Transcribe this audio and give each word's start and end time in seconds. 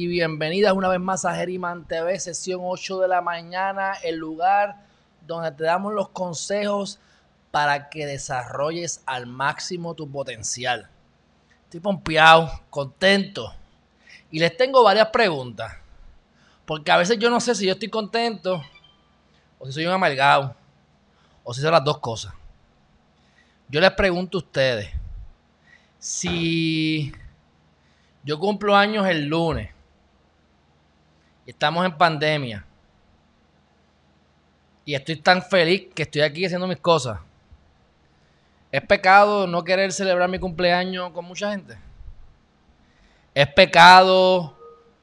y 0.00 0.06
bienvenidas 0.06 0.72
una 0.72 0.88
vez 0.88 0.98
más 0.98 1.26
a 1.26 1.34
Geriman 1.34 1.84
TV, 1.84 2.18
sesión 2.18 2.62
8 2.64 3.00
de 3.00 3.08
la 3.08 3.20
mañana, 3.20 3.92
el 4.02 4.16
lugar 4.16 4.76
donde 5.26 5.52
te 5.52 5.64
damos 5.64 5.92
los 5.92 6.08
consejos 6.08 6.98
para 7.50 7.90
que 7.90 8.06
desarrolles 8.06 9.02
al 9.04 9.26
máximo 9.26 9.92
tu 9.92 10.10
potencial. 10.10 10.88
Estoy 11.64 11.80
pompeado, 11.80 12.50
contento 12.70 13.54
y 14.30 14.38
les 14.38 14.56
tengo 14.56 14.82
varias 14.82 15.08
preguntas, 15.08 15.70
porque 16.64 16.90
a 16.90 16.96
veces 16.96 17.18
yo 17.18 17.28
no 17.28 17.38
sé 17.38 17.54
si 17.54 17.66
yo 17.66 17.72
estoy 17.72 17.90
contento 17.90 18.62
o 19.58 19.66
si 19.66 19.72
soy 19.72 19.84
un 19.84 19.92
amargado 19.92 20.56
o 21.44 21.52
si 21.52 21.60
son 21.60 21.72
las 21.72 21.84
dos 21.84 21.98
cosas. 21.98 22.32
Yo 23.68 23.82
les 23.82 23.90
pregunto 23.90 24.38
a 24.38 24.40
ustedes 24.40 24.88
si 25.98 27.12
yo 28.24 28.38
cumplo 28.38 28.74
años 28.74 29.06
el 29.06 29.26
lunes 29.26 29.74
estamos 31.50 31.84
en 31.84 31.96
pandemia 31.96 32.64
y 34.84 34.94
estoy 34.94 35.16
tan 35.16 35.42
feliz 35.42 35.88
que 35.94 36.02
estoy 36.02 36.22
aquí 36.22 36.44
haciendo 36.44 36.66
mis 36.66 36.78
cosas, 36.78 37.18
¿es 38.72 38.82
pecado 38.82 39.46
no 39.46 39.62
querer 39.62 39.92
celebrar 39.92 40.28
mi 40.28 40.38
cumpleaños 40.38 41.12
con 41.12 41.24
mucha 41.24 41.50
gente? 41.50 41.76
¿Es 43.34 43.46
pecado 43.48 44.56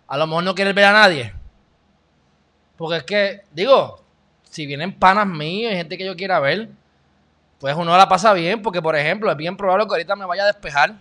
a 0.08 0.18
lo 0.18 0.28
mejor 0.28 0.44
no 0.44 0.56
querer 0.56 0.74
ver 0.74 0.86
a 0.86 0.94
nadie? 0.94 1.34
Porque 2.78 2.98
es 2.98 3.04
que, 3.04 3.42
digo, 3.52 4.02
si 4.44 4.66
vienen 4.66 4.98
panas 4.98 5.28
míos 5.28 5.72
y 5.72 5.76
gente 5.76 5.98
que 5.98 6.06
yo 6.06 6.16
quiera 6.16 6.40
ver, 6.40 6.70
pues 7.60 7.76
uno 7.76 7.98
la 7.98 8.08
pasa 8.08 8.34
bien, 8.34 8.62
porque 8.62 8.82
por 8.82 8.96
ejemplo, 8.96 9.32
es 9.32 9.38
bien 9.38 9.58
probable 9.58 9.86
que 9.86 9.94
ahorita 9.94 10.16
me 10.16 10.26
vaya 10.26 10.44
a 10.44 10.48
despejar 10.48 10.96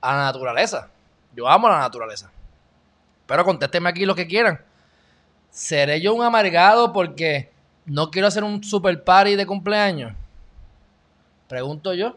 a 0.00 0.16
la 0.16 0.22
naturaleza. 0.24 0.90
Yo 1.34 1.48
amo 1.48 1.68
la 1.68 1.78
naturaleza. 1.78 2.30
Pero 3.26 3.44
contésteme 3.44 3.88
aquí 3.88 4.04
lo 4.04 4.14
que 4.14 4.26
quieran. 4.26 4.60
¿Seré 5.52 6.00
yo 6.00 6.14
un 6.14 6.24
amargado 6.24 6.94
porque 6.94 7.50
no 7.84 8.10
quiero 8.10 8.26
hacer 8.26 8.42
un 8.42 8.64
super 8.64 9.04
party 9.04 9.36
de 9.36 9.44
cumpleaños? 9.44 10.14
Pregunto 11.46 11.92
yo. 11.92 12.16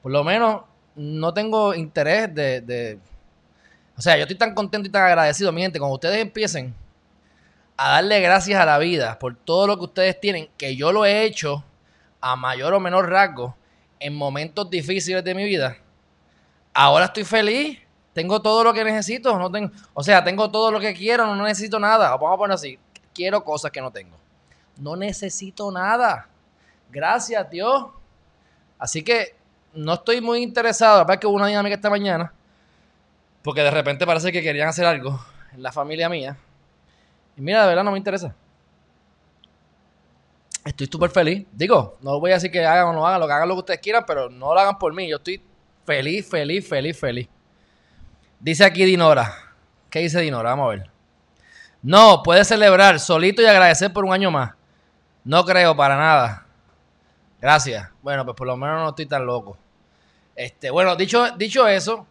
Por 0.00 0.12
lo 0.12 0.22
menos 0.22 0.62
no 0.94 1.34
tengo 1.34 1.74
interés 1.74 2.32
de, 2.32 2.60
de... 2.60 3.00
O 3.96 4.00
sea, 4.00 4.16
yo 4.16 4.22
estoy 4.22 4.38
tan 4.38 4.54
contento 4.54 4.88
y 4.88 4.92
tan 4.92 5.02
agradecido, 5.02 5.50
mi 5.50 5.62
gente, 5.62 5.80
cuando 5.80 5.94
ustedes 5.94 6.18
empiecen 6.18 6.72
a 7.76 7.94
darle 7.94 8.20
gracias 8.20 8.60
a 8.60 8.64
la 8.64 8.78
vida 8.78 9.18
por 9.18 9.34
todo 9.34 9.66
lo 9.66 9.76
que 9.76 9.84
ustedes 9.86 10.20
tienen, 10.20 10.48
que 10.56 10.76
yo 10.76 10.92
lo 10.92 11.04
he 11.04 11.24
hecho 11.24 11.64
a 12.20 12.36
mayor 12.36 12.72
o 12.72 12.78
menor 12.78 13.10
rasgo 13.10 13.56
en 13.98 14.14
momentos 14.14 14.70
difíciles 14.70 15.24
de 15.24 15.34
mi 15.34 15.44
vida, 15.44 15.76
ahora 16.72 17.06
estoy 17.06 17.24
feliz, 17.24 17.80
tengo 18.18 18.42
todo 18.42 18.64
lo 18.64 18.74
que 18.74 18.82
necesito, 18.82 19.38
no 19.38 19.48
tengo, 19.48 19.70
o 19.94 20.02
sea, 20.02 20.24
tengo 20.24 20.50
todo 20.50 20.72
lo 20.72 20.80
que 20.80 20.92
quiero, 20.92 21.24
no 21.24 21.44
necesito 21.44 21.78
nada. 21.78 22.10
Vamos 22.16 22.34
a 22.34 22.36
poner 22.36 22.54
así, 22.56 22.76
quiero 23.14 23.44
cosas 23.44 23.70
que 23.70 23.80
no 23.80 23.92
tengo. 23.92 24.16
No 24.76 24.96
necesito 24.96 25.70
nada. 25.70 26.26
Gracias, 26.90 27.48
Dios. 27.48 27.86
Así 28.76 29.04
que 29.04 29.36
no 29.72 29.94
estoy 29.94 30.20
muy 30.20 30.42
interesado. 30.42 31.04
La 31.06 31.16
que 31.16 31.28
hubo 31.28 31.36
una 31.36 31.46
dinámica 31.46 31.76
esta 31.76 31.90
mañana, 31.90 32.32
porque 33.44 33.60
de 33.60 33.70
repente 33.70 34.04
parece 34.04 34.32
que 34.32 34.42
querían 34.42 34.68
hacer 34.68 34.84
algo 34.84 35.20
en 35.52 35.62
la 35.62 35.70
familia 35.70 36.08
mía. 36.08 36.36
Y 37.36 37.40
mira, 37.40 37.62
de 37.62 37.68
verdad 37.68 37.84
no 37.84 37.92
me 37.92 37.98
interesa. 37.98 38.34
Estoy 40.64 40.88
súper 40.90 41.10
feliz. 41.10 41.46
Digo, 41.52 41.96
no 42.00 42.18
voy 42.18 42.32
a 42.32 42.34
decir 42.34 42.50
que 42.50 42.66
hagan 42.66 42.88
o 42.88 42.92
no 42.94 43.06
hagan, 43.06 43.20
lo 43.20 43.28
que 43.28 43.32
hagan 43.32 43.48
lo 43.48 43.54
que 43.54 43.60
ustedes 43.60 43.80
quieran, 43.80 44.02
pero 44.04 44.28
no 44.28 44.54
lo 44.54 44.58
hagan 44.58 44.76
por 44.76 44.92
mí. 44.92 45.08
Yo 45.08 45.18
estoy 45.18 45.40
feliz, 45.86 46.28
feliz, 46.28 46.68
feliz, 46.68 46.98
feliz. 46.98 47.28
Dice 48.40 48.64
aquí 48.64 48.84
Dinora. 48.84 49.34
¿Qué 49.90 50.00
dice 50.00 50.20
Dinora? 50.20 50.50
Vamos 50.50 50.66
a 50.66 50.76
ver. 50.76 50.90
No, 51.82 52.22
puede 52.22 52.44
celebrar 52.44 53.00
solito 53.00 53.42
y 53.42 53.46
agradecer 53.46 53.92
por 53.92 54.04
un 54.04 54.12
año 54.12 54.30
más. 54.30 54.52
No 55.24 55.44
creo 55.44 55.76
para 55.76 55.96
nada. 55.96 56.46
Gracias. 57.40 57.88
Bueno, 58.02 58.24
pues 58.24 58.36
por 58.36 58.46
lo 58.46 58.56
menos 58.56 58.80
no 58.80 58.88
estoy 58.90 59.06
tan 59.06 59.26
loco. 59.26 59.56
Este, 60.34 60.70
bueno, 60.70 60.94
dicho, 60.96 61.30
dicho 61.32 61.66
eso, 61.66 62.06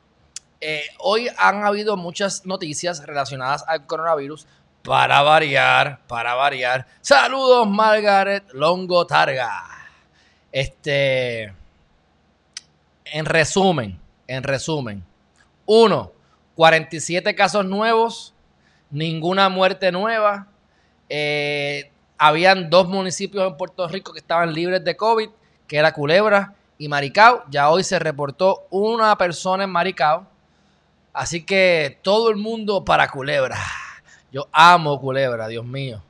eh, 0.59 0.83
hoy 0.99 1.29
han 1.37 1.63
habido 1.63 1.95
muchas 1.95 2.45
noticias 2.45 3.05
relacionadas 3.05 3.63
al 3.67 3.85
coronavirus. 3.85 4.47
Para 4.83 5.21
variar, 5.21 5.99
para 6.07 6.35
variar. 6.35 6.87
Saludos, 7.01 7.67
Margaret 7.67 8.43
Longo 8.53 9.05
Targa. 9.05 9.63
Este. 10.51 11.53
En 13.05 13.25
resumen, 13.25 13.99
en 14.27 14.43
resumen. 14.43 15.03
Uno, 15.65 16.11
47 16.57 17.35
casos 17.35 17.65
nuevos, 17.67 18.33
ninguna 18.89 19.47
muerte 19.47 19.91
nueva. 19.91 20.47
Eh, 21.07 21.91
habían 22.17 22.71
dos 22.71 22.87
municipios 22.87 23.47
en 23.47 23.55
Puerto 23.57 23.87
Rico 23.87 24.11
que 24.11 24.17
estaban 24.17 24.51
libres 24.51 24.83
de 24.83 24.97
COVID, 24.97 25.29
que 25.67 25.77
era 25.77 25.93
Culebra 25.93 26.55
y 26.79 26.87
Maricao. 26.87 27.43
Ya 27.51 27.69
hoy 27.69 27.83
se 27.83 27.99
reportó 27.99 28.65
una 28.71 29.15
persona 29.19 29.65
en 29.65 29.69
Maricao. 29.69 30.25
Así 31.13 31.45
que 31.45 31.99
todo 32.01 32.31
el 32.31 32.37
mundo 32.37 32.83
para 32.83 33.07
Culebra. 33.07 33.59
Yo 34.31 34.47
amo 34.51 34.99
Culebra, 34.99 35.47
Dios 35.47 35.63
mío. 35.63 36.01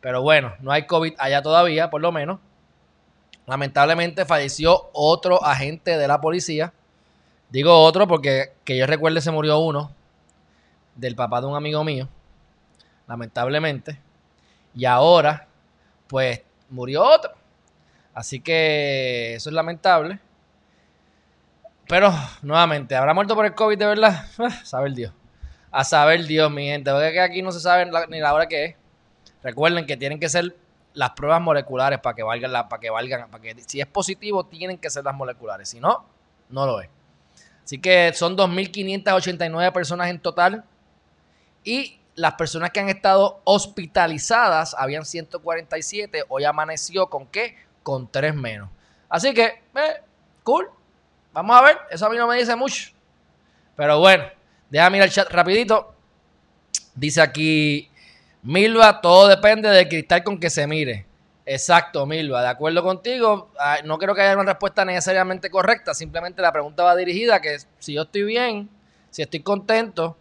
Pero 0.00 0.22
bueno, 0.22 0.54
no 0.60 0.72
hay 0.72 0.86
COVID 0.86 1.12
allá 1.18 1.42
todavía, 1.42 1.90
por 1.90 2.00
lo 2.00 2.10
menos. 2.10 2.40
Lamentablemente 3.44 4.24
falleció 4.24 4.88
otro 4.94 5.44
agente 5.44 5.98
de 5.98 6.08
la 6.08 6.22
policía. 6.22 6.72
Digo 7.50 7.82
otro 7.82 8.06
porque 8.06 8.52
que 8.64 8.76
yo 8.76 8.86
recuerde 8.86 9.20
se 9.20 9.30
murió 9.30 9.58
uno 9.58 9.92
del 10.94 11.16
papá 11.16 11.40
de 11.40 11.46
un 11.46 11.56
amigo 11.56 11.82
mío. 11.82 12.08
Lamentablemente. 13.06 13.98
Y 14.74 14.84
ahora, 14.84 15.48
pues, 16.06 16.42
murió 16.68 17.04
otro. 17.04 17.32
Así 18.14 18.40
que 18.40 19.34
eso 19.34 19.50
es 19.50 19.54
lamentable. 19.54 20.20
Pero, 21.88 22.12
nuevamente, 22.42 22.94
¿habrá 22.94 23.12
muerto 23.14 23.34
por 23.34 23.46
el 23.46 23.54
COVID 23.54 23.78
de 23.78 23.86
verdad? 23.86 24.26
saber 24.64 24.92
Dios. 24.92 25.12
A 25.72 25.82
saber 25.82 26.24
Dios, 26.24 26.50
mi 26.50 26.66
gente. 26.66 26.92
Porque 26.92 27.20
aquí 27.20 27.42
no 27.42 27.50
se 27.50 27.58
sabe 27.58 27.90
ni 28.08 28.20
la 28.20 28.32
hora 28.32 28.46
que 28.46 28.64
es. 28.64 28.76
Recuerden 29.42 29.86
que 29.86 29.96
tienen 29.96 30.20
que 30.20 30.28
ser 30.28 30.54
las 30.92 31.10
pruebas 31.10 31.40
moleculares 31.40 31.98
para 31.98 32.14
que 32.14 32.22
valgan, 32.22 32.52
para 32.68 32.80
que 32.80 32.90
valgan, 32.90 33.30
para 33.30 33.42
que 33.42 33.56
si 33.66 33.80
es 33.80 33.86
positivo 33.86 34.44
tienen 34.44 34.78
que 34.78 34.90
ser 34.90 35.04
las 35.04 35.14
moleculares. 35.14 35.68
Si 35.68 35.80
no, 35.80 36.04
no 36.48 36.66
lo 36.66 36.80
es. 36.80 36.88
Así 37.70 37.78
que 37.78 38.12
son 38.14 38.36
2.589 38.36 39.72
personas 39.72 40.10
en 40.10 40.18
total. 40.18 40.64
Y 41.62 42.00
las 42.16 42.34
personas 42.34 42.72
que 42.72 42.80
han 42.80 42.88
estado 42.88 43.40
hospitalizadas 43.44 44.74
habían 44.76 45.04
147. 45.04 46.24
Hoy 46.30 46.42
amaneció 46.42 47.06
con 47.06 47.28
qué? 47.28 47.54
Con 47.84 48.10
3 48.10 48.34
menos. 48.34 48.70
Así 49.08 49.32
que, 49.32 49.44
eh, 49.44 50.02
cool. 50.42 50.68
Vamos 51.32 51.56
a 51.56 51.62
ver. 51.62 51.78
Eso 51.92 52.06
a 52.06 52.10
mí 52.10 52.16
no 52.16 52.26
me 52.26 52.38
dice 52.38 52.56
mucho. 52.56 52.90
Pero 53.76 54.00
bueno, 54.00 54.24
déjame 54.68 54.94
mirar 54.94 55.06
el 55.06 55.14
chat 55.14 55.30
rapidito. 55.30 55.94
Dice 56.96 57.20
aquí 57.20 57.88
Milva, 58.42 59.00
todo 59.00 59.28
depende 59.28 59.68
del 59.68 59.88
cristal 59.88 60.24
con 60.24 60.40
que 60.40 60.50
se 60.50 60.66
mire. 60.66 61.06
Exacto, 61.52 62.06
Milva, 62.06 62.42
de 62.42 62.48
acuerdo 62.48 62.80
contigo. 62.80 63.50
Ah, 63.58 63.78
no 63.84 63.98
creo 63.98 64.14
que 64.14 64.22
haya 64.22 64.34
una 64.34 64.52
respuesta 64.52 64.84
necesariamente 64.84 65.50
correcta. 65.50 65.94
Simplemente 65.94 66.40
la 66.40 66.52
pregunta 66.52 66.84
va 66.84 66.94
dirigida 66.94 67.34
a 67.34 67.40
que 67.40 67.58
si 67.80 67.94
yo 67.94 68.02
estoy 68.02 68.22
bien, 68.22 68.70
si 69.10 69.22
estoy 69.22 69.40
contento, 69.40 70.16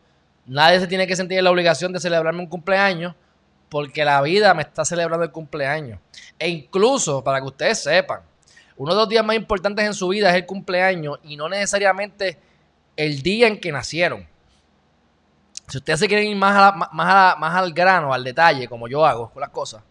nadie 0.47 0.79
se 0.79 0.87
tiene 0.87 1.05
que 1.05 1.15
sentir 1.15 1.37
en 1.37 1.43
la 1.43 1.51
obligación 1.51 1.93
de 1.93 1.99
celebrarme 1.99 2.39
un 2.39 2.47
cumpleaños 2.47 3.13
porque 3.69 4.03
la 4.03 4.19
vida 4.23 4.55
me 4.55 4.63
está 4.63 4.83
celebrando 4.83 5.23
el 5.23 5.31
cumpleaños. 5.31 5.99
E 6.39 6.49
incluso, 6.49 7.23
para 7.23 7.39
que 7.39 7.45
ustedes 7.45 7.83
sepan, 7.83 8.21
uno 8.75 8.95
de 8.95 8.99
los 9.01 9.07
días 9.07 9.23
más 9.23 9.35
importantes 9.35 9.85
en 9.85 9.93
su 9.93 10.07
vida 10.07 10.31
es 10.31 10.35
el 10.35 10.47
cumpleaños 10.47 11.19
y 11.21 11.37
no 11.37 11.47
necesariamente 11.47 12.39
el 12.95 13.21
día 13.21 13.47
en 13.47 13.59
que 13.59 13.71
nacieron. 13.71 14.27
Si 15.67 15.77
ustedes 15.77 15.99
se 15.99 16.07
quieren 16.07 16.25
ir 16.25 16.35
más, 16.35 16.75
más, 16.91 17.37
más 17.37 17.55
al 17.55 17.71
grano, 17.71 18.15
al 18.15 18.23
detalle, 18.23 18.67
como 18.67 18.87
yo 18.87 19.05
hago 19.05 19.29
con 19.29 19.41
las 19.41 19.51
cosas, 19.51 19.83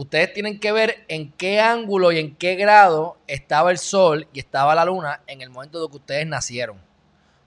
ustedes 0.00 0.32
tienen 0.32 0.58
que 0.58 0.72
ver 0.72 1.04
en 1.08 1.30
qué 1.32 1.60
ángulo 1.60 2.10
y 2.10 2.18
en 2.18 2.34
qué 2.34 2.54
grado 2.54 3.18
estaba 3.26 3.70
el 3.70 3.76
sol 3.76 4.26
y 4.32 4.38
estaba 4.38 4.74
la 4.74 4.86
luna 4.86 5.20
en 5.26 5.42
el 5.42 5.50
momento 5.50 5.82
de 5.82 5.90
que 5.90 5.96
ustedes 5.98 6.26
nacieron. 6.26 6.80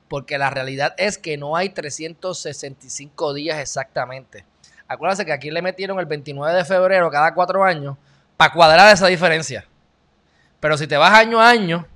Porque 0.08 0.38
la 0.38 0.52
realidad 0.52 0.94
es 0.98 1.18
que 1.18 1.36
no 1.36 1.56
hay 1.56 1.70
365 1.70 3.34
días 3.34 3.58
exactamente. 3.58 4.46
Acuérdense 4.88 5.26
que 5.26 5.34
aquí 5.34 5.50
le 5.50 5.64
metieron 5.64 6.00
el 6.00 6.06
29 6.06 6.54
de 6.54 6.64
febrero 6.64 7.10
cada 7.10 7.34
cuatro 7.34 7.64
años 7.64 7.98
para 8.38 8.54
cuadrar 8.54 8.94
esa 8.94 9.08
diferencia. 9.08 9.66
Pero 10.60 10.78
si 10.78 10.86
te 10.86 10.96
vas 10.96 11.12
año 11.12 11.42
a 11.42 11.50
año, 11.50 11.88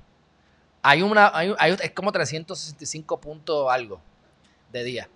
hay 0.82 1.02
una, 1.02 1.30
hay, 1.32 1.54
es 1.80 1.92
como 1.92 2.10
365 2.10 3.20
puntos 3.20 3.70
algo 3.70 4.00
de 4.72 4.82
día. 4.82 5.08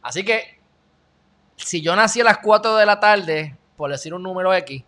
Así 0.00 0.24
que, 0.24 0.60
si 1.56 1.82
yo 1.82 1.96
nací 1.96 2.20
a 2.20 2.24
las 2.24 2.38
4 2.38 2.76
de 2.76 2.86
la 2.86 3.00
tarde, 3.00 3.56
por 3.76 3.90
decir 3.90 4.14
un 4.14 4.22
número 4.22 4.52
X, 4.54 4.82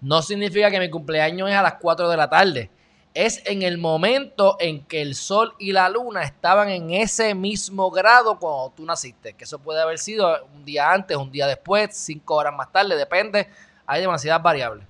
no 0.00 0.22
significa 0.22 0.70
que 0.70 0.78
mi 0.78 0.90
cumpleaños 0.90 1.48
es 1.48 1.56
a 1.56 1.62
las 1.62 1.74
4 1.74 2.08
de 2.08 2.16
la 2.16 2.28
tarde. 2.28 2.70
Es 3.14 3.42
en 3.46 3.62
el 3.62 3.78
momento 3.78 4.56
en 4.60 4.84
que 4.84 5.00
el 5.00 5.14
sol 5.14 5.54
y 5.58 5.72
la 5.72 5.88
luna 5.88 6.22
estaban 6.22 6.68
en 6.68 6.90
ese 6.90 7.34
mismo 7.34 7.90
grado 7.90 8.38
cuando 8.38 8.74
tú 8.76 8.84
naciste. 8.84 9.32
Que 9.32 9.44
eso 9.44 9.58
puede 9.58 9.80
haber 9.80 9.98
sido 9.98 10.44
un 10.54 10.64
día 10.66 10.92
antes, 10.92 11.16
un 11.16 11.30
día 11.30 11.46
después, 11.46 11.96
cinco 11.96 12.34
horas 12.34 12.54
más 12.54 12.70
tarde, 12.70 12.94
depende. 12.94 13.48
Hay 13.86 14.02
demasiadas 14.02 14.42
variables. 14.42 14.86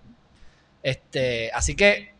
Este, 0.83 1.53
así 1.53 1.77
que 1.77 2.15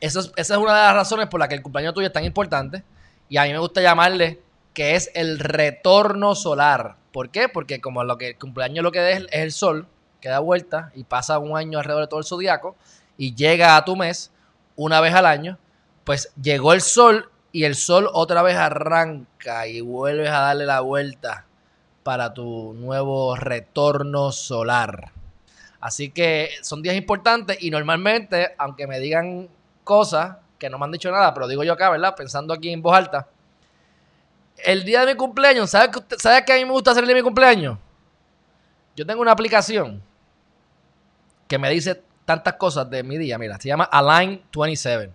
esa 0.00 0.20
es 0.36 0.50
una 0.50 0.74
de 0.74 0.82
las 0.82 0.94
razones 0.94 1.28
por 1.28 1.40
las 1.40 1.48
que 1.48 1.54
el 1.54 1.62
cumpleaños 1.62 1.94
tuyo 1.94 2.08
es 2.08 2.12
tan 2.12 2.24
importante. 2.24 2.82
Y 3.28 3.36
a 3.36 3.44
mí 3.44 3.52
me 3.52 3.58
gusta 3.58 3.80
llamarle 3.80 4.40
que 4.74 4.94
es 4.94 5.10
el 5.14 5.38
retorno 5.38 6.34
solar. 6.34 6.96
¿Por 7.12 7.30
qué? 7.30 7.48
Porque 7.48 7.80
como 7.80 8.04
lo 8.04 8.18
que 8.18 8.28
el 8.28 8.38
cumpleaños 8.38 8.82
lo 8.82 8.92
que 8.92 9.12
es, 9.12 9.18
es 9.18 9.28
el 9.30 9.52
sol, 9.52 9.88
que 10.20 10.28
da 10.28 10.38
vuelta 10.40 10.90
y 10.94 11.04
pasa 11.04 11.38
un 11.38 11.56
año 11.56 11.78
alrededor 11.78 12.04
de 12.04 12.08
todo 12.08 12.20
el 12.20 12.26
zodiaco 12.26 12.76
y 13.16 13.34
llega 13.34 13.76
a 13.76 13.84
tu 13.84 13.96
mes 13.96 14.30
una 14.76 15.00
vez 15.00 15.14
al 15.14 15.26
año, 15.26 15.58
pues 16.04 16.32
llegó 16.40 16.72
el 16.72 16.80
sol 16.80 17.30
y 17.52 17.64
el 17.64 17.74
sol 17.74 18.08
otra 18.12 18.42
vez 18.42 18.56
arranca 18.56 19.66
y 19.66 19.80
vuelves 19.80 20.30
a 20.30 20.40
darle 20.40 20.66
la 20.66 20.80
vuelta 20.80 21.46
para 22.02 22.32
tu 22.32 22.72
nuevo 22.74 23.36
retorno 23.36 24.32
solar. 24.32 25.12
Así 25.80 26.10
que 26.10 26.50
son 26.62 26.82
días 26.82 26.96
importantes 26.96 27.58
y 27.60 27.70
normalmente, 27.70 28.54
aunque 28.58 28.86
me 28.86 28.98
digan 28.98 29.48
cosas 29.84 30.36
que 30.58 30.68
no 30.68 30.78
me 30.78 30.84
han 30.84 30.92
dicho 30.92 31.10
nada, 31.10 31.32
pero 31.34 31.46
digo 31.46 31.62
yo 31.62 31.72
acá, 31.72 31.90
¿verdad? 31.90 32.14
Pensando 32.16 32.52
aquí 32.52 32.70
en 32.70 32.82
voz 32.82 32.96
alta. 32.96 33.28
El 34.56 34.84
día 34.84 35.04
de 35.04 35.12
mi 35.12 35.16
cumpleaños, 35.16 35.70
¿sabes, 35.70 35.90
¿sabes 36.18 36.42
qué 36.44 36.52
a 36.52 36.56
mí 36.56 36.64
me 36.64 36.72
gusta 36.72 36.90
hacer 36.90 37.04
el 37.04 37.08
día 37.08 37.14
de 37.14 37.22
mi 37.22 37.24
cumpleaños? 37.24 37.78
Yo 38.96 39.06
tengo 39.06 39.20
una 39.20 39.30
aplicación 39.30 40.02
que 41.48 41.58
me 41.58 41.70
dice 41.70 42.02
tantas 42.24 42.54
cosas 42.54 42.88
de 42.90 43.02
mi 43.02 43.16
día. 43.16 43.38
Mira, 43.38 43.58
se 43.58 43.68
llama 43.68 43.84
Align 43.84 44.42
27. 44.54 45.10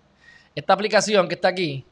Esta 0.56 0.74
aplicación 0.74 1.28
que 1.28 1.36
está 1.36 1.50
aquí, 1.50 1.86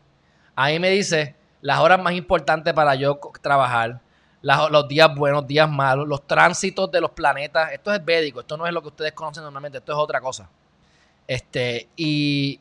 ahí 0.56 0.80
me 0.80 0.90
dice 0.90 1.36
las 1.62 1.80
horas 1.80 2.02
más 2.02 2.14
importantes 2.14 2.74
para 2.74 2.96
yo 2.96 3.20
trabajar, 3.42 4.02
los 4.42 4.88
días 4.88 5.16
buenos, 5.16 5.46
días 5.46 5.70
malos, 5.70 6.08
los 6.08 6.26
tránsitos 6.26 6.92
de 6.92 7.02
los 7.02 7.12
planetas. 7.12 7.72
Esto 7.72 7.94
es 7.94 8.04
védico, 8.04 8.40
esto 8.40 8.58
no 8.58 8.66
es 8.66 8.74
lo 8.74 8.82
que 8.82 8.88
ustedes 8.88 9.14
conocen 9.14 9.44
normalmente, 9.44 9.78
esto 9.78 9.92
es 9.92 9.98
otra 9.98 10.20
cosa. 10.20 10.50
Este, 11.28 11.88
y 11.96 12.60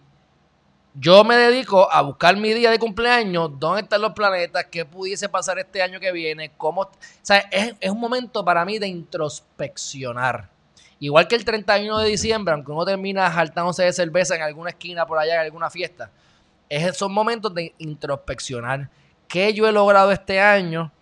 yo 0.95 1.25
me 1.25 1.37
dedico 1.37 1.91
a 1.91 2.03
buscar 2.03 2.37
mi 2.37 2.53
día 2.53 2.71
de 2.71 2.79
cumpleaños, 2.79 3.59
dónde 3.59 3.83
están 3.83 4.03
los 4.03 4.13
planetas, 4.13 4.67
qué 4.67 4.85
pudiese 4.85 5.31
pasar 5.31 5.59
este 5.59 5.81
año 5.81 5.99
que 5.99 6.13
viene, 6.13 6.53
cómo... 6.59 6.91
Es, 7.51 7.75
es 7.81 7.91
un 7.91 8.01
momento 8.01 8.45
para 8.45 8.65
mí 8.67 8.79
de 8.79 8.89
introspeccionar. 8.89 10.51
Igual 11.03 11.29
que 11.29 11.35
el 11.35 11.47
31 11.47 11.99
de 11.99 12.11
diciembre, 12.11 12.53
aunque 12.53 12.73
uno 12.73 12.85
termina 12.85 13.31
jaltándose 13.31 13.85
de 13.85 13.93
cerveza 13.93 14.37
en 14.37 14.43
alguna 14.43 14.71
esquina 14.71 15.07
por 15.07 15.19
allá, 15.19 15.35
en 15.35 15.41
alguna 15.41 15.71
fiesta, 15.71 16.11
es, 16.69 16.97
son 16.97 17.13
momentos 17.13 17.55
de 17.55 17.75
introspeccionar 17.79 18.91
qué 19.27 19.55
yo 19.55 19.67
he 19.67 19.73
logrado 19.73 20.13
este 20.13 20.41
año, 20.41 20.93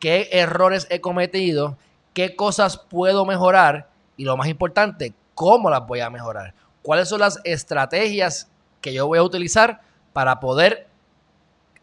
qué 0.00 0.28
errores 0.32 0.88
he 0.90 1.00
cometido, 1.00 1.78
qué 2.14 2.34
cosas 2.34 2.78
puedo 2.78 3.24
mejorar 3.24 3.88
y 4.16 4.24
lo 4.24 4.36
más 4.36 4.48
importante, 4.48 5.14
cómo 5.34 5.70
las 5.70 5.86
voy 5.86 6.00
a 6.00 6.10
mejorar. 6.10 6.52
¿Cuáles 6.82 7.08
son 7.08 7.20
las 7.20 7.40
estrategias 7.44 8.48
que 8.80 8.92
yo 8.92 9.06
voy 9.06 9.18
a 9.18 9.22
utilizar 9.22 9.82
para 10.12 10.40
poder 10.40 10.88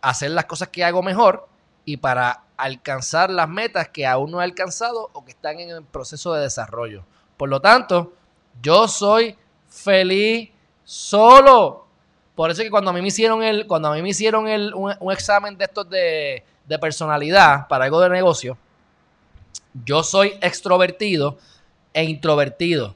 hacer 0.01 0.31
las 0.31 0.45
cosas 0.45 0.67
que 0.67 0.83
hago 0.83 1.01
mejor 1.01 1.47
y 1.85 1.97
para 1.97 2.43
alcanzar 2.57 3.29
las 3.29 3.47
metas 3.47 3.87
que 3.87 4.05
aún 4.05 4.31
no 4.31 4.41
he 4.41 4.43
alcanzado 4.43 5.09
o 5.13 5.23
que 5.23 5.31
están 5.31 5.59
en 5.59 5.69
el 5.69 5.83
proceso 5.83 6.33
de 6.33 6.41
desarrollo? 6.41 7.05
Por 7.41 7.49
lo 7.49 7.59
tanto, 7.59 8.13
yo 8.61 8.87
soy 8.87 9.35
feliz 9.67 10.51
solo. 10.83 11.87
Por 12.35 12.51
eso 12.51 12.61
es 12.61 12.67
que 12.67 12.69
cuando 12.69 12.91
a 12.91 12.93
mí 12.93 13.01
me 13.01 13.07
hicieron 13.07 13.41
el, 13.41 13.65
cuando 13.65 13.87
a 13.87 13.95
mí 13.95 14.03
me 14.03 14.09
hicieron 14.09 14.47
el, 14.47 14.71
un, 14.75 15.11
examen 15.11 15.57
de 15.57 15.65
estos 15.65 15.89
de, 15.89 16.43
de 16.67 16.77
personalidad 16.77 17.67
para 17.67 17.85
algo 17.85 17.99
de 17.99 18.09
negocio, 18.09 18.59
yo 19.73 20.03
soy 20.03 20.37
extrovertido 20.39 21.39
e 21.95 22.03
introvertido. 22.03 22.93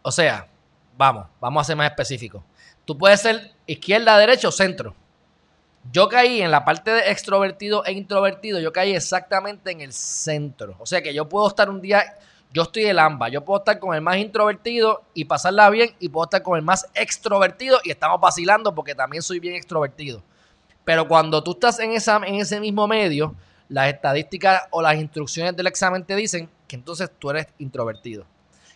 O 0.00 0.10
sea, 0.10 0.48
vamos, 0.96 1.26
vamos 1.38 1.60
a 1.60 1.64
ser 1.64 1.76
más 1.76 1.90
específicos. 1.90 2.42
Tú 2.86 2.96
puedes 2.96 3.20
ser 3.20 3.52
izquierda, 3.66 4.16
derecha 4.16 4.48
o 4.48 4.52
centro. 4.52 4.94
Yo 5.92 6.08
caí 6.08 6.40
en 6.40 6.50
la 6.50 6.64
parte 6.64 6.92
de 6.92 7.10
extrovertido 7.10 7.84
e 7.84 7.92
introvertido, 7.92 8.58
yo 8.58 8.72
caí 8.72 8.94
exactamente 8.94 9.70
en 9.70 9.82
el 9.82 9.92
centro. 9.92 10.76
O 10.78 10.86
sea 10.86 11.02
que 11.02 11.12
yo 11.12 11.28
puedo 11.28 11.46
estar 11.46 11.68
un 11.68 11.82
día 11.82 12.16
yo 12.54 12.62
estoy 12.62 12.84
el 12.84 13.00
ambas. 13.00 13.32
Yo 13.32 13.44
puedo 13.44 13.58
estar 13.58 13.80
con 13.80 13.96
el 13.96 14.00
más 14.00 14.16
introvertido 14.16 15.02
y 15.12 15.24
pasarla 15.24 15.68
bien 15.70 15.90
y 15.98 16.08
puedo 16.08 16.24
estar 16.24 16.40
con 16.40 16.56
el 16.56 16.62
más 16.62 16.88
extrovertido 16.94 17.80
y 17.82 17.90
estamos 17.90 18.20
vacilando 18.20 18.72
porque 18.72 18.94
también 18.94 19.24
soy 19.24 19.40
bien 19.40 19.56
extrovertido. 19.56 20.22
Pero 20.84 21.08
cuando 21.08 21.42
tú 21.42 21.50
estás 21.50 21.80
en, 21.80 21.90
en 21.90 22.34
ese 22.36 22.60
mismo 22.60 22.86
medio, 22.86 23.34
las 23.68 23.88
estadísticas 23.88 24.62
o 24.70 24.80
las 24.80 24.94
instrucciones 24.94 25.56
del 25.56 25.66
examen 25.66 26.04
te 26.04 26.14
dicen 26.14 26.48
que 26.68 26.76
entonces 26.76 27.10
tú 27.18 27.30
eres 27.30 27.48
introvertido. 27.58 28.24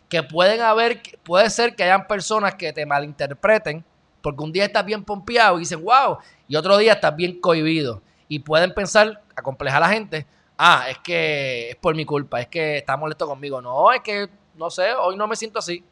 Que 0.08 0.25
pueden 0.25 0.60
haber, 0.60 1.00
puede 1.22 1.48
ser 1.48 1.76
que 1.76 1.84
hayan 1.84 2.08
personas 2.08 2.56
que 2.56 2.72
te 2.72 2.84
malinterpreten 2.84 3.84
porque 4.22 4.42
un 4.42 4.50
día 4.50 4.64
estás 4.64 4.84
bien 4.84 5.04
pompeado 5.04 5.56
y 5.56 5.60
dicen, 5.60 5.84
wow, 5.84 6.19
y 6.48 6.56
otro 6.56 6.76
día 6.78 6.94
estás 6.94 7.14
bien 7.14 7.40
cohibido. 7.40 8.02
Y 8.26 8.40
pueden 8.40 8.75
pensar, 8.75 9.22
acomplejar 9.36 9.84
a 9.84 9.86
la 9.86 9.92
gente, 9.92 10.26
ah, 10.58 10.87
es 10.90 10.99
que 10.99 11.70
es 11.70 11.76
por 11.76 11.94
mi 11.94 12.05
culpa, 12.05 12.40
es 12.40 12.49
que 12.49 12.78
está 12.78 12.96
molesto 12.96 13.26
conmigo. 13.26 13.62
No, 13.62 13.93
es 13.93 14.00
que, 14.00 14.28
no 14.56 14.69
sé, 14.69 14.93
hoy 14.94 15.16
no 15.16 15.26
me 15.26 15.37
siento 15.37 15.60
así. 15.60 15.84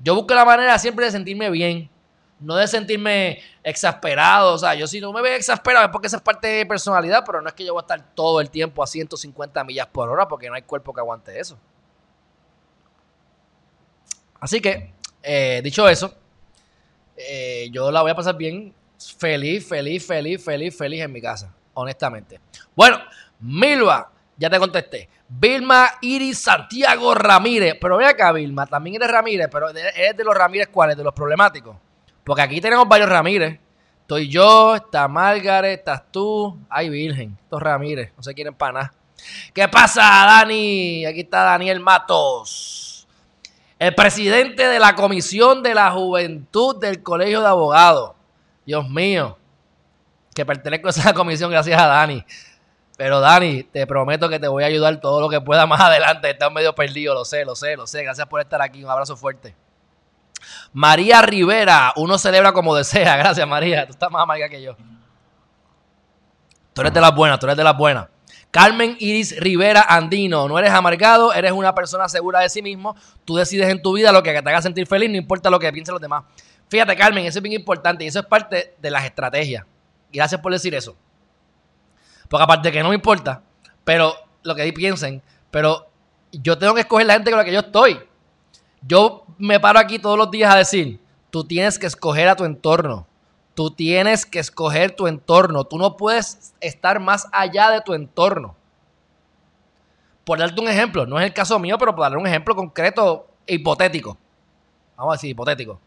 Yo 0.00 0.14
busco 0.14 0.34
la 0.34 0.44
manera 0.44 0.78
siempre 0.78 1.06
de 1.06 1.12
sentirme 1.12 1.48
bien, 1.50 1.88
no 2.40 2.56
de 2.56 2.68
sentirme 2.68 3.40
exasperado. 3.62 4.54
O 4.54 4.58
sea, 4.58 4.74
yo 4.74 4.86
si 4.86 5.00
no 5.00 5.12
me 5.12 5.22
veo 5.22 5.36
exasperado 5.36 5.86
es 5.86 5.90
porque 5.90 6.08
esa 6.08 6.18
es 6.18 6.22
parte 6.22 6.48
de 6.48 6.64
mi 6.64 6.68
personalidad, 6.68 7.24
pero 7.24 7.40
no 7.40 7.48
es 7.48 7.54
que 7.54 7.64
yo 7.64 7.72
voy 7.72 7.80
a 7.80 7.82
estar 7.82 8.14
todo 8.14 8.40
el 8.40 8.50
tiempo 8.50 8.82
a 8.82 8.86
150 8.86 9.64
millas 9.64 9.86
por 9.86 10.08
hora 10.08 10.28
porque 10.28 10.48
no 10.48 10.54
hay 10.54 10.62
cuerpo 10.62 10.92
que 10.92 11.00
aguante 11.00 11.38
eso. 11.38 11.58
Así 14.40 14.60
que, 14.60 14.92
eh, 15.22 15.60
dicho 15.64 15.88
eso, 15.88 16.14
eh, 17.16 17.68
yo 17.72 17.90
la 17.90 18.02
voy 18.02 18.12
a 18.12 18.14
pasar 18.14 18.36
bien, 18.36 18.72
feliz, 19.18 19.66
feliz, 19.66 20.06
feliz, 20.06 20.44
feliz, 20.44 20.76
feliz 20.76 21.00
en 21.02 21.12
mi 21.12 21.20
casa, 21.20 21.52
honestamente. 21.74 22.40
Bueno, 22.76 23.00
Milva, 23.40 24.10
ya 24.36 24.50
te 24.50 24.58
contesté. 24.58 25.08
Vilma 25.28 25.90
Iris 26.00 26.38
Santiago 26.38 27.14
Ramírez. 27.14 27.76
Pero 27.80 27.98
ve 27.98 28.06
acá, 28.06 28.32
Vilma, 28.32 28.66
también 28.66 28.96
eres 28.96 29.10
Ramírez, 29.10 29.48
pero 29.50 29.68
eres 29.70 30.16
de 30.16 30.24
los 30.24 30.34
Ramírez 30.34 30.68
cuáles, 30.68 30.96
de 30.96 31.04
los 31.04 31.12
problemáticos. 31.12 31.76
Porque 32.24 32.42
aquí 32.42 32.60
tenemos 32.60 32.88
varios 32.88 33.08
Ramírez. 33.08 33.60
Estoy 34.02 34.28
yo, 34.28 34.74
está 34.74 35.06
Margaret, 35.06 35.80
estás 35.80 36.10
tú. 36.10 36.58
Ay, 36.70 36.88
Virgen, 36.88 37.36
estos 37.42 37.62
Ramírez, 37.62 38.12
no 38.16 38.22
se 38.22 38.32
quieren 38.32 38.54
para 38.54 38.72
nada. 38.72 38.94
¿Qué 39.52 39.68
pasa, 39.68 40.02
Dani? 40.02 41.04
Aquí 41.04 41.20
está 41.20 41.42
Daniel 41.42 41.80
Matos. 41.80 43.06
El 43.78 43.94
presidente 43.94 44.66
de 44.66 44.80
la 44.80 44.94
Comisión 44.94 45.62
de 45.62 45.74
la 45.74 45.90
Juventud 45.90 46.80
del 46.80 47.02
Colegio 47.02 47.40
de 47.40 47.48
Abogados. 47.48 48.12
Dios 48.64 48.88
mío. 48.88 49.38
Que 50.34 50.46
pertenezco 50.46 50.88
a 50.88 50.90
esa 50.90 51.12
comisión 51.14 51.50
gracias 51.50 51.80
a 51.80 51.86
Dani. 51.86 52.24
Pero 52.98 53.20
Dani, 53.20 53.62
te 53.62 53.86
prometo 53.86 54.28
que 54.28 54.40
te 54.40 54.48
voy 54.48 54.64
a 54.64 54.66
ayudar 54.66 55.00
todo 55.00 55.20
lo 55.20 55.28
que 55.28 55.40
pueda 55.40 55.66
más 55.66 55.80
adelante. 55.80 56.30
Estás 56.30 56.50
medio 56.50 56.74
perdido, 56.74 57.14
lo 57.14 57.24
sé, 57.24 57.44
lo 57.44 57.54
sé, 57.54 57.76
lo 57.76 57.86
sé. 57.86 58.02
Gracias 58.02 58.26
por 58.26 58.40
estar 58.40 58.60
aquí. 58.60 58.82
Un 58.82 58.90
abrazo 58.90 59.16
fuerte. 59.16 59.54
María 60.72 61.22
Rivera, 61.22 61.92
uno 61.94 62.18
celebra 62.18 62.50
como 62.52 62.74
desea. 62.74 63.16
Gracias, 63.18 63.46
María. 63.46 63.86
Tú 63.86 63.92
estás 63.92 64.10
más 64.10 64.24
amarga 64.24 64.48
que 64.48 64.60
yo. 64.60 64.76
Tú 66.72 66.80
eres 66.80 66.92
de 66.92 67.00
las 67.00 67.14
buenas, 67.14 67.38
tú 67.38 67.46
eres 67.46 67.56
de 67.56 67.62
las 67.62 67.76
buenas. 67.76 68.08
Carmen 68.50 68.96
Iris 68.98 69.38
Rivera 69.38 69.82
Andino, 69.88 70.48
no 70.48 70.58
eres 70.58 70.72
amargado, 70.72 71.32
eres 71.32 71.52
una 71.52 71.76
persona 71.76 72.08
segura 72.08 72.40
de 72.40 72.48
sí 72.48 72.62
mismo. 72.62 72.96
Tú 73.24 73.36
decides 73.36 73.68
en 73.68 73.80
tu 73.80 73.92
vida 73.92 74.10
lo 74.10 74.24
que 74.24 74.32
te 74.32 74.50
haga 74.50 74.60
sentir 74.60 74.88
feliz, 74.88 75.08
no 75.08 75.16
importa 75.16 75.50
lo 75.50 75.60
que 75.60 75.72
piensen 75.72 75.92
los 75.92 76.02
demás. 76.02 76.24
Fíjate, 76.68 76.96
Carmen, 76.96 77.26
eso 77.26 77.38
es 77.38 77.42
bien 77.44 77.60
importante 77.60 78.02
y 78.02 78.08
eso 78.08 78.18
es 78.18 78.26
parte 78.26 78.74
de 78.76 78.90
las 78.90 79.04
estrategias. 79.04 79.64
Gracias 80.12 80.40
por 80.40 80.50
decir 80.50 80.74
eso. 80.74 80.96
Porque 82.28 82.44
aparte 82.44 82.72
que 82.72 82.82
no 82.82 82.90
me 82.90 82.94
importa, 82.94 83.42
pero 83.84 84.14
lo 84.42 84.54
que 84.54 84.72
piensen, 84.72 85.22
pero 85.50 85.88
yo 86.32 86.58
tengo 86.58 86.74
que 86.74 86.80
escoger 86.80 87.06
la 87.06 87.14
gente 87.14 87.30
con 87.30 87.38
la 87.38 87.44
que 87.44 87.52
yo 87.52 87.60
estoy. 87.60 88.00
Yo 88.82 89.24
me 89.38 89.58
paro 89.60 89.78
aquí 89.78 89.98
todos 89.98 90.18
los 90.18 90.30
días 90.30 90.54
a 90.54 90.58
decir, 90.58 91.00
tú 91.30 91.44
tienes 91.44 91.78
que 91.78 91.86
escoger 91.86 92.28
a 92.28 92.36
tu 92.36 92.44
entorno. 92.44 93.06
Tú 93.54 93.72
tienes 93.72 94.24
que 94.24 94.38
escoger 94.38 94.94
tu 94.94 95.08
entorno. 95.08 95.64
Tú 95.64 95.78
no 95.78 95.96
puedes 95.96 96.54
estar 96.60 97.00
más 97.00 97.26
allá 97.32 97.70
de 97.70 97.80
tu 97.80 97.92
entorno. 97.94 98.54
por 100.24 100.38
darte 100.38 100.60
un 100.60 100.68
ejemplo, 100.68 101.06
no 101.06 101.18
es 101.18 101.24
el 101.24 101.32
caso 101.32 101.58
mío, 101.58 101.78
pero 101.78 101.94
por 101.94 102.02
darle 102.02 102.18
un 102.18 102.26
ejemplo 102.26 102.54
concreto, 102.54 103.26
hipotético. 103.46 104.18
Vamos 104.94 105.14
a 105.14 105.16
decir, 105.16 105.30
hipotético. 105.30 105.80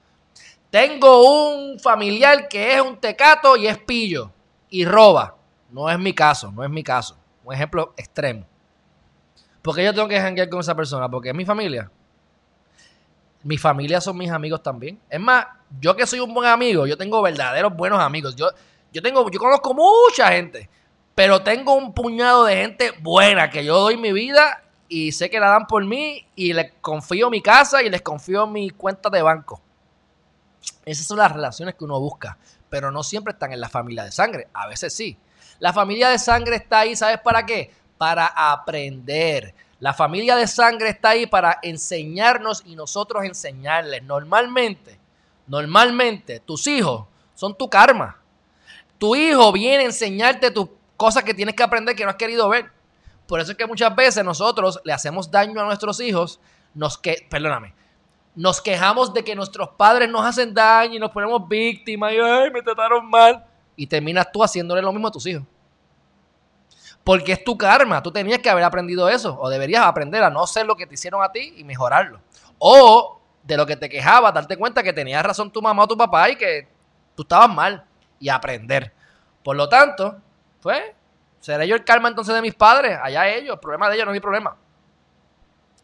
Tengo 0.72 1.60
un 1.62 1.80
familiar 1.80 2.48
que 2.48 2.74
es 2.74 2.82
un 2.82 2.98
tecato 2.98 3.56
y 3.56 3.68
es 3.68 3.78
pillo 3.78 4.32
y 4.70 4.84
roba. 4.84 5.36
No 5.72 5.90
es 5.90 5.98
mi 5.98 6.14
caso, 6.14 6.52
no 6.52 6.64
es 6.64 6.70
mi 6.70 6.84
caso. 6.84 7.18
Un 7.44 7.54
ejemplo 7.54 7.94
extremo. 7.98 8.46
Porque 9.62 9.84
yo 9.84 9.94
tengo 9.94 10.08
que 10.08 10.20
janguear 10.20 10.50
con 10.50 10.60
esa 10.60 10.76
persona, 10.76 11.10
porque 11.10 11.30
es 11.30 11.36
mi 11.36 11.46
familia. 11.46 11.90
Mi 13.44 13.58
familia 13.58 14.02
son 14.02 14.18
mis 14.18 14.30
amigos 14.32 14.62
también. 14.62 15.00
Es 15.10 15.20
más, 15.20 15.46
yo 15.80 15.96
que 15.96 16.06
soy 16.06 16.20
un 16.20 16.34
buen 16.34 16.50
amigo, 16.50 16.86
yo 16.86 16.98
tengo 16.98 17.22
verdaderos 17.22 17.76
buenos 17.76 18.00
amigos. 18.00 18.36
Yo, 18.36 18.50
yo 18.92 19.02
tengo, 19.02 19.30
yo 19.32 19.40
conozco 19.40 19.74
mucha 19.74 20.32
gente, 20.32 20.70
pero 21.16 21.42
tengo 21.42 21.74
un 21.74 21.94
puñado 21.94 22.46
de 22.46 22.56
gente 22.56 22.92
buena 23.02 23.50
que 23.50 23.64
yo 23.64 23.80
doy 23.80 23.98
mi 23.98 24.12
vida 24.12 24.64
y 24.88 25.12
sé 25.14 25.30
que 25.30 25.40
la 25.40 25.48
dan 25.48 25.68
por 25.68 25.86
mí 25.86 26.28
y 26.36 26.54
les 26.54 26.74
confío 26.82 27.30
mi 27.30 27.42
casa 27.42 27.82
y 27.82 27.90
les 27.90 28.02
confío 28.02 28.46
mi 28.46 28.70
cuenta 28.72 29.10
de 29.10 29.22
banco. 29.22 29.62
Esas 30.86 31.06
son 31.06 31.18
las 31.18 31.32
relaciones 31.32 31.76
que 31.76 31.84
uno 31.84 32.00
busca, 32.00 32.38
pero 32.70 32.92
no 32.92 33.04
siempre 33.04 33.34
están 33.34 33.54
en 33.54 33.62
la 33.62 33.70
familia 33.70 34.04
de 34.04 34.12
sangre. 34.12 34.48
A 34.54 34.68
veces 34.68 34.94
sí. 34.94 35.18
La 35.62 35.72
familia 35.72 36.10
de 36.10 36.18
sangre 36.18 36.56
está 36.56 36.80
ahí, 36.80 36.96
¿sabes 36.96 37.20
para 37.20 37.46
qué? 37.46 37.72
Para 38.00 38.26
aprender. 38.26 39.54
La 39.80 39.94
familia 39.94 40.36
de 40.36 40.48
sangre 40.48 40.90
está 40.90 41.10
ahí 41.10 41.28
para 41.28 41.60
enseñarnos 41.62 42.64
y 42.66 42.76
nosotros 42.76 43.24
enseñarles. 43.24 44.02
Normalmente, 44.02 45.00
normalmente 45.46 46.40
tus 46.40 46.66
hijos 46.66 47.06
son 47.36 47.56
tu 47.56 47.70
karma. 47.70 48.20
Tu 48.98 49.16
hijo 49.16 49.52
viene 49.52 49.84
a 49.84 49.86
enseñarte 49.86 50.50
tus 50.50 50.68
cosas 50.98 51.24
que 51.24 51.36
tienes 51.36 51.54
que 51.54 51.62
aprender 51.62 51.96
que 51.96 52.06
no 52.06 52.10
has 52.10 52.16
querido 52.16 52.50
ver. 52.50 52.72
Por 53.28 53.40
eso 53.40 53.52
es 53.52 53.58
que 53.58 53.68
muchas 53.68 53.96
veces 53.96 54.26
nosotros 54.26 54.82
le 54.84 54.94
hacemos 54.94 55.30
daño 55.30 55.62
a 55.62 55.66
nuestros 55.66 56.00
hijos, 56.00 56.40
nos 56.74 56.98
que, 56.98 57.28
perdóname, 57.30 57.76
nos 58.34 58.62
quejamos 58.62 59.14
de 59.14 59.24
que 59.24 59.36
nuestros 59.36 59.70
padres 59.70 60.10
nos 60.10 60.26
hacen 60.26 60.56
daño 60.56 60.96
y 60.96 61.00
nos 61.00 61.12
ponemos 61.12 61.48
víctimas 61.48 62.14
y 62.14 62.18
ay, 62.18 62.50
me 62.50 62.64
trataron 62.64 63.08
mal 63.08 63.46
y 63.82 63.88
terminas 63.88 64.32
tú 64.32 64.44
haciéndole 64.44 64.80
lo 64.80 64.94
mismo 64.94 65.08
a 65.08 65.12
tus 65.12 65.26
hijos. 65.26 65.42
Porque 67.04 67.32
es 67.32 67.44
tu 67.44 67.58
karma, 67.58 68.04
tú 68.04 68.12
tenías 68.12 68.38
que 68.38 68.48
haber 68.48 68.64
aprendido 68.64 69.10
eso, 69.10 69.36
o 69.42 69.50
deberías 69.50 69.84
aprender 69.88 70.24
a 70.24 70.30
no 70.30 70.46
ser 70.46 70.68
lo 70.68 70.76
que 70.76 70.86
te 70.86 70.94
hicieron 70.94 71.24
a 71.24 71.32
ti 71.32 71.56
y 71.58 71.64
mejorarlo. 71.64 72.20
O 72.60 73.20
de 73.42 73.58
lo 73.58 73.66
que 73.66 73.76
te 73.76 73.90
quejaba, 73.90 74.32
darte 74.32 74.56
cuenta 74.56 74.84
que 74.84 74.94
tenías 74.94 75.26
razón 75.26 75.50
tu 75.50 75.64
mamá 75.64 75.86
o 75.86 75.88
tu 75.88 75.98
papá 75.98 76.30
y 76.30 76.36
que 76.36 76.68
tú 77.16 77.24
estabas 77.24 77.50
mal 77.50 77.84
y 78.20 78.30
aprender. 78.30 78.94
Por 79.44 79.56
lo 79.56 79.68
tanto, 79.68 80.16
pues, 80.62 80.80
seré 81.40 81.68
yo 81.68 81.74
el 81.74 81.84
karma 81.84 82.08
entonces 82.08 82.36
de 82.36 82.42
mis 82.44 82.54
padres, 82.54 83.00
allá 83.02 83.28
ellos, 83.30 83.56
el 83.56 83.60
problema 83.60 83.90
de 83.90 83.96
ellos 83.96 84.06
no 84.06 84.12
es 84.12 84.18
mi 84.18 84.22
problema. 84.22 84.58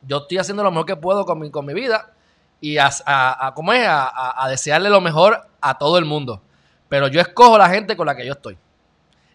Yo 0.03 0.17
estoy 0.17 0.37
haciendo 0.37 0.61
lo 0.61 0.69
mejor 0.69 0.85
que 0.85 0.95
puedo 0.97 1.25
con 1.25 1.39
mi, 1.39 1.49
con 1.49 1.65
mi 1.65 1.73
vida 1.73 2.13
y 2.61 2.77
a, 2.77 2.91
a, 3.07 3.53
¿cómo 3.55 3.73
es? 3.73 3.87
A, 3.87 4.43
a 4.43 4.49
desearle 4.49 4.91
lo 4.91 5.01
mejor 5.01 5.47
a 5.59 5.79
todo 5.79 5.97
el 5.97 6.05
mundo. 6.05 6.43
Pero 6.89 7.07
yo 7.07 7.19
escojo 7.19 7.57
la 7.57 7.69
gente 7.69 7.97
con 7.97 8.05
la 8.05 8.15
que 8.15 8.25
yo 8.25 8.33
estoy. 8.33 8.57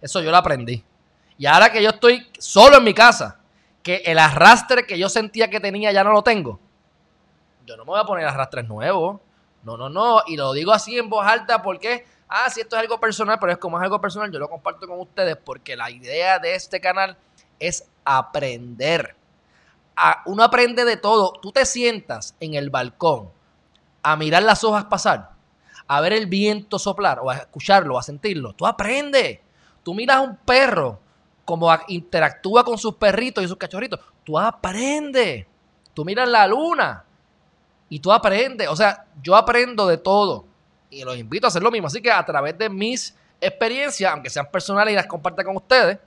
Eso 0.00 0.21
yo 0.21 0.30
lo 0.30 0.37
aprendí. 0.37 0.82
Y 1.38 1.47
ahora 1.47 1.71
que 1.71 1.82
yo 1.82 1.90
estoy 1.90 2.26
solo 2.38 2.78
en 2.78 2.85
mi 2.85 2.94
casa, 2.94 3.38
que 3.82 3.97
el 4.04 4.18
arrastre 4.18 4.87
que 4.87 4.99
yo 4.99 5.09
sentía 5.09 5.50
que 5.50 5.61
tenía 5.61 5.92
ya 5.92 6.04
no 6.04 6.12
lo 6.12 6.23
tengo, 6.23 6.59
yo 7.66 7.76
no 7.76 7.85
me 7.85 7.90
voy 7.90 8.00
a 8.00 8.04
poner 8.04 8.26
arrastres 8.26 8.66
nuevos. 8.68 9.21
No, 9.62 9.76
no, 9.76 9.88
no. 9.88 10.23
Y 10.26 10.37
lo 10.37 10.52
digo 10.52 10.73
así 10.73 10.99
en 10.99 11.09
voz 11.09 11.26
alta 11.26 11.62
porque, 11.62 12.06
ah, 12.28 12.50
si 12.50 12.61
esto 12.61 12.76
es 12.76 12.82
algo 12.82 12.99
personal, 12.99 13.38
pero 13.38 13.52
es 13.52 13.59
como 13.59 13.78
es 13.78 13.85
algo 13.85 14.00
personal, 14.00 14.30
yo 14.32 14.38
lo 14.38 14.49
comparto 14.49 14.88
con 14.88 15.00
ustedes 15.00 15.37
porque 15.37 15.76
la 15.76 15.90
idea 15.90 16.38
de 16.38 16.54
este 16.54 16.80
canal 16.80 17.16
es 17.59 17.88
aprender. 18.04 19.14
uno 20.26 20.42
aprende 20.42 20.85
de 20.85 20.97
todo. 20.97 21.35
Tú 21.40 21.52
te 21.52 21.64
sientas 21.64 22.35
en 22.40 22.54
el 22.54 22.71
balcón 22.71 23.30
a 24.02 24.16
mirar 24.16 24.42
las 24.42 24.64
hojas 24.64 24.85
pasar 24.87 25.32
a 25.87 26.01
ver 26.01 26.12
el 26.12 26.27
viento 26.27 26.79
soplar 26.79 27.21
o 27.21 27.31
a 27.31 27.37
escucharlo, 27.37 27.99
a 27.99 28.03
sentirlo. 28.03 28.53
Tú 28.53 28.67
aprendes. 28.67 29.41
Tú 29.83 29.95
miras 29.95 30.19
a 30.19 30.21
un 30.21 30.37
perro 30.37 31.01
como 31.45 31.71
interactúa 31.89 32.65
con 32.65 32.79
sus 32.79 32.95
perritos 32.95 33.43
y 33.45 33.49
sus 33.49 33.57
cachorritos. 33.57 34.01
Tú 34.25 34.39
aprendes. 34.39 35.47
Tú 35.95 36.05
miras 36.05 36.29
la 36.29 36.47
luna 36.47 37.05
y 37.89 37.99
tú 37.99 38.12
aprendes. 38.12 38.69
O 38.69 38.77
sea, 38.77 39.07
yo 39.23 39.37
aprendo 39.37 39.87
de 39.87 39.99
todo 39.99 40.47
y 40.89 41.05
los 41.05 41.17
invito 41.17 41.47
a 41.47 41.49
hacer 41.49 41.62
lo 41.62 41.71
mismo. 41.71 41.89
Así 41.89 42.01
que 42.01 42.11
a 42.11 42.25
través 42.25 42.57
de 42.57 42.69
mis 42.69 43.15
experiencias, 43.41 44.12
aunque 44.12 44.31
sean 44.31 44.51
personales 44.51 44.93
y 44.93 44.97
las 44.97 45.07
comparta 45.07 45.45
con 45.45 45.57
ustedes, 45.57 45.99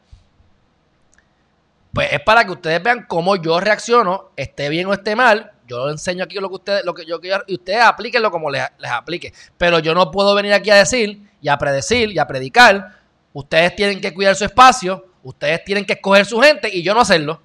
pues 1.94 2.12
es 2.12 2.22
para 2.22 2.44
que 2.44 2.52
ustedes 2.52 2.82
vean 2.82 3.06
cómo 3.08 3.36
yo 3.36 3.60
reacciono, 3.60 4.32
esté 4.36 4.70
bien 4.70 4.88
o 4.88 4.94
esté 4.94 5.16
mal, 5.16 5.54
yo 5.68 5.90
enseño 5.90 6.24
aquí 6.24 6.36
lo 6.36 6.50
que 6.50 6.56
ustedes, 6.56 6.86
lo 6.86 6.94
que 6.94 7.06
yo 7.06 7.20
quiero, 7.20 7.44
y 7.48 7.56
ustedes 7.56 7.82
aplíquenlo 7.82 8.32
como 8.32 8.50
les, 8.50 8.64
les 8.78 8.92
aplique. 8.92 9.34
Pero 9.58 9.80
yo 9.80 9.94
no 9.94 10.12
puedo 10.12 10.36
venir 10.36 10.54
aquí 10.54 10.70
a 10.70 10.76
decir 10.76 11.22
y 11.42 11.48
a 11.48 11.58
predecir 11.58 12.12
y 12.12 12.20
a 12.20 12.28
predicar. 12.28 13.00
Ustedes 13.34 13.76
tienen 13.76 14.00
que 14.00 14.14
cuidar 14.14 14.36
su 14.36 14.46
espacio, 14.46 15.06
ustedes 15.24 15.64
tienen 15.66 15.86
que 15.86 15.94
escoger 15.94 16.26
su 16.26 16.40
gente 16.40 16.70
y 16.72 16.84
yo 16.84 16.94
no 16.94 17.02
hacerlo. 17.02 17.42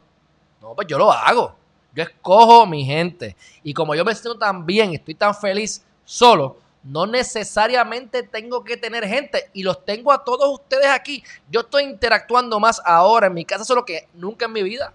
No, 0.60 0.74
pues 0.74 0.86
yo 0.86 0.98
lo 0.98 1.10
hago. 1.10 1.56
Yo 1.94 2.02
escojo 2.02 2.66
mi 2.66 2.84
gente. 2.84 3.36
Y 3.62 3.74
como 3.74 3.94
yo 3.94 4.04
me 4.04 4.14
siento 4.14 4.38
tan 4.38 4.64
bien 4.64 4.94
estoy 4.94 5.14
tan 5.14 5.34
feliz 5.34 5.82
solo, 6.04 6.58
no 6.82 7.06
necesariamente 7.06 8.22
tengo 8.22 8.62
que 8.62 8.76
tener 8.76 9.06
gente. 9.06 9.50
Y 9.52 9.62
los 9.62 9.84
tengo 9.84 10.12
a 10.12 10.22
todos 10.22 10.48
ustedes 10.48 10.86
aquí. 10.86 11.24
Yo 11.50 11.60
estoy 11.60 11.84
interactuando 11.84 12.60
más 12.60 12.80
ahora 12.84 13.26
en 13.26 13.34
mi 13.34 13.44
casa 13.44 13.64
solo 13.64 13.84
que 13.84 14.08
nunca 14.14 14.46
en 14.46 14.52
mi 14.52 14.62
vida. 14.62 14.94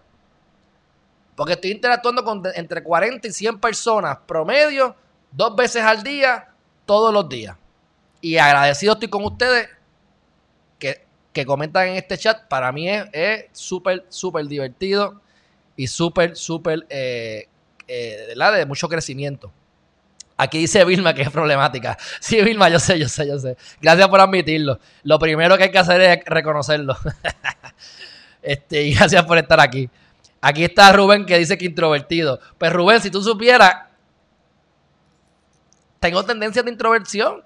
Porque 1.36 1.54
estoy 1.54 1.72
interactuando 1.72 2.24
con 2.24 2.42
entre 2.56 2.82
40 2.82 3.28
y 3.28 3.32
100 3.32 3.60
personas 3.60 4.18
promedio, 4.26 4.96
dos 5.32 5.56
veces 5.56 5.84
al 5.84 6.02
día, 6.04 6.50
todos 6.86 7.14
los 7.14 7.28
días. 7.28 7.58
Y 8.22 8.38
agradecido 8.38 8.94
estoy 8.94 9.10
con 9.10 9.24
ustedes 9.26 9.70
que, 10.80 11.06
que 11.34 11.46
comentan 11.46 11.90
en 11.90 11.96
este 11.96 12.18
chat. 12.18 12.48
Para 12.48 12.72
mí 12.72 12.90
es 12.90 13.46
súper, 13.52 14.06
súper 14.10 14.48
divertido 14.48 15.22
y 15.76 15.88
súper, 15.88 16.36
súper, 16.36 16.86
eh, 16.90 17.48
eh, 17.88 18.34
de 18.36 18.66
mucho 18.66 18.88
crecimiento. 18.88 19.52
Aquí 20.38 20.60
dice 20.60 20.84
Vilma 20.84 21.14
que 21.14 21.22
es 21.22 21.30
problemática. 21.30 21.98
Sí, 22.20 22.42
Vilma, 22.42 22.70
yo 22.70 22.80
sé, 22.80 23.00
yo 23.00 23.08
sé, 23.08 23.28
yo 23.28 23.40
sé. 23.40 23.58
Gracias 23.82 24.08
por 24.08 24.20
admitirlo. 24.20 24.80
Lo 25.04 25.20
primero 25.20 25.58
que 25.58 25.66
hay 25.66 25.72
que 25.72 25.78
hacer 25.78 26.02
es 26.02 26.26
reconocerlo. 26.26 26.98
este, 28.42 28.84
y 28.84 28.94
gracias 28.96 29.24
por 29.26 29.38
estar 29.38 29.60
aquí. 29.60 29.90
Aquí 30.42 30.64
está 30.64 30.92
Rubén 30.92 31.26
que 31.26 31.38
dice 31.38 31.58
que 31.58 31.66
introvertido. 31.66 32.40
Pues 32.58 32.72
Rubén, 32.72 33.02
si 33.02 33.10
tú 33.10 33.22
supieras, 33.22 33.86
tengo 36.00 36.24
tendencia 36.24 36.62
de 36.62 36.70
introversión. 36.70 37.44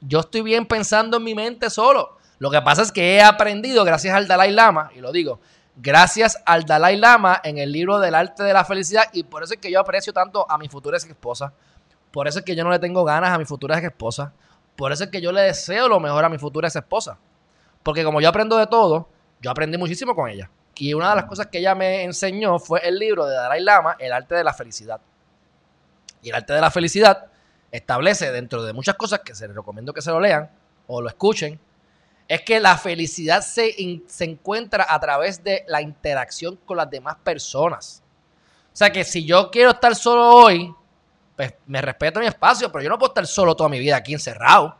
Yo 0.00 0.20
estoy 0.20 0.42
bien 0.42 0.66
pensando 0.66 1.16
en 1.16 1.24
mi 1.24 1.34
mente 1.34 1.68
solo. 1.68 2.16
Lo 2.38 2.50
que 2.50 2.62
pasa 2.62 2.82
es 2.82 2.92
que 2.92 3.16
he 3.16 3.22
aprendido, 3.22 3.84
gracias 3.84 4.14
al 4.14 4.26
Dalai 4.26 4.50
Lama, 4.50 4.90
y 4.94 5.00
lo 5.00 5.12
digo, 5.12 5.40
gracias 5.76 6.42
al 6.46 6.64
Dalai 6.64 6.96
Lama 6.96 7.40
en 7.44 7.58
el 7.58 7.70
libro 7.70 7.98
del 7.98 8.14
arte 8.14 8.44
de 8.44 8.54
la 8.54 8.64
felicidad, 8.64 9.04
y 9.12 9.24
por 9.24 9.42
eso 9.42 9.54
es 9.54 9.60
que 9.60 9.70
yo 9.70 9.78
aprecio 9.78 10.12
tanto 10.12 10.50
a 10.50 10.56
mi 10.56 10.68
futura 10.68 10.96
ex 10.96 11.06
esposa. 11.06 11.52
Por 12.10 12.28
eso 12.28 12.38
es 12.38 12.44
que 12.44 12.56
yo 12.56 12.64
no 12.64 12.70
le 12.70 12.78
tengo 12.78 13.04
ganas 13.04 13.30
a 13.30 13.38
mi 13.38 13.44
futura 13.44 13.76
ex 13.76 13.88
esposa. 13.88 14.32
Por 14.74 14.90
eso 14.90 15.04
es 15.04 15.10
que 15.10 15.20
yo 15.20 15.32
le 15.32 15.42
deseo 15.42 15.86
lo 15.86 16.00
mejor 16.00 16.24
a 16.24 16.28
mi 16.28 16.38
futura 16.38 16.68
ex 16.68 16.76
esposa. 16.76 17.18
Porque 17.82 18.04
como 18.04 18.20
yo 18.20 18.28
aprendo 18.28 18.56
de 18.56 18.66
todo, 18.66 19.08
yo 19.40 19.50
aprendí 19.50 19.76
muchísimo 19.76 20.14
con 20.14 20.30
ella. 20.30 20.50
Y 20.76 20.94
una 20.94 21.10
de 21.10 21.16
las 21.16 21.24
cosas 21.26 21.48
que 21.48 21.58
ella 21.58 21.74
me 21.74 22.04
enseñó 22.04 22.58
fue 22.58 22.80
el 22.88 22.98
libro 22.98 23.26
de 23.26 23.34
Dalai 23.34 23.60
Lama, 23.62 23.96
El 23.98 24.12
arte 24.12 24.34
de 24.34 24.44
la 24.44 24.54
felicidad. 24.54 25.00
Y 26.22 26.30
el 26.30 26.34
arte 26.34 26.52
de 26.52 26.60
la 26.60 26.70
felicidad 26.70 27.26
establece 27.70 28.32
dentro 28.32 28.62
de 28.62 28.72
muchas 28.72 28.96
cosas 28.96 29.20
que 29.20 29.34
se 29.34 29.46
les 29.46 29.56
recomiendo 29.56 29.92
que 29.92 30.02
se 30.02 30.10
lo 30.10 30.20
lean 30.20 30.50
o 30.86 31.00
lo 31.00 31.08
escuchen, 31.08 31.60
es 32.26 32.42
que 32.42 32.60
la 32.60 32.76
felicidad 32.76 33.42
se, 33.42 33.74
se 34.06 34.24
encuentra 34.24 34.86
a 34.88 34.98
través 35.00 35.42
de 35.42 35.64
la 35.68 35.82
interacción 35.82 36.56
con 36.64 36.76
las 36.76 36.90
demás 36.90 37.16
personas. 37.22 38.02
O 38.72 38.76
sea 38.76 38.90
que 38.90 39.04
si 39.04 39.24
yo 39.24 39.50
quiero 39.50 39.70
estar 39.70 39.94
solo 39.96 40.28
hoy, 40.28 40.74
pues 41.36 41.54
me 41.66 41.82
respeto 41.82 42.20
mi 42.20 42.26
espacio, 42.26 42.70
pero 42.70 42.84
yo 42.84 42.90
no 42.90 42.98
puedo 42.98 43.10
estar 43.10 43.26
solo 43.26 43.56
toda 43.56 43.68
mi 43.68 43.78
vida 43.78 43.96
aquí 43.96 44.12
encerrado, 44.12 44.76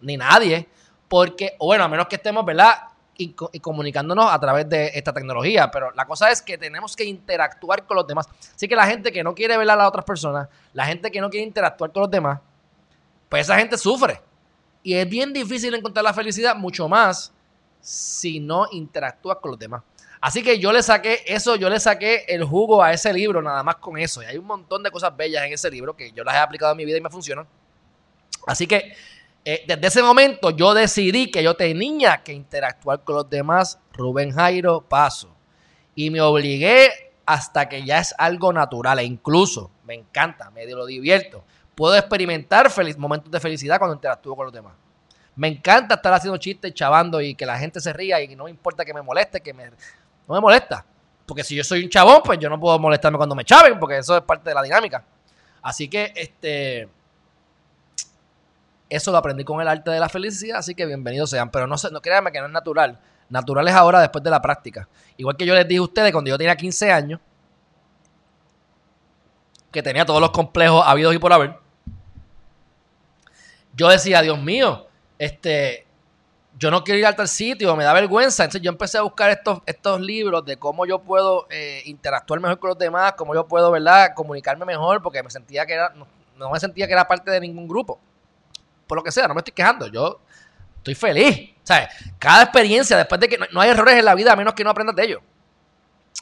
ni 0.00 0.16
nadie, 0.16 0.68
porque, 1.08 1.56
bueno, 1.58 1.84
a 1.84 1.88
menos 1.88 2.06
que 2.06 2.16
estemos, 2.16 2.44
¿verdad? 2.44 2.74
Y, 3.16 3.34
comunicándonos 3.60 4.32
a 4.32 4.38
través 4.38 4.68
de 4.68 4.90
esta 4.94 5.12
tecnología. 5.12 5.70
Pero 5.70 5.90
la 5.92 6.06
cosa 6.06 6.30
es 6.30 6.42
que 6.42 6.58
tenemos 6.58 6.96
que 6.96 7.04
interactuar 7.04 7.86
con 7.86 7.96
los 7.96 8.06
demás. 8.06 8.26
Así 8.54 8.68
que 8.68 8.76
la 8.76 8.86
gente 8.86 9.12
que 9.12 9.22
no 9.22 9.34
quiere 9.34 9.56
ver 9.56 9.70
a 9.70 9.76
las 9.76 9.88
otras 9.88 10.04
personas, 10.04 10.48
la 10.72 10.86
gente 10.86 11.10
que 11.10 11.20
no 11.20 11.30
quiere 11.30 11.46
interactuar 11.46 11.92
con 11.92 12.02
los 12.02 12.10
demás, 12.10 12.40
pues 13.28 13.42
esa 13.42 13.56
gente 13.56 13.78
sufre. 13.78 14.20
Y 14.82 14.94
es 14.94 15.08
bien 15.08 15.32
difícil 15.32 15.74
encontrar 15.74 16.04
la 16.04 16.12
felicidad, 16.12 16.54
mucho 16.54 16.88
más 16.88 17.32
si 17.80 18.40
no 18.40 18.66
interactúas 18.72 19.38
con 19.38 19.52
los 19.52 19.58
demás. 19.58 19.82
Así 20.20 20.42
que 20.42 20.58
yo 20.58 20.72
le 20.72 20.82
saqué 20.82 21.22
eso, 21.26 21.54
yo 21.56 21.68
le 21.68 21.78
saqué 21.78 22.24
el 22.28 22.44
jugo 22.44 22.82
a 22.82 22.92
ese 22.92 23.12
libro, 23.12 23.42
nada 23.42 23.62
más 23.62 23.76
con 23.76 23.98
eso. 23.98 24.22
Y 24.22 24.26
hay 24.26 24.38
un 24.38 24.46
montón 24.46 24.82
de 24.82 24.90
cosas 24.90 25.14
bellas 25.14 25.44
en 25.44 25.52
ese 25.52 25.70
libro 25.70 25.94
que 25.94 26.12
yo 26.12 26.24
las 26.24 26.34
he 26.34 26.38
aplicado 26.38 26.72
en 26.72 26.78
mi 26.78 26.86
vida 26.86 26.96
y 26.96 27.00
me 27.02 27.10
funcionan. 27.10 27.46
Así 28.46 28.66
que 28.66 28.94
eh, 29.44 29.64
desde 29.66 29.86
ese 29.86 30.02
momento 30.02 30.50
yo 30.50 30.72
decidí 30.72 31.30
que 31.30 31.42
yo 31.42 31.54
tenía 31.54 32.22
que 32.22 32.32
interactuar 32.32 33.04
con 33.04 33.16
los 33.16 33.28
demás. 33.28 33.78
Rubén 33.92 34.32
Jairo, 34.32 34.80
paso. 34.80 35.34
Y 35.94 36.10
me 36.10 36.20
obligué 36.20 36.90
hasta 37.26 37.68
que 37.68 37.84
ya 37.84 37.98
es 37.98 38.14
algo 38.16 38.52
natural. 38.52 38.98
E 38.98 39.04
incluso 39.04 39.70
me 39.84 39.94
encanta, 39.94 40.50
me 40.50 40.66
lo 40.66 40.86
divierto. 40.86 41.44
Puedo 41.74 41.94
experimentar 41.96 42.70
momentos 42.96 43.30
de 43.30 43.40
felicidad 43.40 43.78
cuando 43.78 43.94
interactúo 43.94 44.34
con 44.34 44.46
los 44.46 44.54
demás. 44.54 44.74
Me 45.36 45.48
encanta 45.48 45.96
estar 45.96 46.12
haciendo 46.14 46.38
chistes, 46.38 46.72
chavando 46.72 47.20
y 47.20 47.34
que 47.34 47.44
la 47.44 47.58
gente 47.58 47.80
se 47.80 47.92
ría 47.92 48.20
y 48.22 48.34
no 48.36 48.44
me 48.44 48.50
importa 48.50 48.84
que 48.84 48.94
me 48.94 49.02
moleste, 49.02 49.40
que 49.40 49.52
me, 49.52 49.64
no 49.66 50.34
me 50.34 50.40
molesta. 50.40 50.86
Porque 51.26 51.42
si 51.42 51.56
yo 51.56 51.64
soy 51.64 51.82
un 51.82 51.90
chabón, 51.90 52.22
pues 52.24 52.38
yo 52.38 52.48
no 52.48 52.58
puedo 52.60 52.78
molestarme 52.78 53.16
cuando 53.18 53.34
me 53.34 53.44
chaven, 53.44 53.78
porque 53.78 53.98
eso 53.98 54.16
es 54.16 54.22
parte 54.22 54.50
de 54.50 54.54
la 54.54 54.62
dinámica. 54.62 55.04
Así 55.62 55.88
que, 55.88 56.12
este, 56.14 56.88
eso 58.88 59.10
lo 59.10 59.18
aprendí 59.18 59.44
con 59.44 59.60
el 59.60 59.68
arte 59.68 59.90
de 59.90 60.00
la 60.00 60.08
felicidad, 60.08 60.58
así 60.58 60.74
que 60.74 60.86
bienvenidos 60.86 61.30
sean. 61.30 61.50
Pero 61.50 61.66
no, 61.66 61.76
no 61.90 62.00
créanme 62.00 62.32
que 62.32 62.40
no 62.40 62.46
es 62.46 62.52
natural. 62.52 62.98
Natural 63.28 63.66
es 63.68 63.74
ahora 63.74 64.00
después 64.00 64.22
de 64.22 64.30
la 64.30 64.40
práctica. 64.40 64.88
Igual 65.16 65.36
que 65.36 65.46
yo 65.46 65.54
les 65.54 65.66
dije 65.66 65.78
a 65.78 65.82
ustedes 65.82 66.12
cuando 66.12 66.28
yo 66.28 66.38
tenía 66.38 66.56
15 66.56 66.92
años, 66.92 67.20
que 69.72 69.82
tenía 69.82 70.04
todos 70.04 70.20
los 70.20 70.30
complejos 70.30 70.84
habidos 70.86 71.14
y 71.14 71.18
por 71.18 71.32
haber, 71.32 71.56
yo 73.74 73.88
decía, 73.88 74.22
Dios 74.22 74.40
mío, 74.40 74.86
este, 75.18 75.84
yo 76.58 76.70
no 76.70 76.84
quiero 76.84 76.98
ir 77.00 77.06
a 77.06 77.16
tal 77.16 77.28
sitio, 77.28 77.74
me 77.74 77.84
da 77.84 77.92
vergüenza. 77.92 78.44
Entonces 78.44 78.62
yo 78.62 78.70
empecé 78.70 78.98
a 78.98 79.02
buscar 79.02 79.30
estos, 79.30 79.60
estos 79.66 80.00
libros 80.00 80.44
de 80.44 80.56
cómo 80.56 80.86
yo 80.86 81.00
puedo 81.00 81.46
eh, 81.50 81.82
interactuar 81.86 82.40
mejor 82.40 82.58
con 82.58 82.68
los 82.68 82.78
demás, 82.78 83.14
cómo 83.14 83.34
yo 83.34 83.46
puedo, 83.46 83.70
¿verdad?, 83.70 84.12
comunicarme 84.14 84.64
mejor, 84.64 85.02
porque 85.02 85.22
me 85.22 85.30
sentía 85.30 85.66
que 85.66 85.74
era, 85.74 85.92
no, 86.36 86.50
me 86.50 86.60
sentía 86.60 86.86
que 86.86 86.92
era 86.92 87.08
parte 87.08 87.30
de 87.30 87.40
ningún 87.40 87.66
grupo. 87.66 87.98
Por 88.86 88.98
lo 88.98 89.04
que 89.04 89.12
sea, 89.12 89.28
no 89.28 89.34
me 89.34 89.40
estoy 89.40 89.54
quejando, 89.54 89.86
yo 89.86 90.20
estoy 90.76 90.94
feliz. 90.94 91.50
O 91.62 91.66
sea, 91.66 91.88
cada 92.18 92.42
experiencia, 92.42 92.96
después 92.96 93.20
de 93.20 93.28
que 93.28 93.38
no, 93.38 93.60
hay 93.60 93.70
errores 93.70 93.96
en 93.96 94.04
la 94.04 94.14
vida, 94.14 94.32
a 94.32 94.36
menos 94.36 94.54
que 94.54 94.64
no 94.64 94.70
aprendas 94.70 94.94
de 94.96 95.04
ellos. 95.04 95.22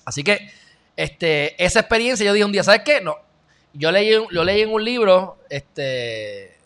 Así 0.05 0.23
que, 0.23 0.51
este, 0.97 1.63
esa 1.63 1.81
experiencia, 1.81 2.25
yo 2.25 2.33
dije 2.33 2.45
un 2.45 2.53
día, 2.53 2.63
¿sabes 2.63 2.83
qué? 2.85 3.01
No, 3.01 3.17
yo 3.73 3.91
leí, 3.91 4.11
yo 4.31 4.45
leí 4.45 4.63
en 4.63 4.73
un 4.73 4.85
libro, 4.85 5.39
este, 5.51 6.59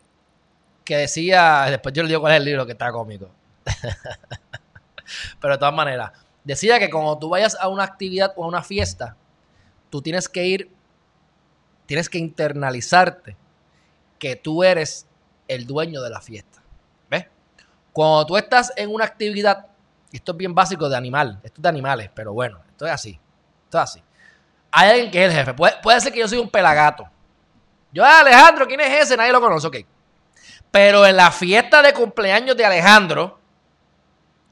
que 0.85 0.97
decía, 0.97 1.67
después 1.71 1.95
yo 1.95 2.03
le 2.03 2.09
digo 2.09 2.21
cuál 2.21 2.35
es 2.35 2.38
el 2.38 2.45
libro 2.45 2.67
que 2.67 2.73
está 2.73 2.93
cómico. 2.93 3.31
Pero 5.41 5.55
de 5.55 5.59
todas 5.59 5.75
maneras, 5.75 6.12
decía 6.45 6.79
que 6.79 6.91
cuando 6.91 7.19
tú 7.19 7.29
vayas 7.29 7.57
a 7.59 7.69
una 7.69 7.85
actividad 7.85 8.33
o 8.37 8.45
a 8.45 8.49
una 8.49 8.62
fiesta, 8.62 9.17
tú 9.91 10.03
tienes 10.03 10.29
que 10.29 10.47
ir, 10.47 10.71
tienes 11.87 12.09
que 12.09 12.19
internalizarte 12.19 13.37
que 14.19 14.37
tú 14.37 14.62
eres 14.65 15.07
el 15.49 15.67
dueño 15.67 16.03
de 16.03 16.11
la 16.11 16.21
fiesta. 16.21 16.62
¿Ves? 17.11 17.26
Cuando 17.93 18.26
tú 18.26 18.37
estás 18.37 18.73
en 18.76 18.93
una 18.93 19.05
actividad, 19.05 19.67
esto 20.12 20.33
es 20.33 20.38
bien 20.38 20.55
básico 20.55 20.88
de 20.88 20.97
animal, 20.97 21.41
esto 21.43 21.59
es 21.59 21.62
de 21.62 21.69
animales, 21.69 22.11
pero 22.15 22.33
bueno, 22.33 22.61
esto 22.69 22.87
es 22.87 22.93
así, 22.93 23.21
esto 23.65 23.79
es 23.79 23.83
así. 23.83 24.03
Hay 24.71 24.91
alguien 24.91 25.11
que 25.11 25.25
es 25.25 25.31
el 25.31 25.38
jefe, 25.38 25.55
puede, 25.55 25.75
puede 25.83 26.00
ser 26.00 26.12
que 26.12 26.21
yo 26.21 26.29
soy 26.29 26.38
un 26.38 26.50
pelagato. 26.50 27.09
Yo, 27.93 28.05
ah, 28.05 28.21
Alejandro, 28.21 28.67
¿quién 28.67 28.81
es 28.81 29.05
ese? 29.05 29.17
Nadie 29.17 29.33
lo 29.33 29.41
conoce, 29.41 29.67
ok. 29.67 29.76
Pero 30.71 31.07
en 31.07 31.17
la 31.17 31.31
fiesta 31.31 31.81
de 31.81 31.95
cumpleaños 31.95 32.57
de 32.57 32.65
Alejandro, 32.65 33.41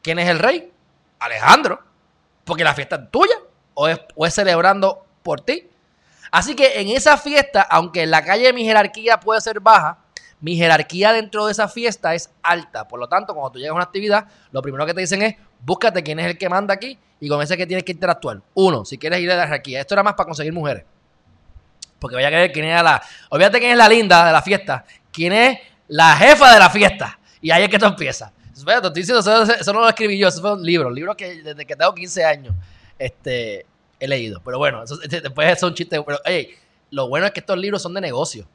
¿quién 0.02 0.18
es 0.18 0.28
el 0.28 0.38
rey? 0.38 0.72
Alejandro. 1.18 1.82
Porque 2.44 2.64
la 2.64 2.74
fiesta 2.74 2.96
es 2.96 3.10
tuya 3.10 3.36
o 3.74 3.88
es, 3.88 4.34
celebrando 4.34 5.04
por 5.22 5.40
ti. 5.40 5.68
Así 6.30 6.54
que 6.54 6.80
en 6.80 6.88
esa 6.88 7.16
fiesta, 7.18 7.62
aunque 7.62 8.02
en 8.02 8.10
la 8.10 8.24
calle 8.24 8.52
mi 8.52 8.64
jerarquía 8.64 9.20
puede 9.20 9.40
ser 9.40 9.60
baja, 9.60 9.98
mi 10.44 10.56
jerarquía 10.56 11.14
dentro 11.14 11.46
de 11.46 11.52
esa 11.52 11.68
fiesta 11.68 12.14
es 12.14 12.30
alta. 12.42 12.86
Por 12.86 13.00
lo 13.00 13.08
tanto, 13.08 13.32
cuando 13.32 13.52
tú 13.52 13.58
llegas 13.58 13.70
a 13.70 13.76
una 13.76 13.84
actividad, 13.84 14.26
lo 14.52 14.60
primero 14.60 14.84
que 14.84 14.92
te 14.92 15.00
dicen 15.00 15.22
es, 15.22 15.36
búscate 15.64 16.02
quién 16.02 16.18
es 16.18 16.26
el 16.26 16.36
que 16.36 16.50
manda 16.50 16.74
aquí 16.74 16.98
y 17.18 17.30
con 17.30 17.40
ese 17.40 17.56
que 17.56 17.66
tienes 17.66 17.82
que 17.82 17.92
interactuar. 17.92 18.42
Uno, 18.52 18.84
si 18.84 18.98
quieres 18.98 19.20
ir 19.20 19.32
a 19.32 19.36
la 19.36 19.44
jerarquía. 19.44 19.80
Esto 19.80 19.94
era 19.94 20.02
más 20.02 20.12
para 20.12 20.26
conseguir 20.26 20.52
mujeres. 20.52 20.84
Porque 21.98 22.16
vaya 22.16 22.28
a 22.28 22.30
ver 22.30 22.52
quién 22.52 22.66
es 22.66 22.82
la... 22.82 23.02
Olvídate 23.30 23.58
quién 23.58 23.72
es 23.72 23.78
la 23.78 23.88
linda 23.88 24.26
de 24.26 24.32
la 24.32 24.42
fiesta. 24.42 24.84
Quién 25.10 25.32
es 25.32 25.58
la 25.88 26.14
jefa 26.14 26.52
de 26.52 26.58
la 26.58 26.68
fiesta. 26.68 27.18
Y 27.40 27.50
ahí 27.50 27.62
es 27.62 27.70
que 27.70 27.76
esto 27.76 27.88
empieza. 27.88 28.30
eso, 28.54 29.72
no 29.72 29.80
lo 29.80 29.88
escribí 29.88 30.18
yo, 30.18 30.28
eso 30.28 30.42
fue 30.42 30.52
un 30.52 30.62
libro, 30.62 30.88
un 30.88 30.94
libro 30.94 31.16
que 31.16 31.42
desde 31.42 31.64
que 31.64 31.74
tengo 31.74 31.94
15 31.94 32.22
años 32.22 32.54
este, 32.98 33.64
he 33.98 34.06
leído. 34.06 34.42
Pero 34.44 34.58
bueno, 34.58 34.84
este, 34.84 35.22
después 35.22 35.50
es 35.50 35.62
un 35.62 35.72
chiste. 35.72 36.02
Pero, 36.02 36.18
hey, 36.26 36.50
lo 36.90 37.08
bueno 37.08 37.24
es 37.24 37.32
que 37.32 37.40
estos 37.40 37.56
libros 37.56 37.80
son 37.80 37.94
de 37.94 38.02
negocio. 38.02 38.46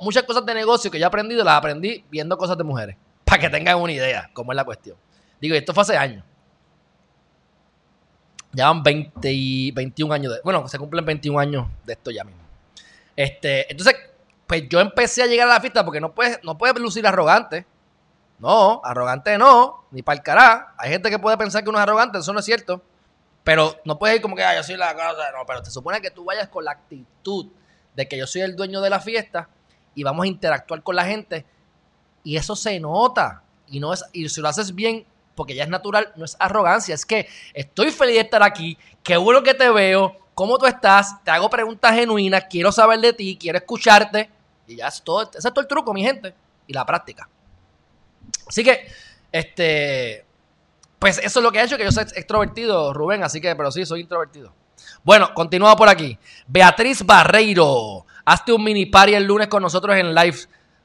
Muchas 0.00 0.22
cosas 0.24 0.44
de 0.44 0.54
negocio 0.54 0.90
que 0.90 0.98
yo 0.98 1.04
he 1.04 1.06
aprendido 1.06 1.44
las 1.44 1.54
aprendí 1.54 2.04
viendo 2.10 2.36
cosas 2.36 2.56
de 2.56 2.64
mujeres. 2.64 2.96
Para 3.24 3.40
que 3.40 3.50
tengan 3.50 3.80
una 3.80 3.92
idea 3.92 4.30
cómo 4.32 4.52
es 4.52 4.56
la 4.56 4.64
cuestión. 4.64 4.96
Digo, 5.40 5.54
esto 5.54 5.74
fue 5.74 5.82
hace 5.82 5.96
años. 5.96 6.24
Llevan 8.52 8.82
20, 8.82 9.72
21 9.72 10.14
años 10.14 10.34
de. 10.34 10.40
Bueno, 10.44 10.68
se 10.68 10.78
cumplen 10.78 11.04
21 11.04 11.38
años 11.38 11.66
de 11.84 11.94
esto 11.94 12.10
ya 12.10 12.22
mismo. 12.22 12.42
Este, 13.16 13.70
entonces, 13.70 13.96
pues 14.46 14.68
yo 14.68 14.80
empecé 14.80 15.22
a 15.22 15.26
llegar 15.26 15.48
a 15.48 15.54
la 15.54 15.60
fiesta 15.60 15.84
porque 15.84 16.00
no 16.00 16.12
puedes, 16.12 16.38
no 16.44 16.58
puedes 16.58 16.78
lucir 16.78 17.06
arrogante. 17.06 17.66
No, 18.38 18.80
arrogante 18.84 19.38
no, 19.38 19.84
ni 19.90 20.02
para 20.02 20.18
el 20.18 20.22
cará. 20.22 20.74
Hay 20.76 20.90
gente 20.90 21.08
que 21.08 21.18
puede 21.18 21.38
pensar 21.38 21.62
que 21.62 21.70
uno 21.70 21.78
es 21.78 21.84
arrogante, 21.84 22.18
eso 22.18 22.32
no 22.32 22.40
es 22.40 22.44
cierto. 22.44 22.82
Pero 23.44 23.76
no 23.84 23.98
puedes 23.98 24.16
ir 24.16 24.22
como 24.22 24.36
que, 24.36 24.44
yo 24.54 24.62
soy 24.62 24.76
la 24.76 24.92
cosa. 24.94 25.30
No, 25.32 25.46
pero 25.46 25.62
te 25.62 25.70
supone 25.70 26.00
que 26.00 26.10
tú 26.10 26.24
vayas 26.24 26.48
con 26.48 26.64
la 26.64 26.72
actitud 26.72 27.46
de 27.94 28.08
que 28.08 28.18
yo 28.18 28.26
soy 28.26 28.42
el 28.42 28.54
dueño 28.54 28.80
de 28.80 28.90
la 28.90 29.00
fiesta 29.00 29.48
y 29.94 30.02
vamos 30.02 30.24
a 30.24 30.28
interactuar 30.28 30.82
con 30.82 30.96
la 30.96 31.04
gente. 31.04 31.44
Y 32.24 32.36
eso 32.36 32.56
se 32.56 32.78
nota. 32.80 33.42
Y, 33.68 33.80
no 33.80 33.92
es, 33.92 34.04
y 34.12 34.28
si 34.28 34.40
lo 34.40 34.48
haces 34.48 34.74
bien, 34.74 35.04
porque 35.34 35.54
ya 35.54 35.64
es 35.64 35.68
natural, 35.68 36.12
no 36.16 36.24
es 36.24 36.36
arrogancia. 36.38 36.94
Es 36.94 37.06
que 37.06 37.28
estoy 37.54 37.90
feliz 37.90 38.16
de 38.16 38.20
estar 38.20 38.42
aquí. 38.42 38.78
Qué 39.02 39.16
bueno 39.16 39.42
que 39.42 39.54
te 39.54 39.70
veo. 39.70 40.16
¿Cómo 40.34 40.58
tú 40.58 40.66
estás? 40.66 41.22
Te 41.24 41.30
hago 41.30 41.50
preguntas 41.50 41.94
genuinas. 41.94 42.44
Quiero 42.48 42.72
saber 42.72 43.00
de 43.00 43.12
ti. 43.12 43.36
Quiero 43.40 43.58
escucharte 43.58 44.30
y 44.66 44.76
ya 44.76 44.88
es 44.88 45.02
todo, 45.02 45.22
ese 45.22 45.38
es 45.48 45.54
todo 45.54 45.60
el 45.60 45.66
truco, 45.66 45.92
mi 45.92 46.02
gente. 46.02 46.34
Y 46.66 46.72
la 46.72 46.86
práctica. 46.86 47.28
Así 48.46 48.62
que, 48.62 48.86
este, 49.30 50.24
pues 50.98 51.18
eso 51.18 51.40
es 51.40 51.42
lo 51.42 51.50
que 51.50 51.58
ha 51.58 51.64
hecho 51.64 51.76
que 51.76 51.84
yo 51.84 51.92
sea 51.92 52.04
extrovertido, 52.04 52.92
Rubén. 52.92 53.22
Así 53.24 53.40
que, 53.40 53.54
pero 53.56 53.70
sí, 53.70 53.84
soy 53.84 54.00
introvertido. 54.00 54.52
Bueno, 55.02 55.34
continúa 55.34 55.76
por 55.76 55.88
aquí. 55.88 56.18
Beatriz 56.46 57.04
Barreiro, 57.04 58.06
hazte 58.24 58.52
un 58.52 58.62
mini 58.62 58.86
party 58.86 59.14
el 59.14 59.24
lunes 59.24 59.48
con 59.48 59.62
nosotros 59.62 59.96
en 59.96 60.14
live. 60.14 60.38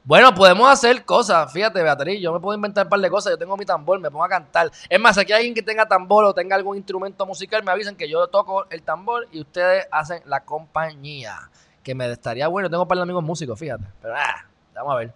Bueno, 0.07 0.33
podemos 0.33 0.69
hacer 0.69 1.03
cosas. 1.03 1.51
Fíjate, 1.51 1.83
Beatriz, 1.83 2.21
yo 2.21 2.31
me 2.31 2.39
puedo 2.39 2.55
inventar 2.55 2.85
un 2.85 2.89
par 2.89 2.99
de 3.01 3.09
cosas. 3.09 3.31
Yo 3.31 3.37
tengo 3.37 3.57
mi 3.57 3.65
tambor, 3.65 3.99
me 3.99 4.09
pongo 4.09 4.23
a 4.23 4.29
cantar. 4.29 4.71
Es 4.87 4.99
más, 5.01 5.17
aquí 5.17 5.33
hay 5.33 5.39
alguien 5.39 5.53
que 5.53 5.61
tenga 5.61 5.85
tambor 5.85 6.23
o 6.23 6.33
tenga 6.33 6.55
algún 6.55 6.77
instrumento 6.77 7.25
musical, 7.25 7.61
me 7.61 7.71
avisan 7.71 7.93
que 7.93 8.09
yo 8.09 8.25
toco 8.27 8.67
el 8.69 8.83
tambor 8.83 9.27
y 9.33 9.41
ustedes 9.41 9.85
hacen 9.91 10.21
la 10.25 10.45
compañía 10.45 11.49
que 11.83 11.93
me 11.93 12.09
estaría 12.09 12.47
bueno. 12.47 12.69
Tengo 12.69 12.83
un 12.83 12.87
par 12.87 12.97
de 12.97 13.01
amigos 13.01 13.21
músicos, 13.21 13.59
fíjate. 13.59 13.83
Pero, 14.01 14.13
ah, 14.15 14.45
vamos 14.73 14.93
a 14.93 14.97
ver. 14.97 15.13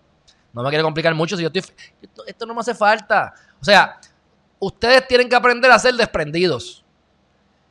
No 0.51 0.62
me 0.62 0.67
quiero 0.67 0.84
complicar 0.84 1.15
mucho 1.15 1.38
si 1.38 1.43
yo 1.43 1.47
estoy... 1.53 1.63
Esto, 2.27 2.45
no 2.45 2.53
me 2.53 2.60
hace 2.60 2.75
falta. 2.75 3.34
O 3.62 3.63
sea, 3.63 3.97
ustedes 4.60 5.07
tienen 5.07 5.29
que 5.29 5.38
aprender 5.38 5.71
a 5.71 5.79
ser 5.79 5.93
desprendidos. 5.93 6.84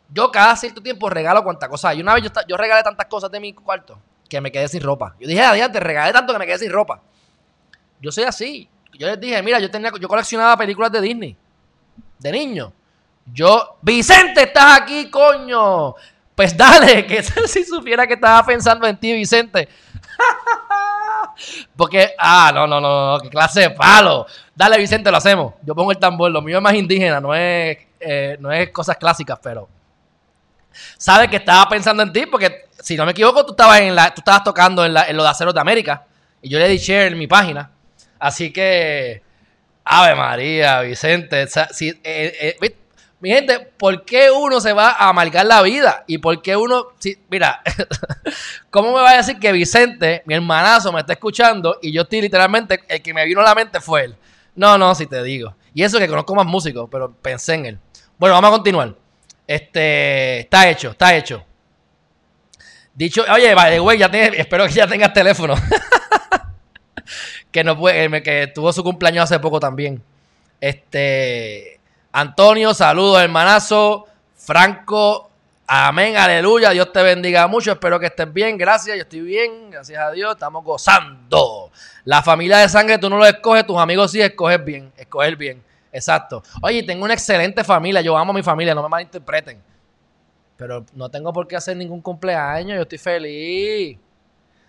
Yo 0.09 0.31
cada 0.31 0.57
cierto 0.57 0.83
tiempo 0.83 1.11
regalo 1.11 1.45
cuantas 1.45 1.69
cosas. 1.69 1.95
Y 1.97 2.01
una 2.01 2.15
vez 2.15 2.25
yo, 2.25 2.31
yo 2.49 2.57
regalé 2.57 2.83
tantas 2.83 3.07
cosas 3.09 3.31
de 3.31 3.41
mi 3.41 3.53
cuarto 3.53 3.99
que 4.31 4.41
me 4.41 4.51
quedé 4.51 4.69
sin 4.69 4.81
ropa. 4.81 5.15
Yo 5.21 5.29
dije, 5.29 5.43
adiós, 5.43 5.71
te 5.73 5.81
regalé 5.81 6.13
tanto 6.13 6.33
que 6.33 6.39
me 6.39 6.47
quedé 6.47 6.59
sin 6.59 6.71
ropa. 6.71 7.03
Yo 8.01 8.11
soy 8.11 8.25
así. 8.25 8.69
Yo 8.95 9.09
les 9.09 9.21
dije, 9.21 9.43
mira, 9.43 9.59
yo 9.59 9.71
tenía, 9.71 9.91
yo 10.01 10.09
coleccionaba 10.09 10.57
películas 10.57 10.93
de 10.93 11.01
Disney. 11.01 11.37
De 12.19 12.33
niño. 12.33 12.73
Yo, 13.27 13.77
Vicente, 13.83 14.45
estás 14.45 14.81
aquí, 14.81 15.11
coño. 15.11 15.95
Pues 16.35 16.57
dale, 16.57 17.07
que 17.07 17.23
si 17.23 17.65
supiera 17.65 18.07
que 18.07 18.15
estaba 18.15 18.45
pensando 18.47 18.87
en 18.87 18.97
ti, 18.97 19.13
Vicente. 19.13 19.69
Porque, 21.77 22.13
ah, 22.19 22.53
no, 22.55 22.67
no, 22.67 22.81
no, 22.81 23.13
no, 23.13 23.21
qué 23.21 23.29
clase 23.29 23.61
de 23.61 23.71
palo. 23.71 24.27
Dale, 24.55 24.79
Vicente, 24.79 25.11
lo 25.11 25.17
hacemos. 25.17 25.55
Yo 25.63 25.75
pongo 25.75 25.91
el 25.91 25.99
tambor, 25.99 26.31
lo 26.31 26.41
mío 26.41 26.59
es 26.59 26.63
más 26.63 26.75
indígena, 26.75 27.21
no 27.21 27.35
es, 27.35 27.79
eh, 27.99 28.37
no 28.39 28.53
es 28.53 28.71
cosas 28.71 28.97
clásicas, 28.97 29.39
pero. 29.43 29.69
Sabe 30.97 31.29
que 31.29 31.37
estaba 31.37 31.69
pensando 31.69 32.03
en 32.03 32.13
ti, 32.13 32.27
porque 32.27 32.67
si 32.81 32.97
no 32.97 33.05
me 33.05 33.13
equivoco, 33.13 33.45
tú 33.45 33.53
estabas, 33.53 33.81
en 33.81 33.95
la, 33.95 34.15
tú 34.15 34.21
estabas 34.21 34.45
tocando 34.45 34.85
en, 34.85 34.95
la, 34.95 35.09
en 35.09 35.17
lo 35.17 35.23
de 35.23 35.29
Aceros 35.29 35.55
de 35.55 35.61
América. 35.61 36.07
Y 36.43 36.49
yo 36.49 36.59
le 36.59 36.69
di 36.69 36.79
share 36.79 37.13
en 37.13 37.19
mi 37.19 37.27
página. 37.27 37.71
Así 38.19 38.53
que. 38.53 39.23
Ave 39.85 40.15
María, 40.15 40.81
Vicente. 40.83 41.47
Si, 41.73 41.89
eh, 41.89 42.57
eh, 42.61 42.77
mi 43.21 43.29
gente, 43.29 43.59
¿por 43.77 44.05
qué 44.05 44.31
uno 44.31 44.61
se 44.61 44.73
va 44.73 44.93
a 44.93 45.09
amargar 45.09 45.45
la 45.45 45.61
vida? 45.63 46.05
¿Y 46.07 46.19
por 46.19 46.41
qué 46.41 46.57
uno... 46.57 46.87
mira, 47.29 47.61
¿cómo 48.71 48.95
me 48.95 49.03
va 49.03 49.11
a 49.11 49.17
decir 49.19 49.39
que 49.39 49.53
Vicente, 49.53 50.23
mi 50.25 50.35
hermanazo, 50.35 50.91
me 50.91 51.01
está 51.01 51.13
escuchando 51.13 51.79
y 51.83 51.93
yo 51.93 52.03
estoy 52.03 52.23
literalmente, 52.23 52.81
el 52.89 53.03
que 53.03 53.13
me 53.13 53.27
vino 53.27 53.41
a 53.41 53.45
la 53.45 53.55
mente 53.55 53.81
fue 53.81 54.05
él? 54.05 54.17
No, 54.55 54.79
no, 54.79 54.95
si 54.95 55.07
te 55.07 55.23
digo. 55.23 55.55
Y 55.75 55.83
eso 55.83 55.99
que 55.99 56.09
conozco 56.09 56.35
más 56.35 56.47
músicos, 56.47 56.89
pero 56.91 57.13
pensé 57.13 57.55
en 57.55 57.67
él. 57.67 57.79
Bueno, 58.19 58.37
vamos 58.37 58.49
a 58.49 58.53
continuar. 58.53 58.95
Este, 59.51 60.39
está 60.43 60.71
hecho, 60.71 60.91
está 60.91 61.13
hecho. 61.17 61.45
Dicho, 62.95 63.25
oye, 63.29 63.81
güey, 63.81 63.99
ya 63.99 64.07
espero 64.07 64.65
que 64.69 64.75
ya 64.75 64.87
tengas 64.87 65.13
teléfono. 65.13 65.57
que 67.51 67.65
no 67.65 67.77
puede, 67.77 68.23
que 68.23 68.47
tuvo 68.55 68.73
su 68.73 68.85
cumpleaños 68.85 69.25
hace 69.25 69.41
poco 69.41 69.59
también. 69.59 70.01
Este, 70.61 71.81
Antonio, 72.13 72.73
saludos, 72.75 73.21
hermanazo. 73.23 74.07
Franco, 74.37 75.31
Amén, 75.67 76.17
aleluya. 76.17 76.71
Dios 76.71 76.93
te 76.93 77.03
bendiga 77.03 77.49
mucho. 77.49 77.73
Espero 77.73 77.99
que 77.99 78.07
estés 78.07 78.33
bien. 78.33 78.57
Gracias, 78.57 78.97
yo 78.97 79.03
estoy 79.03 79.21
bien. 79.23 79.73
Gracias 79.73 80.01
a 80.01 80.13
Dios. 80.13 80.35
Estamos 80.35 80.65
gozando. 80.65 81.73
La 82.05 82.23
familia 82.23 82.59
de 82.59 82.69
sangre 82.69 82.99
tú 82.99 83.11
no 83.11 83.19
lo 83.19 83.27
escoges, 83.27 83.67
tus 83.67 83.79
amigos 83.79 84.13
sí 84.13 84.21
escoges 84.21 84.65
bien. 84.65 84.93
Escoger 84.97 85.35
bien. 85.35 85.70
Exacto. 85.93 86.43
Oye, 86.63 86.83
tengo 86.83 87.05
una 87.05 87.15
excelente 87.15 87.65
familia. 87.65 88.01
Yo 88.01 88.17
amo 88.17 88.33
a 88.33 88.35
mi 88.35 88.43
familia, 88.43 88.75
no 88.75 88.83
me 88.83 88.89
malinterpreten. 88.89 89.61
Pero 90.57 90.85
no 90.95 91.09
tengo 91.09 91.33
por 91.33 91.49
qué 91.49 91.57
hacer 91.57 91.77
ningún 91.77 92.01
cumpleaños. 92.01 92.77
Yo 92.77 92.83
estoy 92.83 92.99
feliz. 92.99 93.99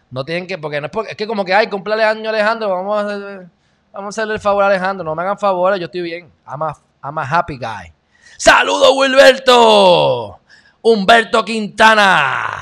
No 0.10 0.26
tienen 0.26 0.46
que, 0.46 0.58
porque 0.58 0.82
no 0.82 0.88
es 0.88 0.92
porque, 0.92 1.12
es 1.12 1.18
que 1.18 1.26
como 1.26 1.46
que 1.46 1.54
hay 1.54 1.68
cumpleaños 1.68 2.28
Alejandro, 2.28 2.70
vamos 2.70 3.04
a, 3.04 3.50
vamos 3.94 4.06
a 4.06 4.10
hacerle 4.10 4.34
el 4.34 4.40
favor 4.40 4.64
a 4.64 4.68
Alejandro. 4.68 5.06
No 5.06 5.16
me 5.16 5.22
hagan 5.22 5.38
favores, 5.38 5.80
yo 5.80 5.86
estoy 5.86 6.02
bien. 6.02 6.32
I'm 6.46 7.18
a, 7.18 7.24
happy 7.24 7.58
guy. 7.58 7.94
¡Saludos, 8.38 8.92
Wilberto! 8.96 10.40
Humberto 10.82 11.46
Quintana. 11.46 12.58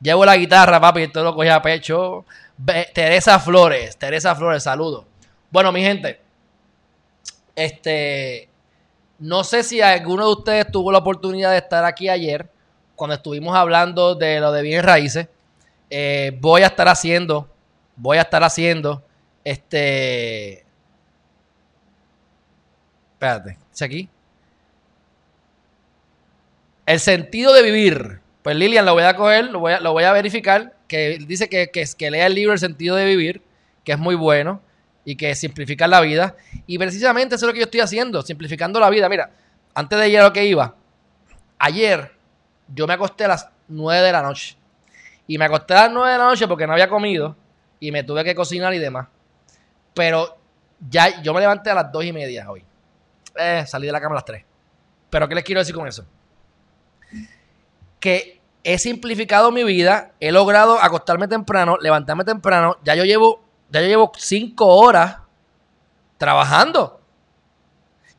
Llevo 0.00 0.26
la 0.26 0.36
guitarra, 0.36 0.80
papi, 0.80 1.02
esto 1.02 1.22
lo 1.24 1.34
cogí 1.34 1.48
a 1.48 1.62
pecho. 1.62 2.26
Teresa 2.92 3.38
Flores, 3.38 3.96
Teresa 3.96 4.34
Flores, 4.34 4.62
saludos. 4.62 5.04
Bueno, 5.50 5.72
mi 5.72 5.80
gente, 5.82 6.20
este, 7.56 8.48
no 9.18 9.42
sé 9.42 9.62
si 9.62 9.80
alguno 9.80 10.26
de 10.26 10.32
ustedes 10.32 10.70
tuvo 10.70 10.92
la 10.92 10.98
oportunidad 10.98 11.50
de 11.50 11.58
estar 11.58 11.84
aquí 11.84 12.08
ayer, 12.08 12.48
cuando 12.94 13.14
estuvimos 13.14 13.56
hablando 13.56 14.14
de 14.14 14.40
lo 14.40 14.52
de 14.52 14.62
bien 14.62 14.82
raíces. 14.82 15.28
Eh, 15.90 16.36
voy 16.40 16.62
a 16.62 16.66
estar 16.66 16.88
haciendo, 16.88 17.48
voy 17.96 18.18
a 18.18 18.22
estar 18.22 18.44
haciendo, 18.44 19.02
este, 19.44 20.64
espérate, 23.12 23.56
¿es 23.72 23.82
aquí? 23.82 24.08
El 26.84 27.00
sentido 27.00 27.52
de 27.52 27.62
vivir. 27.62 28.20
Pues 28.42 28.54
Lilian 28.54 28.86
lo 28.86 28.94
voy 28.94 29.02
a 29.02 29.16
coger, 29.16 29.46
lo 29.46 29.58
voy 29.58 29.72
a, 29.72 29.80
lo 29.80 29.92
voy 29.92 30.04
a 30.04 30.12
verificar, 30.12 30.76
que 30.86 31.18
dice 31.26 31.48
que, 31.48 31.68
que, 31.70 32.10
lea 32.10 32.26
el 32.26 32.34
libro 32.34 32.52
El 32.52 32.60
sentido 32.60 32.94
de 32.94 33.04
vivir, 33.04 33.42
que 33.82 33.92
es 33.92 33.98
muy 33.98 34.14
bueno 34.14 34.60
y 35.06 35.16
que 35.16 35.34
simplifica 35.34 35.86
la 35.86 36.02
vida. 36.02 36.36
Y 36.66 36.76
precisamente 36.76 37.36
eso 37.36 37.46
es 37.46 37.48
lo 37.48 37.52
que 37.54 37.60
yo 37.60 37.64
estoy 37.64 37.80
haciendo, 37.80 38.20
simplificando 38.20 38.78
la 38.78 38.90
vida. 38.90 39.08
Mira, 39.08 39.30
antes 39.74 39.98
de 39.98 40.04
ayer 40.04 40.22
lo 40.22 40.34
que 40.34 40.44
iba, 40.44 40.74
ayer 41.58 42.12
yo 42.68 42.86
me 42.86 42.92
acosté 42.92 43.24
a 43.24 43.28
las 43.28 43.48
9 43.68 44.04
de 44.04 44.12
la 44.12 44.20
noche. 44.20 44.58
Y 45.26 45.38
me 45.38 45.46
acosté 45.46 45.72
a 45.72 45.84
las 45.84 45.92
9 45.92 46.12
de 46.12 46.18
la 46.18 46.24
noche 46.24 46.46
porque 46.46 46.66
no 46.66 46.74
había 46.74 46.88
comido 46.88 47.34
y 47.80 47.90
me 47.90 48.04
tuve 48.04 48.22
que 48.22 48.34
cocinar 48.34 48.74
y 48.74 48.78
demás. 48.78 49.08
Pero 49.94 50.36
ya 50.90 51.22
yo 51.22 51.32
me 51.32 51.40
levanté 51.40 51.70
a 51.70 51.74
las 51.74 51.90
2 51.90 52.04
y 52.04 52.12
media 52.12 52.50
hoy. 52.50 52.62
Eh, 53.34 53.64
salí 53.66 53.86
de 53.86 53.92
la 53.92 54.00
cama 54.00 54.14
a 54.14 54.18
las 54.18 54.24
3. 54.26 54.44
Pero 55.08 55.26
¿qué 55.26 55.34
les 55.34 55.44
quiero 55.44 55.60
decir 55.60 55.74
con 55.74 55.86
eso? 55.86 56.04
que 58.00 58.40
he 58.62 58.78
simplificado 58.78 59.50
mi 59.50 59.64
vida, 59.64 60.12
he 60.20 60.32
logrado 60.32 60.78
acostarme 60.80 61.28
temprano, 61.28 61.76
levantarme 61.80 62.24
temprano, 62.24 62.76
ya 62.84 62.94
yo 62.94 63.04
llevo, 63.04 63.44
ya 63.70 63.80
yo 63.80 63.86
llevo 63.86 64.12
cinco 64.16 64.66
horas 64.66 65.18
trabajando. 66.18 67.00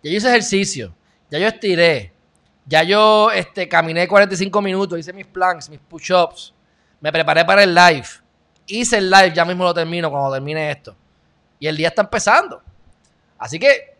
Ya 0.03 0.11
yo 0.11 0.17
hice 0.17 0.29
ejercicio, 0.29 0.93
ya 1.29 1.39
yo 1.39 1.47
estiré, 1.47 2.13
ya 2.65 2.83
yo 2.83 3.31
este, 3.31 3.67
caminé 3.67 4.07
45 4.07 4.61
minutos, 4.61 4.99
hice 4.99 5.13
mis 5.13 5.25
planks, 5.25 5.69
mis 5.69 5.79
push-ups, 5.79 6.53
me 6.99 7.11
preparé 7.11 7.45
para 7.45 7.63
el 7.63 7.73
live, 7.73 8.07
hice 8.67 8.97
el 8.97 9.09
live, 9.09 9.33
ya 9.33 9.45
mismo 9.45 9.63
lo 9.63 9.73
termino 9.73 10.11
cuando 10.11 10.33
termine 10.33 10.71
esto. 10.71 10.95
Y 11.59 11.67
el 11.67 11.75
día 11.75 11.87
está 11.87 12.03
empezando. 12.03 12.61
Así 13.39 13.57
que 13.57 13.97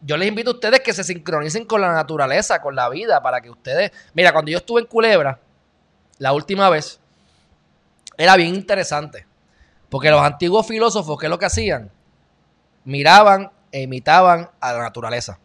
yo 0.00 0.16
les 0.16 0.28
invito 0.28 0.50
a 0.50 0.54
ustedes 0.54 0.80
que 0.80 0.92
se 0.92 1.04
sincronicen 1.04 1.64
con 1.64 1.80
la 1.80 1.92
naturaleza, 1.92 2.60
con 2.60 2.74
la 2.74 2.88
vida, 2.88 3.22
para 3.22 3.40
que 3.40 3.50
ustedes... 3.50 3.90
Mira, 4.14 4.32
cuando 4.32 4.50
yo 4.50 4.58
estuve 4.58 4.82
en 4.82 4.86
Culebra, 4.86 5.38
la 6.18 6.32
última 6.32 6.68
vez, 6.68 7.00
era 8.16 8.36
bien 8.36 8.54
interesante. 8.54 9.26
Porque 9.88 10.10
los 10.10 10.22
antiguos 10.22 10.66
filósofos, 10.66 11.18
¿qué 11.18 11.26
es 11.26 11.30
lo 11.30 11.38
que 11.38 11.46
hacían? 11.46 11.90
Miraban 12.84 13.50
e 13.70 13.82
imitaban 13.82 14.50
a 14.60 14.72
la 14.72 14.80
naturaleza. 14.80 15.38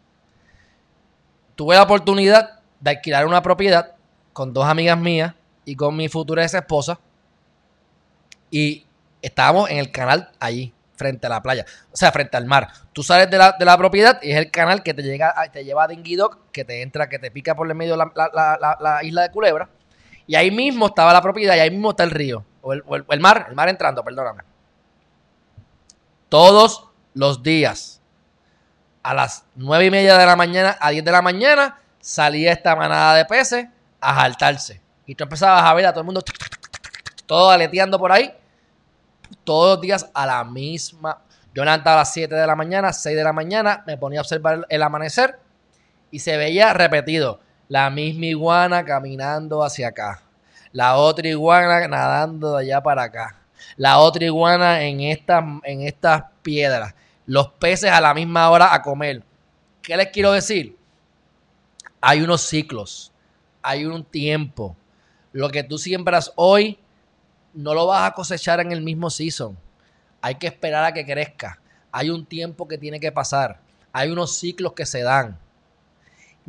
Tuve 1.56 1.76
la 1.76 1.82
oportunidad 1.82 2.60
de 2.80 2.90
alquilar 2.90 3.26
una 3.26 3.42
propiedad 3.42 3.94
con 4.32 4.52
dos 4.52 4.64
amigas 4.64 4.98
mías 4.98 5.34
y 5.64 5.76
con 5.76 5.96
mi 5.96 6.08
futura 6.08 6.42
ex 6.42 6.54
esposa. 6.54 6.98
Y 8.50 8.86
estábamos 9.22 9.70
en 9.70 9.78
el 9.78 9.90
canal 9.90 10.30
allí 10.40 10.72
frente 11.00 11.26
a 11.26 11.30
la 11.30 11.42
playa, 11.42 11.64
o 11.92 11.96
sea, 11.96 12.12
frente 12.12 12.36
al 12.36 12.44
mar. 12.44 12.68
Tú 12.92 13.02
sales 13.02 13.30
de 13.30 13.38
la, 13.38 13.56
de 13.58 13.64
la 13.64 13.76
propiedad 13.78 14.20
y 14.22 14.32
es 14.32 14.36
el 14.36 14.50
canal 14.50 14.82
que 14.82 14.92
te, 14.92 15.02
llega, 15.02 15.34
te 15.50 15.64
lleva 15.64 15.84
a 15.84 15.88
Dinguidoc, 15.88 16.50
que 16.52 16.64
te 16.64 16.82
entra, 16.82 17.08
que 17.08 17.18
te 17.18 17.30
pica 17.30 17.54
por 17.54 17.66
el 17.66 17.74
medio 17.74 17.96
de 17.96 18.04
la, 18.04 19.00
isla 19.02 19.22
de 19.22 19.30
Culebra. 19.30 19.70
Y 20.26 20.34
ahí 20.34 20.50
mismo 20.50 20.86
estaba 20.86 21.12
la 21.14 21.22
propiedad 21.22 21.56
y 21.56 21.60
ahí 21.60 21.70
mismo 21.70 21.90
está 21.90 22.04
el 22.04 22.10
río, 22.10 22.44
o 22.62 22.72
el, 22.72 23.20
mar, 23.20 23.46
el 23.48 23.54
mar 23.54 23.68
entrando, 23.68 24.04
perdóname. 24.04 24.42
Todos 26.28 26.88
los 27.14 27.42
días, 27.42 28.00
a 29.02 29.14
las 29.14 29.44
nueve 29.54 29.86
y 29.86 29.90
media 29.90 30.16
de 30.18 30.26
la 30.26 30.36
mañana, 30.36 30.76
a 30.80 30.90
10 30.90 31.04
de 31.04 31.12
la 31.12 31.22
mañana, 31.22 31.80
salía 32.00 32.52
esta 32.52 32.76
manada 32.76 33.14
de 33.14 33.24
peces 33.24 33.66
a 34.00 34.14
saltarse. 34.14 34.80
Y 35.06 35.14
tú 35.14 35.24
empezabas 35.24 35.64
a 35.64 35.74
ver 35.74 35.86
a 35.86 35.92
todo 35.92 36.00
el 36.00 36.06
mundo 36.06 36.22
todo 37.26 37.50
aleteando 37.50 37.98
por 37.98 38.12
ahí 38.12 38.34
todos 39.44 39.76
los 39.76 39.80
días 39.80 40.10
a 40.14 40.26
la 40.26 40.44
misma. 40.44 41.22
Yo 41.54 41.64
levantaba 41.64 41.96
a 41.96 42.00
las 42.00 42.12
7 42.12 42.34
de 42.34 42.46
la 42.46 42.56
mañana, 42.56 42.92
6 42.92 43.16
de 43.16 43.24
la 43.24 43.32
mañana, 43.32 43.82
me 43.86 43.96
ponía 43.96 44.20
a 44.20 44.22
observar 44.22 44.66
el 44.68 44.82
amanecer 44.82 45.38
y 46.10 46.20
se 46.20 46.36
veía 46.36 46.72
repetido. 46.72 47.40
La 47.68 47.90
misma 47.90 48.26
iguana 48.26 48.84
caminando 48.84 49.62
hacia 49.62 49.88
acá. 49.88 50.22
La 50.72 50.96
otra 50.96 51.26
iguana 51.28 51.86
nadando 51.88 52.56
de 52.56 52.62
allá 52.64 52.82
para 52.82 53.02
acá. 53.02 53.36
La 53.76 53.98
otra 53.98 54.24
iguana 54.24 54.82
en 54.82 55.00
estas, 55.00 55.44
en 55.64 55.82
estas 55.82 56.24
piedras. 56.42 56.94
Los 57.26 57.48
peces 57.48 57.90
a 57.90 58.00
la 58.00 58.14
misma 58.14 58.48
hora 58.50 58.72
a 58.72 58.82
comer. 58.82 59.22
¿Qué 59.82 59.96
les 59.96 60.08
quiero 60.08 60.32
decir? 60.32 60.76
Hay 62.00 62.20
unos 62.22 62.42
ciclos. 62.42 63.12
Hay 63.62 63.84
un 63.84 64.04
tiempo. 64.04 64.76
Lo 65.32 65.50
que 65.50 65.62
tú 65.62 65.78
siembras 65.78 66.32
hoy 66.36 66.78
no 67.52 67.74
lo 67.74 67.86
vas 67.86 68.08
a 68.08 68.14
cosechar 68.14 68.60
en 68.60 68.72
el 68.72 68.80
mismo 68.80 69.10
season. 69.10 69.58
Hay 70.20 70.36
que 70.36 70.46
esperar 70.46 70.84
a 70.84 70.92
que 70.92 71.04
crezca. 71.04 71.60
Hay 71.92 72.10
un 72.10 72.24
tiempo 72.24 72.68
que 72.68 72.78
tiene 72.78 73.00
que 73.00 73.10
pasar. 73.10 73.60
Hay 73.92 74.10
unos 74.10 74.36
ciclos 74.36 74.72
que 74.74 74.86
se 74.86 75.02
dan. 75.02 75.38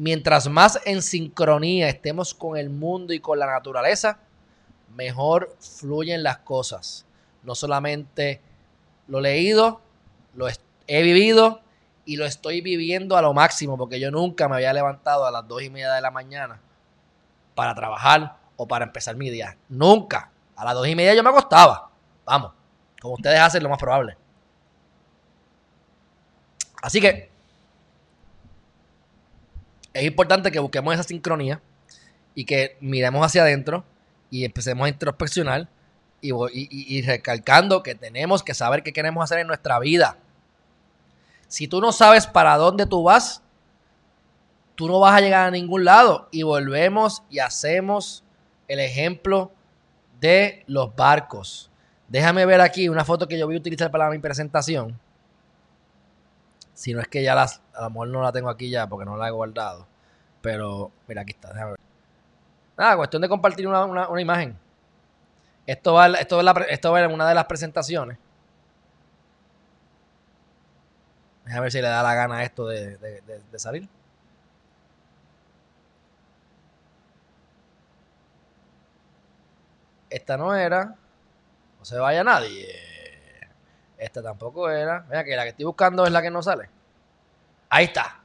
Mientras 0.02 0.50
más 0.50 0.80
en 0.86 1.04
sincronía 1.04 1.88
estemos 1.88 2.34
con 2.34 2.58
el 2.58 2.72
mundo 2.72 3.14
y 3.14 3.20
con 3.20 3.38
la 3.38 3.46
naturaleza, 3.46 4.18
mejor 4.96 5.56
fluyen 5.60 6.24
las 6.24 6.40
cosas. 6.40 7.06
No 7.44 7.54
solamente 7.54 8.42
lo 9.08 9.22
leído, 9.22 9.80
lo 10.34 10.48
he 10.88 11.04
vivido 11.04 11.62
y 12.04 12.16
lo 12.18 12.26
estoy 12.26 12.62
viviendo 12.62 13.16
a 13.16 13.22
lo 13.22 13.32
máximo, 13.36 13.78
porque 13.78 14.00
yo 14.00 14.10
nunca 14.10 14.50
me 14.50 14.56
había 14.56 14.74
levantado 14.74 15.24
a 15.28 15.30
las 15.30 15.48
dos 15.48 15.62
y 15.62 15.70
media 15.70 15.94
de 15.94 16.02
la 16.02 16.10
mañana 16.10 16.60
para 17.54 17.76
trabajar 17.76 18.38
o 18.56 18.68
para 18.68 18.86
empezar 18.86 19.16
mi 19.16 19.30
día. 19.30 19.56
Nunca. 19.70 20.32
A 20.56 20.66
las 20.66 20.74
dos 20.74 20.88
y 20.88 20.96
media 20.96 21.14
yo 21.14 21.22
me 21.22 21.30
acostaba. 21.30 21.92
Vamos, 22.26 22.54
como 23.00 23.14
ustedes 23.14 23.40
hacen, 23.40 23.62
lo 23.62 23.70
más 23.70 23.78
probable. 23.78 24.18
Así 26.82 27.00
que 27.00 27.31
es 29.94 30.04
importante 30.04 30.52
que 30.52 30.60
busquemos 30.60 30.94
esa 30.94 31.04
sincronía 31.04 31.62
y 32.34 32.46
que 32.46 32.78
miremos 32.80 33.26
hacia 33.26 33.44
adentro 33.44 33.84
y 34.30 34.46
empecemos 34.46 34.86
a 34.86 34.90
introspeccionar 34.90 35.68
y, 36.22 37.02
recalcando 37.02 37.84
que 37.84 37.96
tenemos 37.96 38.44
que 38.44 38.54
saber 38.54 38.84
qué 38.84 38.94
queremos 38.94 39.24
hacer 39.24 39.40
en 39.40 39.48
nuestra 39.48 39.80
vida. 39.80 40.18
Si 41.48 41.68
tú 41.68 41.82
no 41.82 41.92
sabes 41.92 42.28
para 42.28 42.56
dónde 42.58 42.86
tú 42.86 43.04
vas, 43.04 43.42
tú 44.76 44.88
no 44.88 45.00
vas 45.00 45.16
a 45.16 45.22
llegar 45.22 45.48
a 45.48 45.52
ningún 45.52 45.84
lado. 45.84 46.30
Y 46.32 46.44
volvemos 46.44 47.24
y 47.30 47.40
hacemos 47.40 48.24
el 48.68 48.80
ejemplo 48.80 49.52
de 50.20 50.64
los 50.68 50.96
barcos. 50.96 51.70
Déjame 52.08 52.46
ver 52.46 52.62
aquí 52.62 52.88
una 52.88 53.04
foto 53.04 53.28
que 53.28 53.38
yo 53.38 53.48
voy 53.48 53.56
a 53.56 53.60
utilizar 53.60 53.92
para 53.92 54.10
mi 54.10 54.20
presentación. 54.20 54.98
Si 56.82 56.96
no 56.96 57.00
es 57.00 57.08
que 57.08 57.22
ya 57.22 57.36
las, 57.36 57.62
a 57.76 57.84
lo 57.84 57.90
mejor 57.92 58.08
no 58.08 58.24
la 58.24 58.32
tengo 58.32 58.50
aquí 58.50 58.72
ya 58.72 58.88
porque 58.88 59.06
no 59.06 59.16
la 59.16 59.28
he 59.28 59.32
guardado. 59.32 59.86
Pero 60.42 60.92
mira, 61.08 61.22
aquí 61.22 61.34
está, 61.34 61.50
déjame 61.50 61.72
ver. 61.74 61.80
Nada, 62.76 62.98
cuestión 62.98 63.22
de 63.22 63.30
compartir 63.30 63.68
una, 63.68 64.20
imagen. 64.20 64.58
Esto 65.68 65.94
va, 65.94 66.08
esto, 66.08 66.42
esto 66.70 66.92
va 66.92 67.02
en 67.04 67.12
una 67.12 67.30
de 67.30 67.36
las 67.36 67.46
presentaciones. 67.46 68.18
Déjame 71.46 71.62
ver 71.62 71.72
si 71.72 71.82
le 71.84 71.88
da 71.88 72.02
la 72.02 72.16
gana 72.16 72.44
esto 72.44 72.66
de, 72.66 72.98
de 72.98 73.60
salir. 73.60 73.88
Esta 80.10 80.36
no 80.36 80.56
era. 80.56 80.96
No 81.78 81.86
se 81.86 82.00
vaya 82.00 82.24
nadie. 82.24 82.91
Esta 84.02 84.24
tampoco 84.24 84.68
era. 84.68 85.06
Mira 85.08 85.24
que 85.24 85.36
la 85.36 85.44
que 85.44 85.50
estoy 85.50 85.66
buscando 85.66 86.04
es 86.06 86.12
la 86.12 86.24
que 86.24 86.32
no 86.32 86.42
sale. 86.42 86.68
Ahí 87.70 87.86
está. 87.86 88.20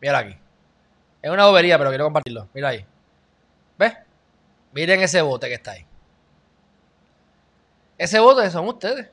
Mira 0.00 0.18
aquí. 0.18 0.36
Es 1.22 1.30
una 1.30 1.46
bobería, 1.46 1.78
pero 1.78 1.90
quiero 1.90 2.06
compartirlo. 2.06 2.48
Mira 2.52 2.70
ahí. 2.70 2.84
¿Ves? 3.78 3.96
Miren 4.72 5.00
ese 5.00 5.22
bote 5.22 5.46
que 5.46 5.54
está 5.54 5.70
ahí. 5.70 5.86
Ese 7.98 8.18
bote 8.18 8.50
son 8.50 8.66
ustedes. 8.66 9.08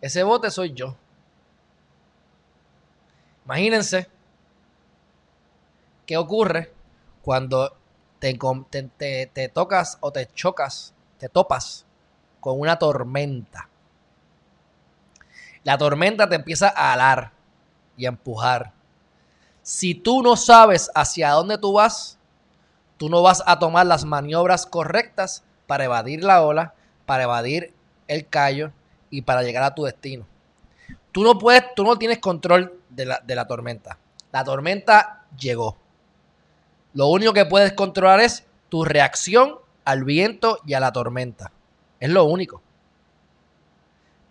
Ese 0.00 0.22
bote 0.22 0.52
soy 0.52 0.72
yo. 0.72 0.96
Imagínense 3.44 4.08
qué 6.06 6.16
ocurre 6.16 6.72
cuando 7.22 7.76
te, 8.20 8.38
te, 9.26 9.48
tocas 9.48 9.98
o 10.00 10.12
te 10.12 10.26
chocas, 10.26 10.94
te 11.18 11.28
topas 11.28 11.84
con 12.40 12.60
una 12.60 12.78
tormenta. 12.78 13.68
La 15.64 15.76
tormenta 15.76 16.28
te 16.28 16.36
empieza 16.36 16.72
a 16.74 16.92
alar 16.92 17.32
y 17.96 18.06
a 18.06 18.08
empujar. 18.08 18.72
Si 19.62 19.94
tú 19.94 20.22
no 20.22 20.36
sabes 20.36 20.90
hacia 20.94 21.30
dónde 21.30 21.58
tú 21.58 21.74
vas, 21.74 22.18
tú 22.96 23.08
no 23.08 23.22
vas 23.22 23.42
a 23.46 23.58
tomar 23.58 23.86
las 23.86 24.04
maniobras 24.04 24.64
correctas 24.64 25.42
para 25.66 25.84
evadir 25.84 26.24
la 26.24 26.42
ola, 26.42 26.74
para 27.04 27.24
evadir 27.24 27.74
el 28.06 28.26
callo 28.26 28.72
y 29.10 29.22
para 29.22 29.42
llegar 29.42 29.62
a 29.64 29.74
tu 29.74 29.84
destino. 29.84 30.26
Tú 31.12 31.22
no 31.22 31.38
puedes, 31.38 31.74
tú 31.74 31.84
no 31.84 31.96
tienes 31.96 32.18
control 32.18 32.80
de 32.88 33.04
la, 33.04 33.20
de 33.24 33.34
la 33.34 33.46
tormenta. 33.46 33.98
La 34.32 34.44
tormenta 34.44 35.24
llegó. 35.38 35.76
Lo 36.94 37.08
único 37.08 37.32
que 37.32 37.44
puedes 37.44 37.72
controlar 37.72 38.20
es 38.20 38.46
tu 38.68 38.84
reacción 38.84 39.58
al 39.88 40.04
viento 40.04 40.58
y 40.66 40.74
a 40.74 40.80
la 40.80 40.92
tormenta. 40.92 41.50
Es 41.98 42.10
lo 42.10 42.24
único. 42.24 42.60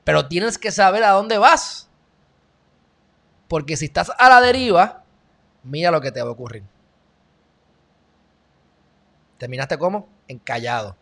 Pero 0.04 0.28
tienes 0.28 0.60
que 0.60 0.70
saber 0.70 1.04
a 1.04 1.10
dónde 1.13 1.39
vas. 1.39 1.89
Porque 3.48 3.76
si 3.76 3.86
estás 3.86 4.12
a 4.20 4.30
la 4.30 4.39
deriva, 4.39 5.04
mira 5.63 5.89
lo 5.89 6.00
que 6.00 6.12
te 6.12 6.22
va 6.22 6.30
a 6.30 6.34
ocurrir. 6.34 6.63
¿Terminaste 9.39 9.80
cómo? 9.80 10.08
Encallado. 10.28 10.96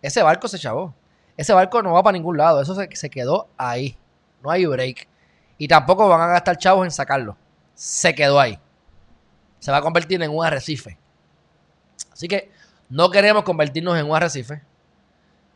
Ese 0.00 0.22
barco 0.22 0.46
se 0.46 0.60
chavó. 0.60 0.94
Ese 1.36 1.52
barco 1.52 1.82
no 1.82 1.92
va 1.92 2.04
para 2.04 2.16
ningún 2.16 2.36
lado. 2.36 2.62
Eso 2.62 2.76
se, 2.76 2.88
se 2.94 3.10
quedó 3.10 3.48
ahí. 3.56 3.98
No 4.40 4.52
hay 4.52 4.66
break. 4.66 5.08
Y 5.58 5.66
tampoco 5.66 6.08
van 6.08 6.20
a 6.20 6.28
gastar 6.28 6.58
chavos 6.58 6.84
en 6.84 6.92
sacarlo. 6.92 7.36
Se 7.74 8.14
quedó 8.14 8.38
ahí. 8.38 8.56
Se 9.58 9.72
va 9.72 9.78
a 9.78 9.82
convertir 9.82 10.22
en 10.22 10.30
un 10.30 10.46
arrecife. 10.46 10.96
Así 12.12 12.28
que 12.28 12.52
no 12.88 13.10
queremos 13.10 13.44
convertirnos 13.44 13.98
en 13.98 14.06
un 14.06 14.16
arrecife. 14.16 14.62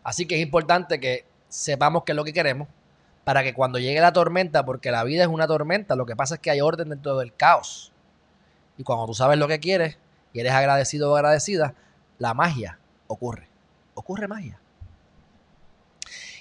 Así 0.02 0.26
que 0.26 0.36
es 0.36 0.42
importante 0.42 0.98
que 1.00 1.24
sepamos 1.48 2.04
qué 2.04 2.12
es 2.12 2.16
lo 2.16 2.24
que 2.24 2.32
queremos 2.32 2.68
para 3.24 3.42
que 3.42 3.54
cuando 3.54 3.78
llegue 3.78 4.00
la 4.00 4.12
tormenta, 4.12 4.64
porque 4.64 4.90
la 4.90 5.04
vida 5.04 5.22
es 5.22 5.28
una 5.28 5.46
tormenta, 5.46 5.94
lo 5.94 6.06
que 6.06 6.16
pasa 6.16 6.36
es 6.36 6.40
que 6.40 6.50
hay 6.50 6.60
orden 6.60 6.88
dentro 6.88 7.16
del 7.18 7.34
caos. 7.34 7.92
Y 8.78 8.82
cuando 8.82 9.06
tú 9.06 9.14
sabes 9.14 9.38
lo 9.38 9.46
que 9.46 9.60
quieres 9.60 9.98
y 10.32 10.40
eres 10.40 10.52
agradecido 10.52 11.12
o 11.12 11.16
agradecida, 11.16 11.74
la 12.18 12.34
magia 12.34 12.78
ocurre. 13.06 13.48
Ocurre 13.94 14.26
magia. 14.26 14.58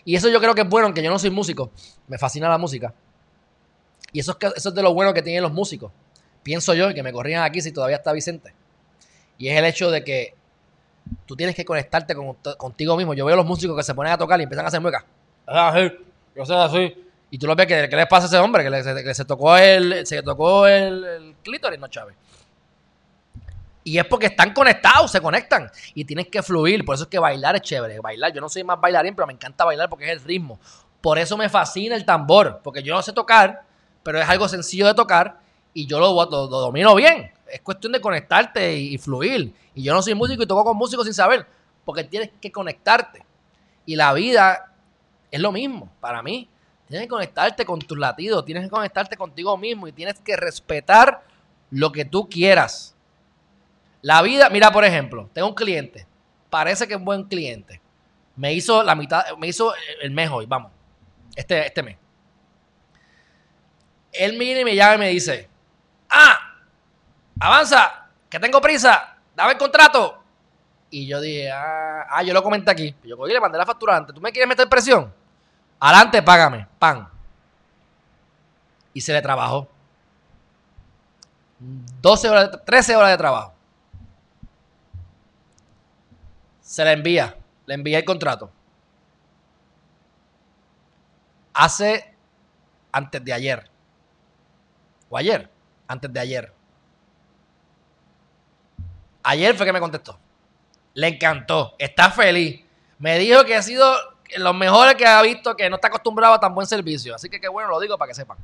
Y 0.06 0.15
eso 0.15 0.30
yo 0.30 0.39
creo 0.39 0.56
que 0.56 0.62
es 0.62 0.69
bueno, 0.69 0.86
aunque 0.88 1.04
yo 1.04 1.12
no 1.12 1.19
soy 1.19 1.30
músico, 1.30 1.71
me 2.08 2.17
fascina 2.17 2.47
la 2.47 2.58
música. 2.58 2.93
Y 4.12 4.21
eso 4.21 4.38
es, 4.39 4.54
eso 4.56 4.69
es 4.69 4.75
de 4.75 4.82
lo 4.82 4.93
bueno 4.93 5.13
que 5.13 5.21
tienen 5.21 5.43
los 5.43 5.52
músicos. 5.52 5.91
Pienso 6.41 6.73
yo, 6.73 6.93
que 6.93 7.04
me 7.04 7.12
corrían 7.12 7.43
aquí 7.43 7.62
si 7.62 7.71
todavía 7.71 7.97
está 7.97 8.13
Vicente. 8.13 8.54
Y 9.38 9.49
es 9.49 9.58
el 9.58 9.65
hecho 9.65 9.91
de 9.91 10.04
que 10.04 10.34
tú 11.26 11.36
tienes 11.36 11.56
que 11.56 11.65
conectarte 11.65 12.15
contigo 12.58 12.98
mismo. 12.98 13.13
Yo 13.13 13.26
veo 13.26 13.34
a 13.34 13.38
los 13.38 13.45
músicos 13.45 13.76
que 13.76 13.84
se 13.84 13.93
ponen 13.93 14.13
a 14.13 14.17
tocar 14.17 14.39
y 14.39 14.43
empiezan 14.43 14.65
a 14.65 14.69
hacer 14.69 14.82
muecas. 14.82 15.04
Yo 16.36 16.45
sé 16.45 16.54
así. 16.54 17.06
Y 17.32 17.38
tú 17.38 17.45
lo 17.45 17.56
ves 17.56 17.67
que, 17.67 17.88
¿qué 17.89 17.95
les 17.95 18.08
pasa 18.08 18.26
a 18.26 18.28
ese 18.28 18.38
hombre? 18.38 18.63
Que, 18.63 18.69
le, 18.69 19.13
se 19.13 19.26
tocó 19.26 19.56
el, 19.56 20.06
se 20.06 20.24
tocó 20.24 20.65
el, 20.65 21.04
el 21.04 21.36
clítoris, 21.43 21.80
no, 21.80 21.88
Chávez. 21.88 22.15
Y 23.84 23.98
es 23.98 24.06
porque 24.06 24.28
están 24.28 24.54
conectados, 24.54 25.12
se 25.12 25.22
conectan. 25.22 25.72
Y 25.95 26.06
tienes 26.06 26.28
que 26.28 26.43
fluir. 26.43 26.86
Por 26.86 26.95
eso 26.95 27.06
es 27.06 27.10
que 27.10 27.19
bailar 27.19 27.56
es 27.56 27.62
chévere. 27.62 28.00
Bailar, 28.00 28.34
yo 28.34 28.41
no 28.41 28.50
soy 28.50 28.63
más 28.63 28.80
bailarín, 28.80 29.15
pero 29.15 29.26
me 29.26 29.34
encanta 29.34 29.65
bailar 29.65 29.89
porque 29.89 30.06
es 30.06 30.12
el 30.12 30.24
ritmo. 30.24 30.60
Por 31.02 31.17
eso 31.17 31.38
me 31.38 31.50
fascina 31.50 31.95
el 31.95 32.06
tambor. 32.06 32.62
Porque 32.63 32.84
yo 32.84 32.93
no 32.93 33.02
sé 33.02 33.13
tocar, 33.13 33.63
pero 34.04 34.22
es 34.22 34.30
algo 34.30 34.48
sencillo 34.48 34.86
de 34.86 34.93
tocar. 34.93 35.39
Y 35.74 35.88
yo 35.88 36.00
lo, 36.00 36.13
domino 36.26 36.93
bien. 36.95 37.32
Es 37.52 37.62
cuestión 37.62 37.94
de 37.94 38.02
conectarte 38.02 38.76
y, 38.76 38.98
fluir. 38.98 39.54
Y 39.74 39.84
yo 39.84 39.94
no 39.94 40.02
soy 40.02 40.16
músico 40.16 40.44
y 40.44 40.48
toco 40.48 40.64
con 40.64 40.78
músicos 40.78 41.06
sin 41.06 41.14
saber. 41.14 41.46
Porque 41.86 42.04
tienes 42.04 42.32
que 42.42 42.52
conectarte. 42.52 43.26
Y 43.86 43.96
la 43.96 44.14
vida 44.14 44.74
es 45.32 45.40
lo 45.40 45.52
mismo 45.52 45.92
para 46.00 46.22
mí. 46.22 46.48
Tienes 46.88 47.06
que 47.06 47.10
conectarte 47.10 47.66
con 47.66 47.80
tus 47.80 47.98
latidos. 47.98 48.46
Tienes 48.46 48.64
que 48.64 48.70
conectarte 48.70 49.18
contigo 49.18 49.58
mismo. 49.58 49.88
Y 49.88 49.92
tienes 49.92 50.20
que 50.20 50.36
respetar 50.36 51.24
lo 51.72 51.92
que 51.92 52.06
tú 52.06 52.30
quieras 52.30 52.96
la 54.02 54.22
vida, 54.22 54.50
mira, 54.50 54.72
por 54.72 54.86
ejemplo, 54.86 55.30
tengo 55.34 55.50
un 55.50 55.56
cliente, 55.56 56.08
parece 56.50 56.88
que 56.88 56.94
es 56.94 57.02
buen 57.02 57.24
cliente. 57.24 57.82
Me 58.36 58.54
hizo 58.54 58.82
la 58.84 58.96
mitad, 58.96 59.24
me 59.38 59.48
hizo 59.48 59.74
el 60.02 60.12
mes 60.12 60.30
hoy, 60.30 60.46
vamos, 60.46 60.72
este, 61.36 61.66
este 61.66 61.84
mes. 61.84 61.98
Él 64.14 64.38
viene 64.40 64.62
y 64.62 64.66
me 64.66 64.76
llama 64.76 64.96
y 64.96 64.98
me 65.00 65.10
dice, 65.10 65.50
ah, 66.10 66.38
avanza, 67.39 68.08
que 68.30 68.39
tengo 68.39 68.62
prisa, 68.62 69.17
dame 69.36 69.54
el 69.54 69.58
contrato. 69.58 70.21
Y 70.91 71.08
yo 71.08 71.21
dije, 71.21 71.52
ah, 71.52 72.08
ah 72.10 72.23
yo 72.23 72.34
lo 72.34 72.41
comenté 72.41 72.71
aquí. 72.71 72.95
Yo 73.04 73.15
cogí 73.15 73.32
le 73.32 73.39
mandé 73.39 73.58
la 73.58 73.65
factura 73.65 73.95
antes. 73.95 74.13
¿Tú 74.13 74.21
me 74.21 74.32
quieres 74.32 74.49
meter 74.49 74.67
presión? 74.67 75.13
Adelante, 75.80 76.21
págame. 76.23 76.67
Pan. 76.80 77.08
Y 78.93 79.02
se 79.02 79.13
le 79.13 79.21
trabajó. 79.21 79.67
12 81.60 82.30
horas, 82.30 82.49
13 82.65 82.95
horas 82.95 83.12
de 83.12 83.17
trabajo. 83.17 83.54
se 86.69 86.86
le 86.86 86.91
envía, 86.91 87.36
le 87.65 87.73
envía 87.73 87.97
el 87.97 88.06
contrato. 88.06 88.52
Hace 91.52 92.13
antes 92.91 93.25
de 93.25 93.34
ayer. 93.34 93.67
O 95.10 95.17
ayer, 95.17 95.49
antes 95.88 96.13
de 96.13 96.19
ayer. 96.19 96.54
Ayer 99.30 99.56
fue 99.56 99.63
que 99.63 99.74
me 99.74 99.80
contestó. 99.80 100.18
Le 100.96 101.08
encantó, 101.08 101.76
está 101.78 102.10
feliz. 102.10 102.65
Me 102.98 103.20
dijo 103.20 103.46
que 103.46 103.56
ha 103.56 103.62
sido 103.62 103.96
los 104.38 104.56
mejores 104.56 104.96
que 104.96 105.06
ha 105.06 105.22
visto, 105.22 105.56
que 105.56 105.70
no 105.70 105.76
está 105.76 105.88
acostumbrado 105.88 106.34
a 106.34 106.39
tan 106.39 106.56
buen 106.56 106.65
servicio. 106.65 107.13
Así 107.13 107.30
que 107.30 107.39
qué 107.39 107.48
bueno, 107.48 107.70
lo 107.70 107.80
digo 107.80 107.96
para 107.96 108.10
que 108.10 108.15
sepan. 108.15 108.38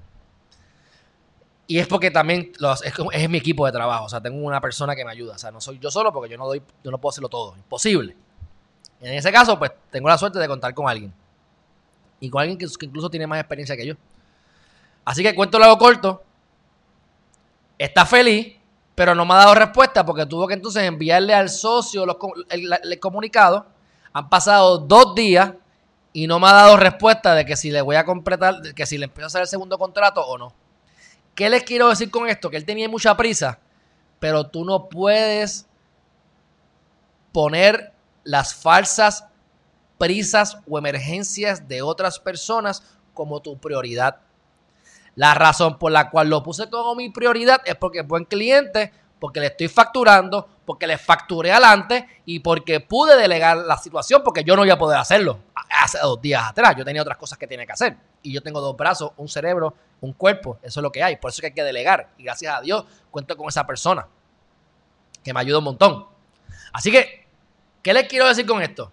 Y 1.66 1.80
es 1.80 1.88
porque 1.88 2.12
también 2.12 2.52
es, 3.14 3.30
mi 3.30 3.40
equipo 3.40 3.66
de 3.66 3.72
trabajo. 3.72 4.06
O 4.06 4.10
sea, 4.10 4.22
tengo 4.22 4.38
una 4.46 4.62
persona 4.62 4.96
que 4.96 5.04
me 5.04 5.10
ayuda. 5.10 5.34
O 5.34 5.38
sea, 5.40 5.50
no 5.50 5.60
soy 5.60 5.80
yo 5.80 5.90
solo 5.90 6.14
porque 6.14 6.30
yo 6.30 6.38
no 6.38 6.46
doy, 6.46 6.62
yo 6.84 6.92
no 6.92 7.00
puedo 7.00 7.10
hacerlo 7.10 7.30
todo. 7.30 7.56
Imposible. 7.58 8.16
En 9.02 9.16
ese 9.16 9.32
caso, 9.32 9.58
pues 9.58 9.72
tengo 9.90 10.08
la 10.08 10.20
suerte 10.20 10.38
de 10.38 10.48
contar 10.48 10.76
con 10.76 10.88
alguien. 10.88 11.12
Y 12.20 12.30
con 12.30 12.42
alguien 12.42 12.60
que, 12.60 12.68
incluso 12.82 13.10
tiene 13.10 13.26
más 13.26 13.40
experiencia 13.40 13.76
que 13.76 13.88
yo. 13.88 13.96
Así 15.04 15.24
que 15.24 15.34
cuento 15.34 15.58
lo 15.58 15.66
hago 15.66 15.80
corto. 15.80 16.24
Está 17.76 18.06
feliz, 18.06 18.56
pero 18.96 19.14
no 19.14 19.26
me 19.26 19.34
ha 19.34 19.38
dado 19.38 19.56
respuesta 19.56 20.06
porque 20.06 20.26
tuvo 20.26 20.48
que 20.48 20.54
entonces 20.54 20.84
enviarle 20.84 21.34
al 21.34 21.50
socio 21.50 22.06
el 22.50 23.00
comunicado. 23.00 23.68
Han 24.14 24.30
pasado 24.30 24.78
dos 24.78 25.14
días 25.14 25.52
y 26.14 26.28
no 26.28 26.40
me 26.40 26.48
ha 26.48 26.54
dado 26.54 26.78
respuesta 26.78 27.36
de 27.36 27.46
que 27.46 27.58
si 27.58 27.72
le 27.72 27.82
voy 27.82 27.98
a 27.98 28.06
completar, 28.06 28.74
que 28.74 28.86
si 28.86 28.98
le 28.98 29.06
empiezo 29.06 29.26
a 29.26 29.28
hacer 29.28 29.42
el 29.42 29.48
segundo 29.48 29.78
contrato 29.78 30.26
o 30.26 30.38
no. 30.38 30.54
¿Qué 31.36 31.50
les 31.50 31.64
quiero 31.64 31.90
decir 31.90 32.10
con 32.10 32.30
esto? 32.30 32.50
Que 32.50 32.56
él 32.56 32.64
tenía 32.64 32.88
mucha 32.88 33.18
prisa, 33.18 33.60
pero 34.20 34.48
tú 34.48 34.64
no 34.64 34.88
puedes 34.88 35.68
poner 37.34 37.92
las 38.24 38.56
falsas 38.56 39.26
prisas 39.98 40.58
o 40.70 40.78
emergencias 40.78 41.68
de 41.68 41.82
otras 41.82 42.20
personas 42.20 42.84
como 43.14 43.42
tu 43.42 43.58
prioridad. 43.58 44.22
La 45.16 45.34
razón 45.34 45.78
por 45.78 45.92
la 45.92 46.10
cual 46.10 46.30
lo 46.30 46.44
puse 46.44 46.70
como 46.70 46.96
mi 46.96 47.10
prioridad 47.10 47.62
es 47.66 47.76
porque 47.76 48.00
es 48.00 48.08
buen 48.08 48.26
cliente, 48.26 48.92
porque 49.20 49.40
le 49.40 49.48
estoy 49.48 49.70
facturando, 49.70 50.48
porque 50.66 50.88
le 50.88 50.98
facturé 50.98 51.52
adelante 51.52 52.22
y 52.26 52.40
porque 52.40 52.80
pude 52.82 53.16
delegar 53.16 53.58
la 53.58 53.78
situación 53.78 54.22
porque 54.24 54.44
yo 54.44 54.56
no 54.56 54.66
iba 54.66 54.74
a 54.74 54.78
poder 54.78 55.00
hacerlo 55.00 55.40
hace 55.70 56.00
dos 56.00 56.22
días 56.22 56.44
atrás. 56.50 56.76
Yo 56.78 56.84
tenía 56.84 57.02
otras 57.02 57.18
cosas 57.18 57.38
que 57.38 57.48
tenía 57.48 57.66
que 57.66 57.72
hacer 57.72 57.98
y 58.22 58.34
yo 58.34 58.42
tengo 58.42 58.60
dos 58.60 58.76
brazos, 58.76 59.12
un 59.18 59.28
cerebro, 59.28 59.74
un 60.02 60.14
cuerpo. 60.14 60.58
Eso 60.62 60.80
es 60.80 60.84
lo 60.84 60.92
que 60.92 61.04
hay. 61.04 61.16
Por 61.16 61.30
eso 61.30 61.38
es 61.38 61.42
que 61.42 61.48
hay 61.48 61.54
que 61.54 61.64
delegar. 61.64 62.10
Y 62.18 62.24
gracias 62.24 62.58
a 62.58 62.62
Dios 62.62 62.86
cuento 63.12 63.38
con 63.38 63.48
esa 63.48 63.66
persona 63.66 64.08
que 65.24 65.34
me 65.34 65.40
ayuda 65.40 65.60
un 65.60 65.66
montón. 65.66 66.08
Así 66.74 66.92
que, 66.92 67.28
¿qué 67.82 67.94
les 67.94 68.08
quiero 68.08 68.28
decir 68.28 68.46
con 68.46 68.62
esto? 68.62 68.92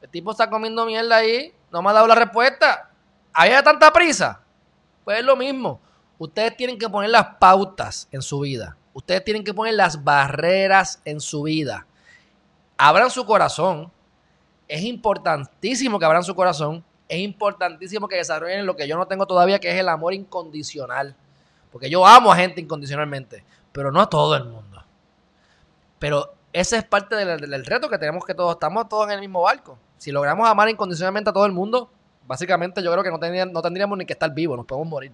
El 0.00 0.08
tipo 0.08 0.32
está 0.32 0.50
comiendo 0.50 0.84
mierda 0.86 1.16
ahí, 1.16 1.54
no 1.70 1.82
me 1.82 1.90
ha 1.90 1.92
dado 1.92 2.06
la 2.06 2.14
respuesta. 2.14 2.90
¿Había 3.32 3.62
tanta 3.62 3.92
prisa? 3.92 4.41
Pues 5.04 5.18
es 5.18 5.24
lo 5.24 5.36
mismo. 5.36 5.80
Ustedes 6.18 6.56
tienen 6.56 6.78
que 6.78 6.88
poner 6.88 7.10
las 7.10 7.36
pautas 7.40 8.08
en 8.12 8.22
su 8.22 8.40
vida. 8.40 8.76
Ustedes 8.94 9.24
tienen 9.24 9.42
que 9.42 9.54
poner 9.54 9.74
las 9.74 10.04
barreras 10.04 11.00
en 11.04 11.20
su 11.20 11.42
vida. 11.42 11.86
Abran 12.76 13.10
su 13.10 13.24
corazón. 13.24 13.90
Es 14.68 14.82
importantísimo 14.82 15.98
que 15.98 16.04
abran 16.04 16.22
su 16.22 16.34
corazón. 16.34 16.84
Es 17.08 17.18
importantísimo 17.18 18.08
que 18.08 18.16
desarrollen 18.16 18.64
lo 18.64 18.76
que 18.76 18.86
yo 18.86 18.96
no 18.96 19.06
tengo 19.06 19.26
todavía, 19.26 19.58
que 19.58 19.70
es 19.70 19.78
el 19.78 19.88
amor 19.88 20.14
incondicional. 20.14 21.16
Porque 21.70 21.90
yo 21.90 22.06
amo 22.06 22.32
a 22.32 22.36
gente 22.36 22.60
incondicionalmente, 22.60 23.44
pero 23.72 23.90
no 23.90 24.00
a 24.00 24.08
todo 24.08 24.36
el 24.36 24.44
mundo. 24.44 24.84
Pero 25.98 26.34
ese 26.52 26.76
es 26.76 26.84
parte 26.84 27.16
del, 27.16 27.64
reto 27.64 27.88
que 27.88 27.98
tenemos 27.98 28.24
que 28.24 28.34
todos, 28.34 28.54
estamos 28.54 28.88
todos 28.88 29.06
en 29.06 29.14
el 29.14 29.20
mismo 29.20 29.42
barco. 29.42 29.78
Si 29.96 30.10
logramos 30.10 30.48
amar 30.48 30.68
incondicionalmente 30.68 31.30
a 31.30 31.32
todo 31.32 31.46
el 31.46 31.52
mundo, 31.52 31.90
básicamente 32.32 32.82
yo 32.82 32.90
creo 32.90 33.04
que 33.04 33.10
no, 33.10 33.60
tendríamos 33.60 33.98
ni 33.98 34.06
que 34.06 34.14
estar 34.14 34.32
vivos, 34.32 34.56
nos 34.56 34.64
podemos 34.64 34.88
morir. 34.88 35.12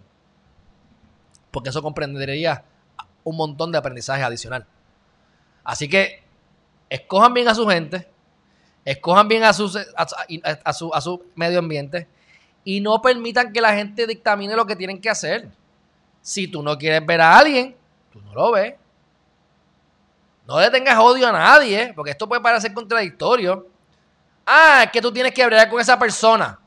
Porque 1.51 1.71
eso 1.71 1.83
comprendería 1.83 2.63
un 3.25 3.37
montón 3.37 3.73
de 3.73 3.79
aprendizaje 3.79 4.23
adicional. 4.23 4.65
Así 5.65 5.89
que 5.89 6.23
escojan 6.89 7.35
bien 7.35 7.49
a 7.49 7.57
su 7.57 7.67
gente, 7.67 8.09
escojan 8.85 9.27
bien 9.27 9.43
a, 9.43 9.49
a, 9.49 9.53
su, 10.73 10.95
a 10.95 11.01
su 11.01 11.25
medio 11.35 11.59
ambiente 11.59 12.07
y 12.63 12.81
no 12.81 13.03
permitan 13.03 13.53
que 13.53 13.61
la 13.61 13.75
gente 13.75 14.07
dictamine 14.07 14.55
lo 14.55 14.65
que 14.65 14.77
tienen 14.77 15.01
que 15.01 15.11
hacer. 15.11 15.49
Si 16.23 16.47
tú 16.47 16.63
no 16.63 16.79
quieres 16.79 17.05
ver 17.05 17.21
a 17.21 17.37
alguien, 17.37 17.77
tú 18.13 18.21
no 18.21 18.33
lo 18.33 18.53
ves. 18.53 18.75
No 20.47 20.61
le 20.61 20.71
tengas 20.71 20.97
odio 20.99 21.27
a 21.27 21.33
nadie, 21.33 21.93
porque 21.97 22.13
esto 22.13 22.29
puede 22.29 22.41
parecer 22.41 22.73
contradictorio. 22.73 23.67
Ah, 24.47 24.83
es 24.85 24.93
que 24.93 25.03
tú 25.03 25.13
tienes 25.13 25.33
que 25.33 25.43
hablar 25.43 25.69
con 25.69 25.81
esa 25.81 25.99
persona. 25.99 26.61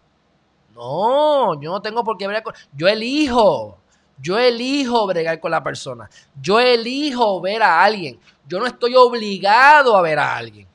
No, 0.82 1.62
yo 1.62 1.70
no 1.70 1.80
tengo 1.80 2.04
por 2.04 2.18
qué 2.18 2.26
hablar 2.26 2.42
con. 2.42 2.56
Yo 2.74 2.88
elijo. 2.88 3.78
Yo 4.18 4.40
elijo 4.40 5.06
bregar 5.06 5.40
con 5.40 5.52
la 5.52 5.64
persona. 5.64 6.10
Yo 6.42 6.60
elijo 6.60 7.40
ver 7.40 7.62
a 7.62 7.84
alguien. 7.84 8.20
Yo 8.48 8.60
no 8.60 8.66
estoy 8.66 8.96
obligado 8.96 9.96
a 9.96 10.02
ver 10.02 10.18
a 10.18 10.36
alguien. 10.36 10.68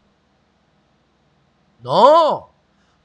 No. 1.83 2.51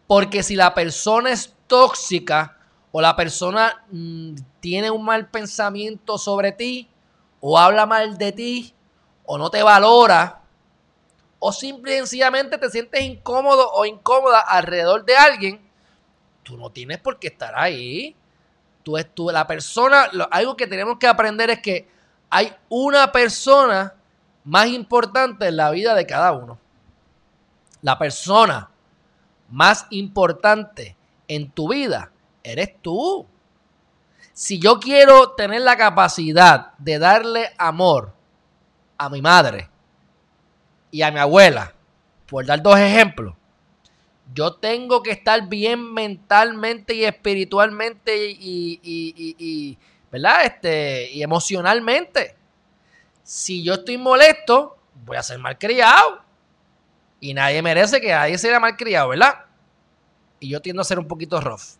Porque 0.05 0.43
si 0.43 0.55
la 0.55 0.75
persona 0.75 1.31
es 1.31 1.55
tóxica 1.65 2.59
o 2.91 3.01
la 3.01 3.15
persona 3.15 3.83
mm, 3.89 4.35
tiene 4.59 4.91
un 4.91 5.03
mal 5.03 5.27
pensamiento 5.27 6.19
sobre 6.19 6.51
ti 6.51 6.87
o 7.39 7.57
habla 7.57 7.87
mal 7.87 8.15
de 8.19 8.31
ti 8.31 8.75
o 9.25 9.39
no 9.39 9.49
te 9.49 9.63
valora 9.63 10.41
o 11.39 11.51
simple 11.51 11.93
y 11.93 11.97
sencillamente 11.97 12.59
te 12.59 12.69
sientes 12.69 13.01
incómodo 13.01 13.71
o 13.71 13.85
incómoda 13.85 14.39
alrededor 14.39 15.03
de 15.05 15.15
alguien, 15.15 15.70
tú 16.43 16.57
no 16.57 16.69
tienes 16.69 16.99
por 16.99 17.19
qué 17.19 17.27
estar 17.27 17.53
ahí. 17.55 18.15
Tú, 18.83 18.97
tú 19.13 19.29
la 19.31 19.45
persona, 19.45 20.09
algo 20.31 20.55
que 20.55 20.67
tenemos 20.67 20.97
que 20.97 21.07
aprender 21.07 21.49
es 21.49 21.59
que 21.59 21.87
hay 22.29 22.53
una 22.69 23.11
persona 23.11 23.93
más 24.43 24.67
importante 24.67 25.47
en 25.47 25.57
la 25.57 25.69
vida 25.71 25.93
de 25.93 26.05
cada 26.05 26.31
uno. 26.31 26.57
La 27.81 27.97
persona 27.97 28.69
más 29.49 29.85
importante 29.89 30.95
en 31.27 31.51
tu 31.51 31.69
vida 31.69 32.11
eres 32.43 32.81
tú. 32.81 33.27
Si 34.33 34.59
yo 34.59 34.79
quiero 34.79 35.31
tener 35.31 35.61
la 35.61 35.77
capacidad 35.77 36.73
de 36.77 36.99
darle 36.99 37.51
amor 37.57 38.13
a 38.97 39.09
mi 39.09 39.21
madre 39.21 39.69
y 40.89 41.01
a 41.01 41.11
mi 41.11 41.19
abuela, 41.19 41.73
por 42.27 42.45
dar 42.45 42.61
dos 42.61 42.79
ejemplos, 42.79 43.35
yo 44.33 44.53
tengo 44.53 45.03
que 45.03 45.11
estar 45.11 45.47
bien 45.47 45.93
mentalmente 45.93 46.93
y 46.93 47.03
espiritualmente 47.03 48.29
y, 48.39 49.77
¿verdad? 50.11 50.45
Este, 50.45 51.11
y 51.11 51.23
emocionalmente. 51.23 52.35
Si 53.23 53.63
yo 53.63 53.75
estoy 53.75 53.97
molesto, 53.97 54.77
voy 55.05 55.17
a 55.17 55.23
ser 55.23 55.39
malcriado. 55.39 56.21
Y 57.19 57.33
nadie 57.33 57.61
merece 57.61 58.01
que 58.01 58.09
nadie 58.09 58.37
sea 58.37 58.59
malcriado, 58.59 59.09
¿verdad? 59.09 59.45
Y 60.39 60.49
yo 60.49 60.61
tiendo 60.61 60.81
a 60.81 60.85
ser 60.85 60.97
un 60.97 61.07
poquito 61.07 61.39
rough. 61.39 61.75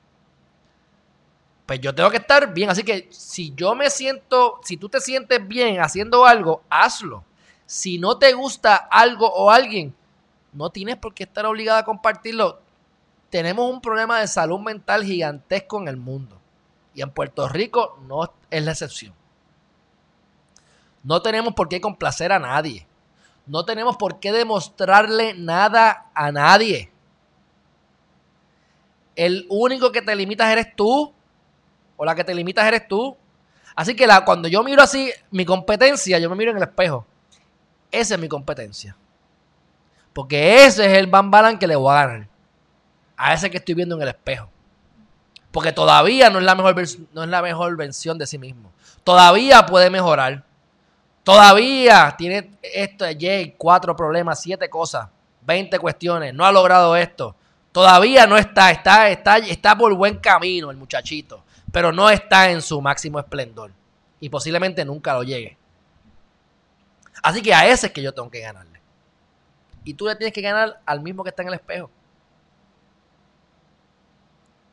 Pues 1.66 1.80
yo 1.80 1.96
tengo 1.96 2.12
que 2.12 2.18
estar 2.18 2.54
bien. 2.54 2.70
Así 2.70 2.84
que 2.84 3.08
si 3.12 3.54
yo 3.56 3.74
me 3.76 3.90
siento, 3.90 4.60
si 4.64 4.78
tú 4.78 4.90
te 4.90 5.00
sientes 5.00 5.48
bien 5.48 5.80
haciendo 5.80 6.26
algo, 6.26 6.64
hazlo. 6.70 7.24
Si 7.66 7.98
no 7.98 8.18
te 8.18 8.34
gusta 8.34 8.76
algo 8.76 9.32
o 9.32 9.50
alguien, 9.50 9.96
no 10.54 10.70
tienes 10.70 10.98
por 10.98 11.14
qué 11.14 11.24
estar 11.24 11.46
obligado 11.46 11.80
a 11.80 11.86
compartirlo. 11.86 12.60
Tenemos 13.30 13.72
un 13.72 13.82
problema 13.82 14.20
de 14.20 14.28
salud 14.28 14.60
mental 14.60 15.04
gigantesco 15.04 15.80
en 15.80 15.88
el 15.88 15.98
mundo. 15.98 16.38
Y 16.94 17.02
en 17.02 17.10
Puerto 17.10 17.48
Rico 17.48 17.98
no 18.08 18.34
es 18.50 18.64
la 18.64 18.72
excepción. 18.72 19.14
No 21.04 21.22
tenemos 21.22 21.54
por 21.54 21.70
qué 21.70 21.80
complacer 21.80 22.32
a 22.32 22.40
nadie. 22.40 22.86
No 23.46 23.64
tenemos 23.66 23.96
por 23.98 24.20
qué 24.20 24.32
demostrarle 24.32 25.34
nada 25.34 26.10
a 26.14 26.32
nadie. 26.32 26.92
El 29.16 29.46
único 29.50 29.92
que 29.92 30.02
te 30.02 30.16
limitas 30.16 30.52
eres 30.52 30.76
tú. 30.76 31.14
O 31.96 32.06
la 32.06 32.14
que 32.14 32.24
te 32.24 32.36
limitas 32.36 32.66
eres 32.66 32.88
tú. 32.88 33.16
Así 33.74 33.96
que 33.96 34.08
cuando 34.26 34.50
yo 34.50 34.64
miro 34.64 34.84
así 34.84 35.12
mi 35.32 35.46
competencia, 35.46 36.20
yo 36.20 36.30
me 36.30 36.36
miro 36.36 36.52
en 36.52 36.58
el 36.58 36.64
espejo. 36.64 37.06
Esa 37.90 38.16
es 38.16 38.20
mi 38.20 38.28
competencia. 38.28 38.98
Porque 40.14 40.66
ese 40.66 40.86
es 40.86 40.98
el 40.98 41.08
bambalán 41.08 41.58
que 41.58 41.68
le 41.68 41.76
voy 41.76 41.94
a 41.94 42.06
ganar. 42.06 42.28
A 43.16 43.34
ese 43.34 43.50
que 43.50 43.58
estoy 43.58 43.76
viendo 43.76 43.96
en 43.96 44.02
el 44.02 44.10
espejo. 44.10 44.50
Porque 45.52 45.72
todavía 45.72 46.30
no 46.30 46.40
es 46.40 46.46
la 46.46 46.56
mejor, 46.56 46.76
no 47.14 47.24
es 47.24 47.30
la 47.30 47.42
mejor 47.42 47.76
versión 47.76 48.18
de 48.18 48.26
sí 48.26 48.38
mismo. 48.38 48.72
Todavía 49.04 49.66
puede 49.66 49.90
mejorar. 49.90 50.44
Todavía 51.24 52.16
tiene 52.18 52.52
esto, 52.62 53.06
Jay, 53.20 53.54
cuatro 53.58 53.96
problemas, 53.96 54.42
siete 54.42 54.70
cosas, 54.70 55.08
20 55.42 55.78
cuestiones. 55.80 56.34
No 56.34 56.46
ha 56.46 56.52
logrado 56.52 56.96
esto. 56.96 57.36
Todavía 57.72 58.26
no 58.28 58.38
está, 58.38 58.72
está, 58.72 59.10
está, 59.10 59.38
está 59.38 59.78
por 59.78 59.94
buen 59.94 60.18
camino 60.18 60.72
el 60.72 60.78
muchachito. 60.78 61.44
Pero 61.72 61.92
no 61.92 62.10
está 62.10 62.50
en 62.50 62.62
su 62.62 62.82
máximo 62.82 63.20
esplendor. 63.20 63.72
Y 64.20 64.30
posiblemente 64.30 64.84
nunca 64.84 65.14
lo 65.14 65.24
llegue. 65.24 65.58
Así 67.24 67.42
que 67.42 67.54
a 67.54 67.68
ese 67.68 67.88
es 67.88 67.94
que 67.94 68.02
yo 68.02 68.14
tengo 68.14 68.30
que 68.30 68.40
ganarle. 68.40 68.71
Y 69.84 69.94
tú 69.94 70.06
le 70.06 70.16
tienes 70.16 70.34
que 70.34 70.42
ganar 70.42 70.82
al 70.86 71.02
mismo 71.02 71.24
que 71.24 71.30
está 71.30 71.42
en 71.42 71.50
el 71.50 71.56
espejo. 71.56 71.90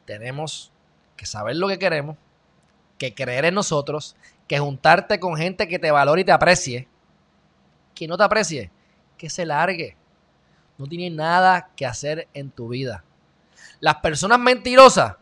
Tenemos 0.05 0.73
que 1.17 1.27
saber 1.27 1.57
lo 1.57 1.69
que 1.69 1.79
queremos, 1.79 2.17
que 2.99 3.15
creer 3.15 3.47
en 3.47 3.55
nosotros, 3.55 4.17
que 4.47 4.59
juntarte 4.59 5.21
con 5.21 5.37
gente 5.37 5.69
que 5.69 5.79
te 5.79 5.91
valore 5.91 6.23
y 6.23 6.25
te 6.25 6.33
aprecie. 6.33 6.89
Que 7.95 8.07
no 8.07 8.17
te 8.17 8.25
aprecie, 8.25 8.71
que 9.17 9.29
se 9.29 9.45
largue. 9.45 9.97
No 10.77 10.87
tiene 10.87 11.11
nada 11.11 11.71
que 11.75 11.85
hacer 11.85 12.29
en 12.33 12.51
tu 12.51 12.69
vida. 12.69 13.05
Las 13.81 13.97
personas 13.97 14.39
mentirosas, 14.39 15.17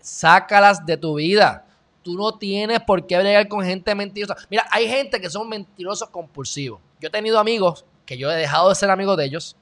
sácalas 0.00 0.84
de 0.84 0.96
tu 0.96 1.16
vida. 1.16 1.64
Tú 2.02 2.16
no 2.16 2.36
tienes 2.36 2.80
por 2.80 3.06
qué 3.06 3.18
bregar 3.18 3.48
con 3.48 3.64
gente 3.64 3.94
mentirosa. 3.94 4.36
Mira, 4.50 4.66
hay 4.70 4.88
gente 4.88 5.20
que 5.20 5.30
son 5.30 5.48
mentirosos 5.48 6.08
compulsivos. 6.10 6.80
Yo 7.00 7.08
he 7.08 7.10
tenido 7.10 7.38
amigos 7.38 7.84
que 8.06 8.16
yo 8.16 8.30
he 8.30 8.36
dejado 8.36 8.70
de 8.70 8.74
ser 8.74 8.90
amigo 8.90 9.16
de 9.16 9.26
ellos 9.26 9.56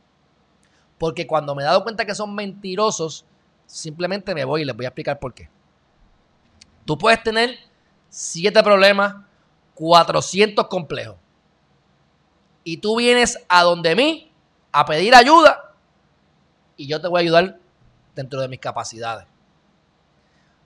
porque 0.98 1.26
cuando 1.26 1.54
me 1.54 1.62
he 1.62 1.66
dado 1.66 1.82
cuenta 1.82 2.04
que 2.04 2.14
son 2.14 2.34
mentirosos, 2.34 3.24
simplemente 3.66 4.34
me 4.34 4.44
voy 4.44 4.62
y 4.62 4.64
les 4.64 4.76
voy 4.76 4.84
a 4.84 4.88
explicar 4.88 5.18
por 5.18 5.34
qué. 5.34 5.48
Tú 6.84 6.96
puedes 6.96 7.22
tener 7.22 7.58
siete 8.08 8.62
problemas, 8.62 9.16
400 9.74 10.66
complejos. 10.68 11.16
Y 12.62 12.78
tú 12.78 12.96
vienes 12.96 13.38
a 13.48 13.62
donde 13.62 13.94
mí 13.94 14.32
a 14.72 14.84
pedir 14.86 15.14
ayuda 15.14 15.74
y 16.76 16.86
yo 16.86 17.00
te 17.00 17.08
voy 17.08 17.18
a 17.18 17.22
ayudar 17.22 17.58
dentro 18.14 18.40
de 18.40 18.48
mis 18.48 18.60
capacidades. 18.60 19.26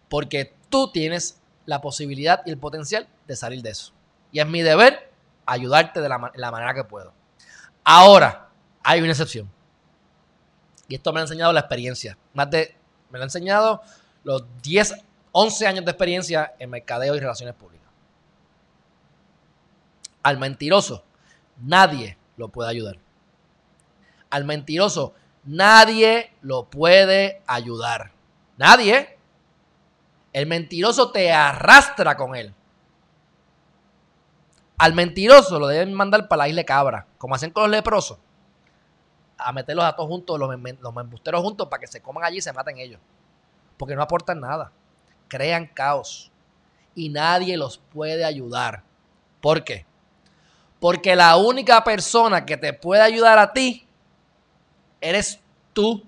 Porque 0.08 0.54
tú 0.68 0.90
tienes 0.92 1.40
la 1.66 1.80
posibilidad 1.80 2.42
y 2.46 2.50
el 2.50 2.58
potencial 2.58 3.08
de 3.26 3.36
salir 3.36 3.62
de 3.62 3.70
eso. 3.70 3.92
Y 4.30 4.40
es 4.40 4.46
mi 4.46 4.62
deber 4.62 5.10
ayudarte 5.46 6.00
de 6.00 6.08
la, 6.08 6.30
la 6.34 6.50
manera 6.50 6.74
que 6.74 6.84
puedo. 6.84 7.17
Ahora, 7.84 8.48
hay 8.82 9.00
una 9.00 9.10
excepción. 9.10 9.50
Y 10.88 10.94
esto 10.94 11.12
me 11.12 11.20
ha 11.20 11.22
enseñado 11.22 11.52
la 11.52 11.60
experiencia. 11.60 12.16
Más 12.32 12.50
de, 12.50 12.74
me 13.10 13.18
lo 13.18 13.24
ha 13.24 13.26
enseñado 13.26 13.82
los 14.24 14.44
10, 14.62 14.94
11 15.32 15.66
años 15.66 15.84
de 15.84 15.90
experiencia 15.90 16.54
en 16.58 16.70
mercadeo 16.70 17.14
y 17.14 17.20
relaciones 17.20 17.54
públicas. 17.54 17.88
Al 20.22 20.38
mentiroso, 20.38 21.04
nadie 21.58 22.16
lo 22.36 22.48
puede 22.48 22.70
ayudar. 22.70 22.98
Al 24.30 24.44
mentiroso, 24.44 25.14
nadie 25.44 26.32
lo 26.42 26.64
puede 26.64 27.42
ayudar. 27.46 28.12
Nadie. 28.56 29.16
El 30.32 30.46
mentiroso 30.46 31.10
te 31.10 31.32
arrastra 31.32 32.16
con 32.16 32.34
él. 32.36 32.54
Al 34.78 34.94
mentiroso 34.94 35.58
lo 35.58 35.66
deben 35.66 35.92
mandar 35.92 36.28
para 36.28 36.44
la 36.44 36.48
isla 36.48 36.64
cabra, 36.64 37.06
como 37.18 37.34
hacen 37.34 37.50
con 37.50 37.64
los 37.64 37.72
leprosos. 37.72 38.18
A 39.36 39.52
meterlos 39.52 39.84
a 39.84 39.94
todos 39.94 40.08
juntos, 40.08 40.38
los, 40.38 40.48
los 40.48 40.96
embusteros 40.96 41.42
juntos, 41.42 41.68
para 41.68 41.80
que 41.80 41.88
se 41.88 42.00
coman 42.00 42.24
allí 42.24 42.38
y 42.38 42.40
se 42.40 42.52
maten 42.52 42.78
ellos. 42.78 43.00
Porque 43.76 43.96
no 43.96 44.02
aportan 44.02 44.40
nada. 44.40 44.70
Crean 45.26 45.66
caos. 45.66 46.30
Y 46.94 47.08
nadie 47.08 47.56
los 47.56 47.78
puede 47.78 48.24
ayudar. 48.24 48.84
¿Por 49.40 49.64
qué? 49.64 49.84
Porque 50.80 51.16
la 51.16 51.36
única 51.36 51.82
persona 51.82 52.46
que 52.46 52.56
te 52.56 52.72
puede 52.72 53.02
ayudar 53.02 53.38
a 53.38 53.52
ti 53.52 53.86
eres 55.00 55.40
tú. 55.72 56.04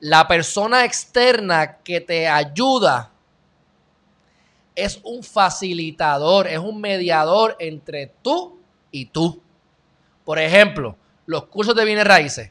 La 0.00 0.26
persona 0.26 0.84
externa 0.84 1.78
que 1.78 2.00
te 2.00 2.28
ayuda 2.28 3.10
es 4.74 5.00
un 5.04 5.22
facilitador, 5.22 6.46
es 6.46 6.58
un 6.58 6.80
mediador 6.80 7.56
entre 7.58 8.12
tú 8.22 8.58
y 8.90 9.06
tú. 9.06 9.42
Por 10.24 10.38
ejemplo, 10.38 10.96
los 11.26 11.46
cursos 11.46 11.74
de 11.74 11.84
bienes 11.84 12.06
raíces. 12.06 12.50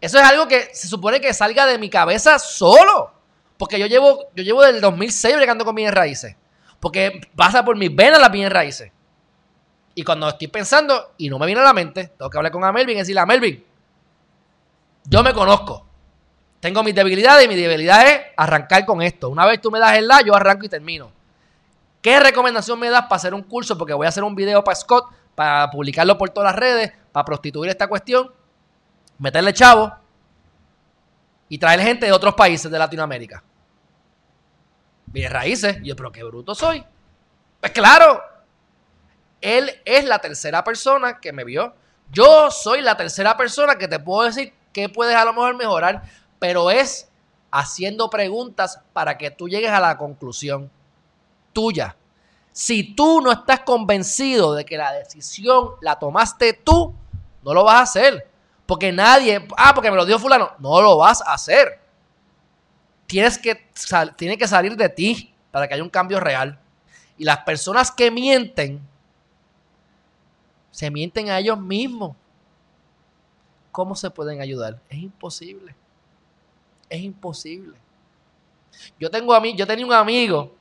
Eso 0.00 0.18
es 0.18 0.24
algo 0.24 0.46
que 0.46 0.74
se 0.74 0.86
supone 0.86 1.20
que 1.20 1.32
salga 1.32 1.66
de 1.66 1.78
mi 1.78 1.88
cabeza 1.88 2.38
solo. 2.38 3.12
Porque 3.56 3.78
yo 3.78 3.86
llevo, 3.86 4.26
yo 4.34 4.42
llevo 4.42 4.62
del 4.62 4.80
2006 4.80 5.36
bregando 5.36 5.64
con 5.64 5.74
bienes 5.74 5.94
raíces. 5.94 6.36
Porque 6.80 7.20
pasa 7.34 7.64
por 7.64 7.76
mis 7.76 7.94
venas 7.94 8.20
las 8.20 8.30
bienes 8.30 8.52
raíces. 8.52 8.92
Y 9.94 10.02
cuando 10.02 10.28
estoy 10.28 10.48
pensando 10.48 11.14
y 11.16 11.28
no 11.28 11.38
me 11.38 11.46
viene 11.46 11.60
a 11.60 11.64
la 11.64 11.72
mente, 11.72 12.08
tengo 12.18 12.28
que 12.28 12.36
hablar 12.36 12.52
con 12.52 12.64
a 12.64 12.72
Melvin 12.72 12.96
y 12.96 13.00
decirle 13.00 13.20
a 13.20 13.26
Melvin, 13.26 13.64
yo 15.04 15.22
me 15.22 15.32
conozco. 15.32 15.86
Tengo 16.64 16.82
mis 16.82 16.94
debilidades 16.94 17.44
y 17.44 17.48
mi 17.48 17.56
debilidad 17.56 18.08
es 18.08 18.22
arrancar 18.38 18.86
con 18.86 19.02
esto. 19.02 19.28
Una 19.28 19.44
vez 19.44 19.60
tú 19.60 19.70
me 19.70 19.78
das 19.78 19.98
el 19.98 20.08
la, 20.08 20.22
yo 20.22 20.34
arranco 20.34 20.64
y 20.64 20.70
termino. 20.70 21.12
¿Qué 22.00 22.18
recomendación 22.18 22.80
me 22.80 22.88
das 22.88 23.02
para 23.02 23.16
hacer 23.16 23.34
un 23.34 23.42
curso? 23.42 23.76
Porque 23.76 23.92
voy 23.92 24.06
a 24.06 24.08
hacer 24.08 24.24
un 24.24 24.34
video 24.34 24.64
para 24.64 24.74
Scott, 24.74 25.12
para 25.34 25.70
publicarlo 25.70 26.16
por 26.16 26.30
todas 26.30 26.52
las 26.52 26.58
redes, 26.58 26.90
para 27.12 27.22
prostituir 27.22 27.70
esta 27.70 27.86
cuestión, 27.86 28.32
meterle 29.18 29.52
chavo 29.52 29.94
y 31.50 31.58
traer 31.58 31.80
gente 31.80 32.06
de 32.06 32.12
otros 32.12 32.32
países 32.32 32.70
de 32.70 32.78
Latinoamérica. 32.78 33.44
Bien 35.04 35.30
raíces. 35.30 35.82
yo, 35.82 35.94
pero 35.94 36.10
qué 36.10 36.24
bruto 36.24 36.54
soy. 36.54 36.82
Pues 37.60 37.72
claro, 37.72 38.22
él 39.42 39.70
es 39.84 40.06
la 40.06 40.18
tercera 40.18 40.64
persona 40.64 41.20
que 41.20 41.30
me 41.30 41.44
vio. 41.44 41.74
Yo 42.10 42.50
soy 42.50 42.80
la 42.80 42.96
tercera 42.96 43.36
persona 43.36 43.76
que 43.76 43.86
te 43.86 43.98
puedo 43.98 44.22
decir 44.22 44.54
que 44.72 44.88
puedes 44.88 45.14
a 45.14 45.24
lo 45.24 45.32
mejor 45.34 45.56
mejorar, 45.56 46.02
pero 46.44 46.70
es 46.70 47.08
haciendo 47.50 48.10
preguntas 48.10 48.78
para 48.92 49.16
que 49.16 49.30
tú 49.30 49.48
llegues 49.48 49.70
a 49.70 49.80
la 49.80 49.96
conclusión 49.96 50.70
tuya. 51.54 51.96
Si 52.52 52.94
tú 52.94 53.22
no 53.22 53.32
estás 53.32 53.60
convencido 53.60 54.52
de 54.52 54.66
que 54.66 54.76
la 54.76 54.92
decisión 54.92 55.70
la 55.80 55.98
tomaste 55.98 56.52
tú, 56.52 56.94
no 57.42 57.54
lo 57.54 57.64
vas 57.64 57.76
a 57.76 57.82
hacer. 57.84 58.28
Porque 58.66 58.92
nadie, 58.92 59.48
ah, 59.56 59.72
porque 59.74 59.90
me 59.90 59.96
lo 59.96 60.04
dio 60.04 60.18
fulano, 60.18 60.50
no 60.58 60.82
lo 60.82 60.98
vas 60.98 61.22
a 61.22 61.32
hacer. 61.32 61.80
Tienes 63.06 63.38
que, 63.38 63.66
tiene 64.14 64.36
que 64.36 64.46
salir 64.46 64.76
de 64.76 64.90
ti 64.90 65.32
para 65.50 65.66
que 65.66 65.72
haya 65.72 65.82
un 65.82 65.88
cambio 65.88 66.20
real. 66.20 66.60
Y 67.16 67.24
las 67.24 67.38
personas 67.38 67.90
que 67.90 68.10
mienten, 68.10 68.86
se 70.70 70.90
mienten 70.90 71.30
a 71.30 71.38
ellos 71.38 71.58
mismos. 71.58 72.14
¿Cómo 73.72 73.96
se 73.96 74.10
pueden 74.10 74.42
ayudar? 74.42 74.82
Es 74.90 74.98
imposible. 74.98 75.74
Es 76.94 77.02
imposible. 77.02 77.76
Yo 79.00 79.10
tengo 79.10 79.34
a 79.34 79.40
mí, 79.40 79.52
yo 79.56 79.66
tenía 79.66 79.84
un 79.84 79.92
amigo 79.92 80.54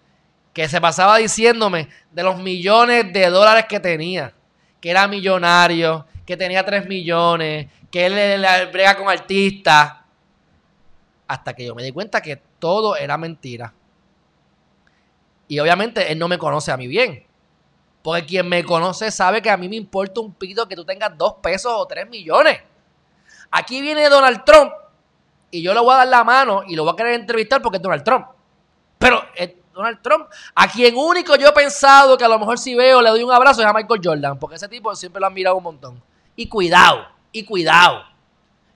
que 0.52 0.68
se 0.68 0.82
pasaba 0.82 1.18
diciéndome 1.18 1.90
de 2.12 2.24
los 2.24 2.40
millones 2.40 3.14
de 3.14 3.30
dólares 3.30 3.66
que 3.70 3.80
tenía, 3.80 4.34
que 4.82 4.90
era 4.90 5.08
millonario, 5.08 6.08
que 6.26 6.36
tenía 6.36 6.66
3 6.66 6.88
millones, 6.88 7.68
que 7.92 8.08
él 8.08 8.16
le 8.16 8.66
brega 8.66 8.98
con 8.98 9.10
artistas. 9.10 9.94
Hasta 11.28 11.54
que 11.54 11.68
yo 11.68 11.76
me 11.76 11.84
di 11.84 11.92
cuenta 11.92 12.20
que 12.20 12.42
todo 12.58 12.96
era 12.96 13.16
mentira. 13.16 13.72
Y 15.48 15.60
obviamente 15.60 16.12
él 16.12 16.18
no 16.18 16.28
me 16.28 16.40
conoce 16.40 16.72
a 16.72 16.78
mí 16.78 16.88
bien. 16.88 17.24
Porque 18.02 18.26
quien 18.26 18.50
me 18.50 18.64
conoce 18.64 19.12
sabe 19.12 19.40
que 19.40 19.52
a 19.52 19.58
mí 19.58 19.70
me 19.70 19.76
importa 19.76 20.20
un 20.20 20.34
pito 20.34 20.68
que 20.68 20.76
tú 20.76 20.84
tengas 20.84 21.16
dos 21.16 21.36
pesos 21.44 21.72
o 21.76 21.86
tres 21.86 22.10
millones. 22.10 22.60
Aquí 23.52 23.82
viene 23.82 24.10
Donald 24.10 24.44
Trump 24.44 24.72
y 25.54 25.62
yo 25.62 25.72
le 25.72 25.80
voy 25.82 25.94
a 25.94 25.98
dar 25.98 26.08
la 26.08 26.24
mano 26.24 26.64
y 26.66 26.76
lo 26.76 26.84
voy 26.84 26.94
a 26.94 26.96
querer 26.96 27.14
entrevistar 27.14 27.62
porque 27.62 27.78
es 27.78 27.84
Donald 27.84 28.04
Trump. 28.04 28.26
Pero 28.98 29.22
Donald 29.72 30.02
Trump, 30.02 30.26
a 30.56 30.68
quien 30.68 30.96
único 30.96 31.36
yo 31.36 31.48
he 31.48 31.52
pensado 31.52 32.18
que 32.18 32.26
a 32.26 32.28
lo 32.28 32.40
mejor 32.40 32.58
si 32.58 32.74
veo 32.74 33.04
le 33.04 33.12
doy 33.12 33.22
un 33.22 33.32
abrazo 33.32 33.62
es 33.62 33.68
a 33.68 33.72
Michael 33.72 34.02
Jordan, 34.04 34.40
porque 34.40 34.56
ese 34.56 34.68
tipo 34.68 34.96
siempre 34.96 35.20
lo 35.20 35.28
han 35.28 35.34
mirado 35.34 35.56
un 35.56 35.64
montón. 35.64 36.02
Y 36.36 36.48
cuidado, 36.48 37.06
y 37.32 37.46
cuidado. 37.46 38.04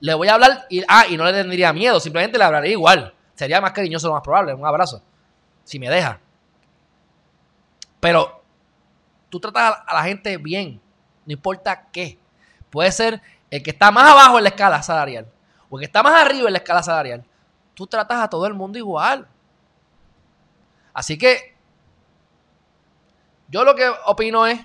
Le 0.02 0.14
voy 0.14 0.28
a 0.28 0.36
hablar 0.36 0.68
y, 0.70 0.84
ah, 0.88 1.08
y 1.10 1.18
no 1.18 1.26
le 1.26 1.34
tendría 1.34 1.74
miedo, 1.74 2.00
simplemente 2.00 2.38
le 2.38 2.44
hablaré 2.44 2.70
igual. 2.70 3.12
Sería 3.34 3.60
más 3.60 3.72
cariñoso 3.72 4.10
lo 4.10 4.14
más 4.14 4.22
probable, 4.22 4.54
un 4.54 4.64
abrazo, 4.64 5.02
si 5.64 5.80
me 5.80 5.90
deja. 5.90 6.20
Pero 8.00 8.44
tú 9.30 9.40
tratas 9.40 9.80
a 9.84 9.96
la 9.96 10.04
gente 10.04 10.38
bien, 10.38 10.80
no 11.26 11.34
importa 11.34 11.88
qué. 11.92 12.20
Puede 12.70 12.92
ser 12.92 13.20
el 13.50 13.64
que 13.64 13.72
está 13.72 13.90
más 13.90 14.12
abajo 14.12 14.38
en 14.38 14.44
la 14.44 14.50
escala 14.50 14.84
salarial 14.84 15.26
o 15.70 15.78
el 15.78 15.82
que 15.82 15.86
está 15.86 16.04
más 16.04 16.22
arriba 16.22 16.48
en 16.48 16.54
la 16.54 16.60
escala 16.60 16.84
salarial. 16.84 17.24
Tú 17.74 17.88
tratas 17.88 18.20
a 18.20 18.30
todo 18.30 18.46
el 18.48 18.54
mundo 18.54 18.78
igual. 18.78 19.28
Así 20.94 21.18
que 21.18 21.56
yo 23.50 23.64
lo 23.64 23.76
que 23.76 23.90
opino 24.06 24.48
es 24.48 24.60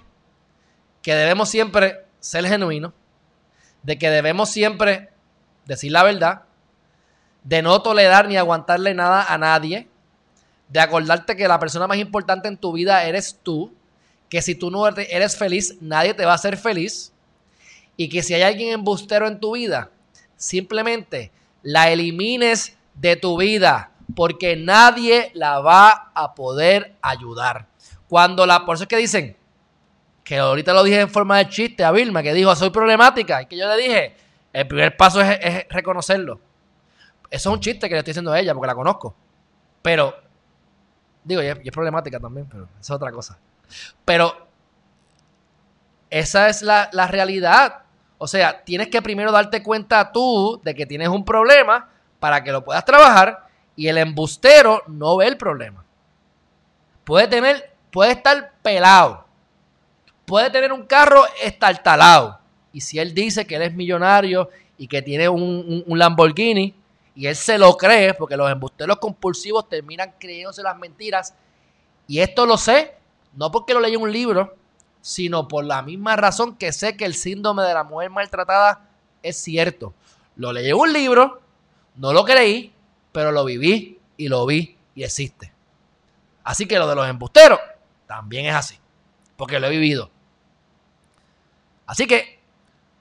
que 1.03 1.15
debemos 1.15 1.49
siempre 1.49 2.05
ser 2.21 2.47
genuinos, 2.47 2.93
de 3.83 3.99
que 3.99 4.11
debemos 4.11 4.49
siempre 4.49 5.11
decir 5.67 5.93
la 5.93 6.03
verdad, 6.05 6.43
de 7.45 7.63
no 7.63 7.83
tolerar 7.83 8.29
ni 8.29 8.37
aguantarle 8.37 8.95
nada 8.95 9.25
a 9.29 9.37
nadie, 9.39 9.89
de 10.69 10.81
acordarte 10.81 11.37
que 11.37 11.49
la 11.49 11.59
persona 11.59 11.87
más 11.87 11.99
importante 11.99 12.49
en 12.49 12.57
tu 12.57 12.73
vida 12.73 13.05
eres 13.05 13.39
tú, 13.43 13.75
que 14.29 14.41
si 14.41 14.55
tú 14.55 14.71
no 14.71 14.87
eres 14.89 15.37
feliz, 15.37 15.77
nadie 15.81 16.15
te 16.15 16.25
va 16.25 16.33
a 16.33 16.37
hacer 16.37 16.57
feliz, 16.57 17.13
y 17.97 18.09
que 18.09 18.23
si 18.23 18.35
hay 18.35 18.43
alguien 18.43 18.73
embustero 18.73 19.27
en 19.27 19.39
tu 19.39 19.53
vida, 19.53 19.91
simplemente 20.43 21.31
la 21.63 21.91
elimines 21.91 22.77
de 22.95 23.15
tu 23.15 23.39
vida 23.39 23.93
porque 24.17 24.57
nadie 24.57 25.31
la 25.35 25.61
va 25.61 26.11
a 26.15 26.35
poder 26.35 26.97
ayudar. 27.01 27.67
Cuando 28.09 28.45
la, 28.45 28.67
por 28.67 28.75
eso 28.75 28.85
es 28.85 28.89
que 28.89 28.97
dicen, 28.97 29.37
que 30.25 30.39
ahorita 30.39 30.73
lo 30.73 30.83
dije 30.83 31.01
en 31.01 31.09
forma 31.09 31.39
de 31.39 31.49
chiste 31.49 31.85
a 31.85 31.93
Vilma, 31.93 32.23
que 32.23 32.35
dijo, 32.35 32.55
soy 32.57 32.71
problemática, 32.71 33.43
y 33.43 33.47
que 33.47 33.57
yo 33.57 33.69
le 33.69 33.77
dije, 33.83 34.17
el 34.53 34.67
primer 34.67 34.97
paso 34.97 35.21
es, 35.21 35.67
reconocerlo. 35.69 36.41
Eso 37.31 37.51
es 37.51 37.55
un 37.55 37.61
chiste 37.61 37.89
que 37.89 37.95
le 37.95 38.01
estoy 38.01 38.11
diciendo 38.11 38.33
a 38.33 38.41
ella, 38.41 38.53
porque 38.53 38.67
la 38.67 38.75
conozco. 38.75 39.15
Pero, 39.81 40.15
digo, 41.25 41.41
y 41.43 41.47
es, 41.47 41.59
problemática 41.71 42.19
también, 42.19 42.47
pero 42.51 42.65
eso 42.65 42.81
es 42.81 42.91
otra 42.91 43.13
cosa. 43.13 43.39
Pero, 44.05 44.49
esa 46.11 46.49
es 46.49 46.63
la, 46.63 46.91
la 46.93 47.07
realidad. 47.07 47.82
O 48.23 48.29
sea, 48.29 48.63
tienes 48.63 48.87
que 48.87 49.03
primero 49.03 49.33
darte 49.33 49.65
cuenta 49.65 50.13
tú 50.13 50.61
de 50.63 50.77
que 50.77 50.87
tienes 50.87 51.09
un 51.09 51.25
problema 51.25 51.89
para 52.21 52.45
que 52.45 52.53
lo 52.53 52.63
puedas 52.63 52.85
trabajar 52.85 53.49
y 53.75 53.89
el 53.89 53.99
embustero 53.99 54.81
no 54.87 55.17
ve 55.17 55.27
el 55.27 55.37
problema. 55.37 55.85
Puede 57.03 57.27
tener, 57.27 57.75
puede 57.91 58.13
estar 58.13 58.53
pelado. 58.63 59.25
Puede 60.25 60.51
tener 60.51 60.73
un 60.73 60.87
carro 60.87 61.25
estartalado. 61.43 62.39
Y 62.73 62.81
si 62.81 63.01
él 63.01 63.13
dice 63.13 63.45
que 63.45 63.57
él 63.57 63.63
es 63.63 63.75
millonario 63.75 64.51
y 64.79 64.87
que 64.87 65.03
tiene 65.03 65.29
un, 65.29 65.83
Lamborghini 65.89 66.73
y 67.17 67.27
él 67.27 67.35
se 67.35 67.59
lo 67.59 67.77
cree, 67.77 68.15
porque 68.15 68.37
los 68.37 68.49
embusteros 68.49 68.99
compulsivos 68.99 69.69
terminan 69.69 70.15
creyéndose 70.21 70.63
las 70.63 70.79
mentiras. 70.79 71.35
Y 72.07 72.21
esto 72.21 72.47
lo 72.47 72.57
sé, 72.57 72.95
no 73.35 73.51
porque 73.51 73.75
lo 73.75 73.81
leí 73.81 73.95
en 73.95 74.03
un 74.03 74.13
libro, 74.13 74.55
sino 75.03 75.49
por 75.49 75.65
la 75.65 75.83
misma 75.83 76.17
razón 76.17 76.57
que 76.57 76.73
sé 76.73 76.97
que 76.97 77.05
el 77.05 77.15
síndrome 77.15 77.65
de 77.65 77.75
la 77.75 77.85
mujer 77.85 78.09
maltratada 78.09 78.89
es 79.23 79.37
cierto. 79.37 79.93
Lo 80.37 80.53
leí 80.53 80.71
en 80.71 80.77
un 80.77 80.93
libro, 80.93 81.41
no 81.97 82.13
lo 82.13 82.25
creí, 82.25 82.73
pero 83.11 83.33
lo 83.33 83.45
viví 83.45 83.99
y 84.17 84.29
lo 84.29 84.47
vi 84.47 84.79
y 84.95 85.03
existe. 85.03 85.53
Así 86.45 86.67
que 86.67 86.79
lo 86.79 86.87
de 86.87 86.95
los 86.95 87.09
embusteros 87.09 87.59
también 88.07 88.47
es 88.47 88.55
así, 88.55 88.79
porque 89.37 89.61
lo 89.61 89.67
he 89.67 89.71
vivido. 89.71 90.11
Así 91.85 92.07
que 92.07 92.41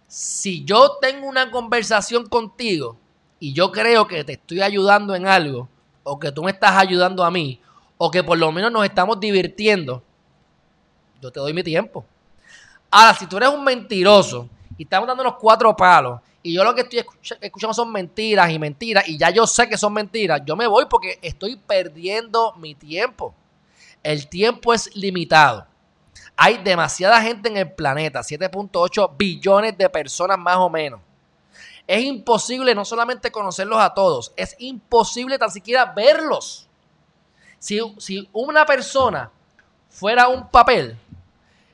si 0.08 0.66
yo 0.66 0.98
tengo 1.00 1.28
una 1.28 1.52
conversación 1.52 2.28
contigo 2.28 2.98
y 3.40 3.54
yo 3.54 3.72
creo 3.72 4.08
que 4.08 4.24
te 4.24 4.34
estoy 4.34 4.62
ayudando 4.62 5.16
en 5.16 5.28
algo, 5.28 5.70
o 6.04 6.20
que 6.20 6.32
tú 6.32 6.44
me 6.44 6.52
estás 6.52 6.76
ayudando 6.76 7.24
a 7.24 7.32
mí, 7.32 7.62
o 7.98 8.10
que 8.10 8.24
por 8.24 8.38
lo 8.38 8.52
menos 8.52 8.72
nos 8.72 8.84
estamos 8.84 9.20
divirtiendo, 9.20 10.04
yo 11.22 11.32
te 11.32 11.40
doy 11.40 11.54
mi 11.54 11.64
tiempo. 11.64 12.04
Ahora, 12.90 13.14
si 13.14 13.28
tú 13.28 13.38
eres 13.38 13.50
un 13.50 13.64
mentiroso 13.64 14.50
y 14.78 14.84
estamos 14.84 15.08
dando 15.08 15.24
los 15.24 15.36
cuatro 15.36 15.76
palos 15.76 16.20
y 16.44 16.54
yo 16.54 16.64
lo 16.64 16.74
que 16.74 16.82
estoy 16.82 17.06
escuchando 17.40 17.74
son 17.74 17.92
mentiras 17.92 18.50
y 18.50 18.58
mentiras 18.58 19.08
y 19.08 19.18
ya 19.18 19.30
yo 19.30 19.46
sé 19.46 19.70
que 19.70 19.78
son 19.78 19.94
mentiras, 19.94 20.42
yo 20.46 20.56
me 20.56 20.68
voy 20.68 20.86
porque 20.90 21.20
estoy 21.22 21.56
perdiendo 21.56 22.54
mi 22.56 22.76
tiempo. 22.76 23.34
El 24.04 24.28
tiempo 24.28 24.74
es 24.74 24.94
limitado. 24.96 25.68
Hay 26.36 26.58
demasiada 26.58 27.22
gente 27.22 27.50
en 27.50 27.58
el 27.58 27.72
planeta, 27.72 28.22
7.8 28.22 29.16
billones 29.16 29.78
de 29.78 29.90
personas 29.90 30.40
más 30.40 30.58
o 30.58 30.70
menos. 30.70 31.00
Es 31.86 32.04
imposible 32.04 32.74
no 32.74 32.84
solamente 32.84 33.32
conocerlos 33.32 33.80
a 33.80 33.94
todos, 33.94 34.34
es 34.36 34.56
imposible 34.60 35.38
tan 35.38 35.52
siquiera 35.52 35.86
verlos. 35.86 36.68
Si, 37.60 37.80
si 38.00 38.28
una 38.34 38.66
persona 38.66 39.30
fuera 39.90 40.28
un 40.30 40.50
papel 40.50 40.98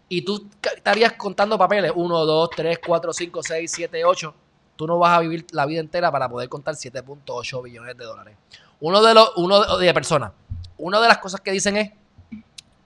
y 0.09 0.21
tú 0.21 0.49
estarías 0.75 1.13
contando 1.13 1.57
papeles, 1.57 1.91
1, 1.93 2.25
2, 2.25 2.49
3, 2.55 2.79
4, 2.85 3.13
5, 3.13 3.43
6, 3.43 3.71
7, 3.71 4.05
8, 4.05 4.35
tú 4.75 4.87
no 4.87 4.97
vas 4.97 5.17
a 5.17 5.21
vivir 5.21 5.45
la 5.51 5.65
vida 5.65 5.79
entera 5.81 6.11
para 6.11 6.29
poder 6.29 6.49
contar 6.49 6.75
7.8 6.75 7.63
billones 7.63 7.97
de 7.97 8.05
dólares. 8.05 8.37
Uno 8.79 9.01
de 9.01 9.13
los, 9.13 9.31
uno 9.35 9.77
de, 9.77 9.93
personas. 9.93 10.31
Una 10.77 11.01
de 11.01 11.07
las 11.07 11.17
cosas 11.17 11.41
que 11.41 11.51
dicen 11.51 11.77
es 11.77 11.91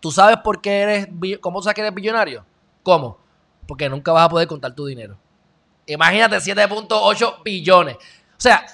¿Tú 0.02 0.12
sabes 0.12 0.38
por 0.38 0.62
qué 0.62 0.82
eres, 0.82 1.08
cómo 1.40 1.62
sabes 1.62 1.76
que 1.76 1.82
eres 1.82 1.94
billonario? 1.94 2.44
¿Cómo? 2.82 3.20
Porque 3.68 3.88
nunca 3.88 4.12
vas 4.12 4.26
a 4.26 4.30
poder 4.30 4.48
contar 4.48 4.74
tu 4.74 4.88
dinero. 4.88 5.16
Imagínate 5.86 6.38
7.8 6.38 7.44
billones. 7.44 7.96
O 7.96 8.00
sea, 8.40 8.66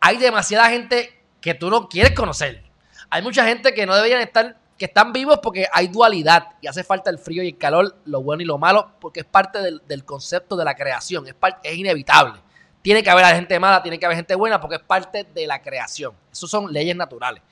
hay 0.00 0.16
demasiada 0.18 0.70
gente 0.70 1.20
que 1.40 1.54
tú 1.54 1.68
no 1.68 1.88
quieres 1.88 2.12
conocer. 2.12 2.62
Hay 3.10 3.22
mucha 3.22 3.44
gente 3.44 3.74
que 3.74 3.86
no 3.86 3.94
deberían 3.96 4.20
estar, 4.20 4.56
que 4.78 4.84
están 4.84 5.12
vivos 5.12 5.40
porque 5.42 5.66
hay 5.72 5.88
dualidad 5.88 6.50
y 6.60 6.68
hace 6.68 6.84
falta 6.84 7.10
el 7.10 7.18
frío 7.18 7.42
y 7.42 7.48
el 7.48 7.58
calor, 7.58 7.96
lo 8.04 8.22
bueno 8.22 8.42
y 8.42 8.46
lo 8.46 8.58
malo, 8.58 8.92
porque 9.00 9.20
es 9.20 9.26
parte 9.26 9.58
del, 9.60 10.04
concepto 10.04 10.56
de 10.56 10.64
la 10.64 10.74
creación, 10.76 11.26
es, 11.26 11.34
es 11.64 11.76
inevitable. 11.76 12.40
Tiene 12.80 13.02
que 13.02 13.10
haber 13.10 13.26
gente 13.34 13.58
mala, 13.58 13.82
tiene 13.82 13.98
que 13.98 14.06
haber 14.06 14.16
gente 14.16 14.36
buena, 14.36 14.60
porque 14.60 14.76
es 14.76 14.82
parte 14.82 15.24
de 15.24 15.46
la 15.48 15.60
creación. 15.60 16.14
Eso 16.30 16.46
son 16.46 16.72
leyes 16.72 16.94
naturales. 16.94 17.42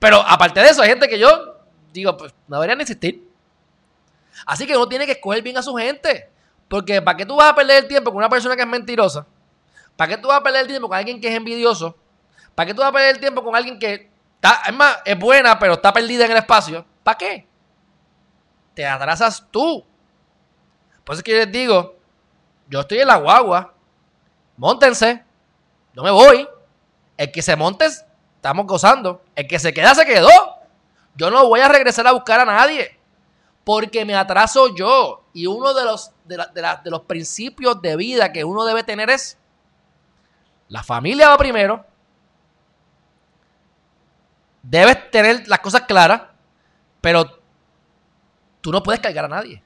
Pero 0.00 0.20
aparte 0.20 0.60
de 0.60 0.66
eso, 0.66 0.82
hay 0.82 0.88
gente 0.88 1.08
que 1.08 1.18
yo 1.18 1.56
digo, 1.92 2.16
pues 2.16 2.34
no 2.48 2.56
deberían 2.56 2.80
existir. 2.80 3.30
Así 4.44 4.66
que 4.66 4.76
uno 4.76 4.88
tiene 4.88 5.06
que 5.06 5.12
escoger 5.12 5.42
bien 5.42 5.56
a 5.56 5.62
su 5.62 5.74
gente. 5.76 6.28
Porque 6.68 7.00
¿para 7.00 7.16
qué 7.16 7.24
tú 7.24 7.36
vas 7.36 7.52
a 7.52 7.54
perder 7.54 7.84
el 7.84 7.88
tiempo 7.88 8.10
con 8.10 8.18
una 8.18 8.28
persona 8.28 8.56
que 8.56 8.62
es 8.62 8.68
mentirosa? 8.68 9.24
¿Para 9.96 10.10
qué 10.10 10.20
tú 10.20 10.26
vas 10.28 10.40
a 10.40 10.42
perder 10.42 10.62
el 10.62 10.66
tiempo 10.66 10.88
con 10.88 10.98
alguien 10.98 11.20
que 11.20 11.28
es 11.28 11.34
envidioso? 11.34 11.96
¿Para 12.54 12.66
qué 12.66 12.74
tú 12.74 12.80
vas 12.80 12.90
a 12.90 12.92
perder 12.92 13.14
el 13.14 13.20
tiempo 13.20 13.44
con 13.44 13.54
alguien 13.54 13.78
que 13.78 14.10
es 14.66 14.74
más, 14.74 14.98
es 15.04 15.18
buena, 15.18 15.58
pero 15.58 15.74
está 15.74 15.92
perdida 15.92 16.24
en 16.24 16.32
el 16.32 16.36
espacio? 16.38 16.84
¿Para 17.02 17.18
qué? 17.18 17.46
Te 18.74 18.86
atrasas 18.86 19.46
tú. 19.50 19.84
Por 21.04 21.14
eso 21.14 21.20
es 21.20 21.24
que 21.24 21.32
yo 21.32 21.38
les 21.38 21.52
digo, 21.52 21.96
yo 22.68 22.80
estoy 22.80 23.00
en 23.00 23.08
la 23.08 23.16
guagua, 23.16 23.74
montense, 24.56 25.22
no 25.94 26.02
me 26.02 26.10
voy. 26.10 26.48
El 27.16 27.30
que 27.30 27.42
se 27.42 27.54
monte, 27.54 27.86
estamos 27.86 28.66
gozando. 28.66 29.22
El 29.34 29.46
que 29.46 29.58
se 29.58 29.72
queda, 29.72 29.94
se 29.94 30.04
quedó. 30.04 30.28
Yo 31.14 31.30
no 31.30 31.46
voy 31.46 31.60
a 31.60 31.68
regresar 31.68 32.06
a 32.06 32.12
buscar 32.12 32.40
a 32.40 32.44
nadie. 32.44 32.98
Porque 33.62 34.04
me 34.04 34.14
atraso 34.14 34.74
yo. 34.74 35.24
Y 35.32 35.46
uno 35.46 35.72
de 35.72 35.84
los, 35.84 36.10
de, 36.24 36.36
de 36.82 36.90
los 36.90 37.02
principios 37.02 37.80
de 37.80 37.96
vida 37.96 38.32
que 38.32 38.44
uno 38.44 38.64
debe 38.64 38.82
tener 38.82 39.10
es 39.10 39.38
la 40.68 40.82
familia 40.82 41.28
va 41.28 41.38
primero. 41.38 41.86
Debes 44.64 45.10
tener 45.10 45.46
las 45.46 45.60
cosas 45.60 45.82
claras, 45.82 46.22
pero 47.00 47.38
tú 48.60 48.72
no 48.72 48.82
puedes 48.82 49.00
cargar 49.00 49.26
a 49.26 49.28
nadie. 49.28 49.62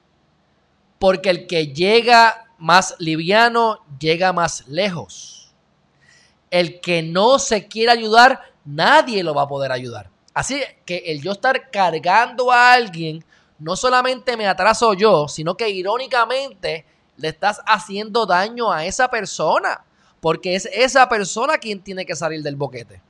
Porque 0.98 1.30
el 1.30 1.46
que 1.46 1.68
llega 1.68 2.46
más 2.58 2.96
liviano 2.98 3.78
llega 4.00 4.32
más 4.32 4.66
lejos. 4.66 5.54
El 6.50 6.80
que 6.80 7.02
no 7.02 7.38
se 7.38 7.68
quiere 7.68 7.92
ayudar, 7.92 8.40
nadie 8.64 9.22
lo 9.22 9.34
va 9.34 9.42
a 9.42 9.48
poder 9.48 9.70
ayudar. 9.70 10.10
Así 10.34 10.60
que 10.84 11.04
el 11.06 11.22
yo 11.22 11.32
estar 11.32 11.70
cargando 11.70 12.50
a 12.50 12.72
alguien, 12.72 13.24
no 13.58 13.76
solamente 13.76 14.36
me 14.36 14.48
atraso 14.48 14.94
yo, 14.94 15.28
sino 15.28 15.56
que 15.56 15.68
irónicamente 15.68 16.84
le 17.16 17.28
estás 17.28 17.60
haciendo 17.66 18.26
daño 18.26 18.72
a 18.72 18.84
esa 18.84 19.08
persona 19.08 19.84
porque 20.20 20.54
es 20.56 20.66
esa 20.66 21.08
persona 21.08 21.58
quien 21.58 21.80
tiene 21.80 22.04
que 22.04 22.16
salir 22.16 22.42
del 22.42 22.56
boquete. 22.56 23.00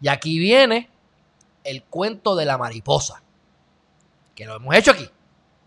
Y 0.00 0.08
aquí 0.08 0.38
viene 0.38 0.88
el 1.66 1.84
cuento 1.84 2.36
de 2.36 2.44
la 2.44 2.58
mariposa, 2.58 3.22
que 4.34 4.46
lo 4.46 4.56
hemos 4.56 4.74
hecho 4.74 4.92
aquí. 4.92 5.08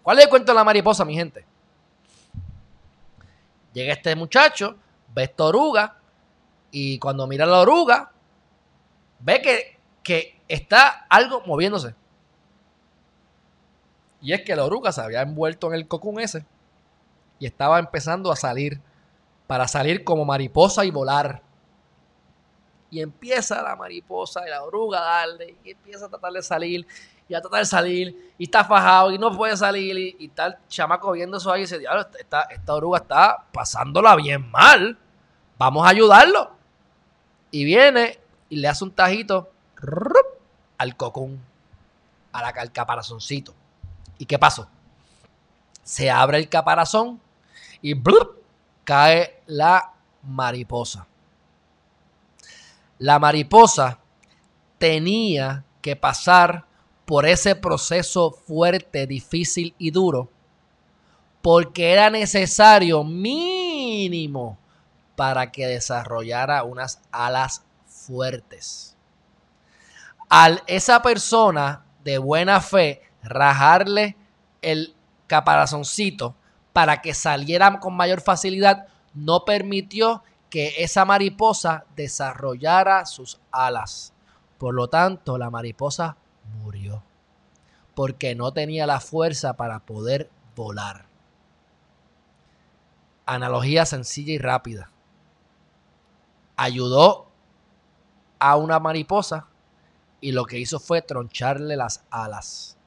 ¿Cuál 0.03 0.19
es 0.19 0.25
el 0.25 0.29
cuento 0.29 0.51
de 0.51 0.55
la 0.55 0.63
mariposa, 0.63 1.05
mi 1.05 1.15
gente? 1.15 1.45
Llega 3.73 3.93
este 3.93 4.15
muchacho, 4.15 4.75
ve 5.13 5.23
esta 5.23 5.43
oruga, 5.43 5.97
y 6.71 6.99
cuando 6.99 7.27
mira 7.27 7.45
la 7.45 7.59
oruga, 7.59 8.11
ve 9.19 9.41
que, 9.41 9.77
que 10.03 10.39
está 10.47 11.05
algo 11.09 11.41
moviéndose. 11.45 11.95
Y 14.21 14.33
es 14.33 14.41
que 14.41 14.55
la 14.55 14.65
oruga 14.65 14.91
se 14.91 15.01
había 15.01 15.21
envuelto 15.21 15.67
en 15.67 15.73
el 15.75 15.87
cocún 15.87 16.19
ese 16.19 16.45
y 17.39 17.45
estaba 17.45 17.79
empezando 17.79 18.31
a 18.31 18.35
salir 18.35 18.81
para 19.47 19.67
salir 19.67 20.03
como 20.03 20.25
mariposa 20.25 20.85
y 20.85 20.91
volar. 20.91 21.41
Y 22.91 23.01
empieza 23.01 23.61
la 23.61 23.75
mariposa 23.75 24.45
y 24.45 24.49
la 24.49 24.63
oruga 24.63 24.99
a 24.99 25.19
darle, 25.19 25.55
y 25.63 25.71
empieza 25.71 26.05
a 26.05 26.09
tratar 26.09 26.33
de 26.33 26.41
salir, 26.41 26.87
y 27.27 27.33
a 27.35 27.41
tratar 27.41 27.59
de 27.59 27.65
salir, 27.65 28.33
y 28.37 28.45
está 28.45 28.63
fajado, 28.63 29.11
y 29.11 29.17
no 29.17 29.35
puede 29.35 29.55
salir, 29.55 29.97
y, 29.97 30.15
y 30.19 30.29
tal 30.29 30.57
chamaco 30.67 31.11
viendo 31.11 31.37
eso 31.37 31.51
ahí 31.51 31.61
y 31.61 31.63
dice, 31.63 31.77
diablo, 31.77 32.07
esta, 32.17 32.41
esta 32.43 32.73
oruga 32.73 32.99
está 32.99 33.45
pasándola 33.53 34.15
bien 34.15 34.49
mal, 34.49 34.97
vamos 35.57 35.85
a 35.85 35.89
ayudarlo. 35.89 36.51
Y 37.51 37.63
viene 37.63 38.19
y 38.49 38.57
le 38.57 38.67
hace 38.67 38.83
un 38.83 38.91
tajito 38.91 39.51
al 40.77 40.95
cocún, 40.95 41.41
al 42.31 42.71
caparazoncito. 42.71 43.53
¿Y 44.17 44.25
qué 44.25 44.37
pasó? 44.37 44.67
Se 45.83 46.11
abre 46.11 46.37
el 46.37 46.49
caparazón 46.49 47.19
y 47.81 47.95
cae 48.83 49.41
la 49.47 49.93
mariposa. 50.23 51.07
La 52.99 53.17
mariposa 53.17 53.99
tenía 54.77 55.63
que 55.81 55.95
pasar 55.95 56.65
por 57.05 57.25
ese 57.25 57.55
proceso 57.55 58.31
fuerte, 58.31 59.07
difícil 59.07 59.73
y 59.77 59.91
duro, 59.91 60.29
porque 61.41 61.93
era 61.93 62.09
necesario 62.09 63.03
mínimo 63.03 64.59
para 65.15 65.51
que 65.51 65.65
desarrollara 65.65 66.63
unas 66.63 67.01
alas 67.11 67.63
fuertes. 67.87 68.97
Al 70.27 70.61
esa 70.67 71.01
persona 71.01 71.85
de 72.03 72.17
buena 72.17 72.61
fe 72.61 73.01
rajarle 73.23 74.17
el 74.61 74.93
caparazoncito, 75.27 76.35
para 76.73 77.01
que 77.01 77.13
saliera 77.13 77.79
con 77.79 77.95
mayor 77.95 78.21
facilidad, 78.21 78.87
no 79.13 79.45
permitió 79.45 80.21
que 80.49 80.75
esa 80.83 81.05
mariposa 81.05 81.85
desarrollara 81.95 83.05
sus 83.05 83.39
alas. 83.51 84.13
Por 84.57 84.73
lo 84.73 84.89
tanto, 84.89 85.37
la 85.37 85.49
mariposa 85.49 86.17
murió, 86.61 87.03
porque 87.95 88.35
no 88.35 88.51
tenía 88.51 88.87
la 88.87 88.99
fuerza 88.99 89.53
para 89.53 89.79
poder 89.79 90.29
volar. 90.55 91.05
Analogía 93.25 93.85
sencilla 93.85 94.33
y 94.33 94.37
rápida. 94.39 94.89
Ayudó 96.57 97.27
a 98.39 98.55
una 98.55 98.79
mariposa 98.79 99.47
y 100.19 100.31
lo 100.31 100.45
que 100.45 100.59
hizo 100.59 100.79
fue 100.79 101.01
troncharle 101.01 101.77
las 101.77 102.03
alas. 102.09 102.77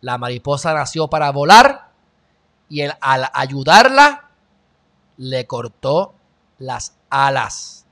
La 0.00 0.16
mariposa 0.16 0.72
nació 0.74 1.08
para 1.08 1.30
volar 1.32 1.90
y 2.68 2.82
al 2.82 3.30
ayudarla 3.34 4.30
le 5.16 5.46
cortó 5.46 6.14
las 6.58 6.96
alas. 7.10 7.86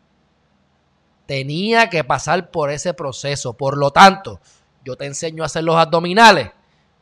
Tenía 1.26 1.90
que 1.90 2.04
pasar 2.04 2.50
por 2.50 2.70
ese 2.70 2.94
proceso. 2.94 3.54
Por 3.54 3.76
lo 3.76 3.90
tanto, 3.90 4.40
yo 4.84 4.96
te 4.96 5.06
enseño 5.06 5.42
a 5.42 5.46
hacer 5.46 5.64
los 5.64 5.76
abdominales. 5.76 6.50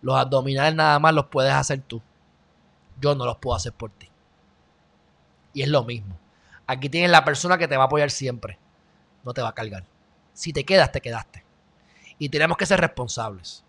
Los 0.00 0.16
abdominales 0.16 0.74
nada 0.74 0.98
más 0.98 1.14
los 1.14 1.26
puedes 1.26 1.52
hacer 1.52 1.82
tú. 1.82 2.00
Yo 3.00 3.14
no 3.14 3.24
los 3.24 3.36
puedo 3.36 3.56
hacer 3.56 3.72
por 3.72 3.90
ti. 3.90 4.08
Y 5.52 5.62
es 5.62 5.68
lo 5.68 5.84
mismo. 5.84 6.18
Aquí 6.66 6.88
tienes 6.88 7.10
la 7.10 7.24
persona 7.24 7.58
que 7.58 7.68
te 7.68 7.76
va 7.76 7.84
a 7.84 7.86
apoyar 7.86 8.10
siempre. 8.10 8.58
No 9.24 9.34
te 9.34 9.42
va 9.42 9.50
a 9.50 9.54
cargar. 9.54 9.84
Si 10.32 10.52
te 10.52 10.64
quedas, 10.64 10.92
te 10.92 11.00
quedaste. 11.00 11.44
Y 12.18 12.28
tenemos 12.28 12.56
que 12.56 12.66
ser 12.66 12.80
responsables 12.80 13.64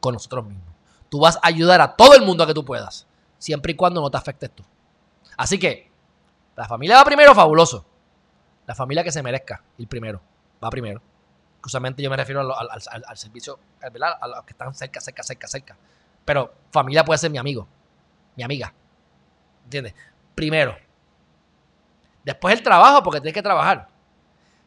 con 0.00 0.14
nosotros 0.14 0.46
mismos. 0.46 0.66
Tú 1.08 1.20
vas 1.20 1.36
a 1.36 1.40
ayudar 1.42 1.80
a 1.80 1.96
todo 1.96 2.14
el 2.14 2.22
mundo 2.22 2.44
a 2.44 2.46
que 2.46 2.54
tú 2.54 2.64
puedas, 2.64 3.06
siempre 3.38 3.72
y 3.72 3.76
cuando 3.76 4.00
no 4.00 4.10
te 4.10 4.16
afectes 4.16 4.50
tú. 4.50 4.64
Así 5.36 5.58
que, 5.58 5.89
la 6.60 6.68
familia 6.68 6.96
va 6.98 7.04
primero, 7.06 7.34
fabuloso. 7.34 7.86
La 8.66 8.74
familia 8.74 9.02
que 9.02 9.10
se 9.10 9.22
merezca 9.22 9.62
ir 9.78 9.88
primero, 9.88 10.20
va 10.62 10.68
primero. 10.68 11.00
Justamente 11.62 12.02
yo 12.02 12.10
me 12.10 12.18
refiero 12.18 12.54
al, 12.54 13.16
servicio, 13.16 13.58
¿verdad? 13.80 14.18
A 14.20 14.28
los 14.28 14.44
que 14.44 14.52
están 14.52 14.74
cerca, 14.74 15.00
cerca, 15.00 15.22
cerca, 15.22 15.48
cerca. 15.48 15.76
Pero 16.22 16.52
familia 16.70 17.02
puede 17.02 17.16
ser 17.16 17.30
mi 17.30 17.38
amigo, 17.38 17.66
mi 18.36 18.42
amiga. 18.42 18.74
¿Entiendes? 19.64 19.94
Primero. 20.34 20.76
Después 22.24 22.54
el 22.54 22.62
trabajo, 22.62 23.02
porque 23.02 23.22
tienes 23.22 23.34
que 23.34 23.42
trabajar. 23.42 23.88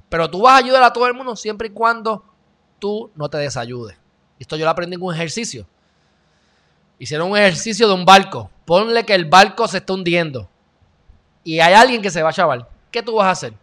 Pero 0.10 0.32
tú 0.32 0.42
vas 0.42 0.54
a 0.54 0.66
ayudar 0.66 0.82
a 0.82 0.94
todo 0.94 1.06
el 1.06 1.14
mundo 1.14 1.36
siempre 1.36 1.68
y 1.68 1.72
cuando 1.72 2.26
tú 2.80 3.12
no 3.14 3.30
te 3.30 3.38
desayudes. 3.38 3.96
Esto 4.40 4.56
yo 4.56 4.66
lo 4.66 4.72
aprendí 4.72 4.96
en 4.96 5.02
un 5.04 5.14
ejercicio. 5.14 5.68
Hicieron 6.98 7.30
un 7.30 7.38
ejercicio 7.38 7.88
de 7.88 7.94
un 7.94 8.04
barco. 8.04 8.50
Ponle 8.66 9.06
que 9.06 9.14
el 9.14 9.26
barco 9.26 9.68
se 9.68 9.78
está 9.78 9.94
hundiendo. 9.94 10.50
Y 11.44 11.60
hay 11.60 11.74
alguien 11.74 12.02
que 12.02 12.10
se 12.10 12.24
va 12.24 12.30
a 12.30 12.34
chaval. 12.34 12.68
¿Qué 12.92 13.04
tú 13.04 13.16
vas 13.16 13.28
a 13.28 13.32
hacer? 13.32 13.54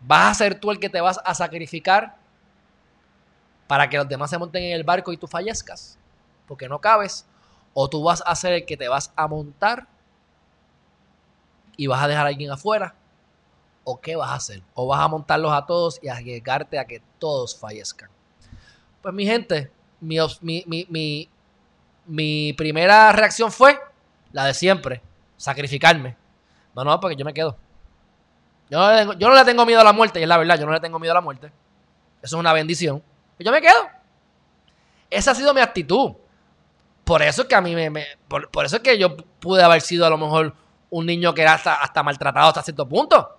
¿Vas 0.00 0.30
a 0.30 0.34
ser 0.34 0.58
tú 0.58 0.70
el 0.70 0.78
que 0.78 0.88
te 0.88 1.00
vas 1.00 1.20
a 1.24 1.34
sacrificar 1.34 2.16
para 3.66 3.88
que 3.90 3.96
los 3.96 4.08
demás 4.08 4.30
se 4.30 4.38
monten 4.38 4.62
en 4.62 4.72
el 4.72 4.84
barco 4.84 5.12
y 5.12 5.16
tú 5.16 5.26
fallezcas? 5.26 5.98
Porque 6.46 6.68
no 6.68 6.80
cabes. 6.80 7.26
O 7.74 7.88
tú 7.88 8.02
vas 8.02 8.22
a 8.24 8.34
ser 8.34 8.52
el 8.52 8.64
que 8.64 8.76
te 8.76 8.88
vas 8.88 9.12
a 9.16 9.26
montar 9.26 9.86
y 11.76 11.86
vas 11.86 12.02
a 12.02 12.08
dejar 12.08 12.26
a 12.26 12.28
alguien 12.28 12.50
afuera. 12.50 12.94
¿O 13.84 14.00
qué 14.00 14.16
vas 14.16 14.30
a 14.30 14.34
hacer? 14.34 14.62
¿O 14.74 14.86
vas 14.86 15.00
a 15.00 15.08
montarlos 15.08 15.52
a 15.52 15.66
todos 15.66 16.00
y 16.02 16.08
arriesgarte 16.08 16.78
a 16.78 16.86
que 16.86 17.02
todos 17.18 17.56
fallezcan? 17.56 18.10
Pues 19.02 19.14
mi 19.14 19.26
gente, 19.26 19.70
mi, 20.00 20.16
mi, 20.40 20.64
mi, 20.66 20.86
mi, 20.88 21.28
mi 22.06 22.52
primera 22.54 23.12
reacción 23.12 23.52
fue 23.52 23.78
la 24.32 24.44
de 24.44 24.54
siempre, 24.54 25.02
sacrificarme. 25.36 26.16
No, 26.76 26.84
no, 26.84 27.00
porque 27.00 27.16
yo 27.16 27.24
me 27.24 27.32
quedo. 27.32 27.56
Yo 28.68 28.78
no, 28.78 28.90
le 28.90 28.98
tengo, 28.98 29.12
yo 29.14 29.28
no 29.28 29.34
le 29.34 29.44
tengo 29.44 29.64
miedo 29.64 29.80
a 29.80 29.84
la 29.84 29.92
muerte, 29.92 30.20
y 30.20 30.22
es 30.22 30.28
la 30.28 30.36
verdad, 30.36 30.58
yo 30.58 30.66
no 30.66 30.72
le 30.72 30.80
tengo 30.80 30.98
miedo 30.98 31.12
a 31.12 31.14
la 31.14 31.20
muerte. 31.22 31.46
Eso 32.22 32.36
es 32.36 32.40
una 32.40 32.52
bendición. 32.52 33.02
Yo 33.38 33.50
me 33.50 33.60
quedo. 33.60 33.88
Esa 35.08 35.30
ha 35.30 35.34
sido 35.34 35.54
mi 35.54 35.60
actitud. 35.60 36.12
Por 37.04 37.22
eso 37.22 37.42
es 37.42 37.48
que 37.48 37.54
a 37.54 37.60
mí 37.60 37.74
me... 37.74 38.04
por, 38.26 38.64
eso 38.64 38.76
es 38.76 38.82
que 38.82 38.98
yo 38.98 39.16
pude 39.16 39.62
haber 39.62 39.80
sido 39.80 40.04
a 40.04 40.10
lo 40.10 40.18
mejor 40.18 40.54
un 40.90 41.06
niño 41.06 41.32
que 41.34 41.42
era 41.42 41.54
hasta, 41.54 42.02
maltratado 42.02 42.48
hasta 42.48 42.62
cierto 42.62 42.88
punto. 42.88 43.38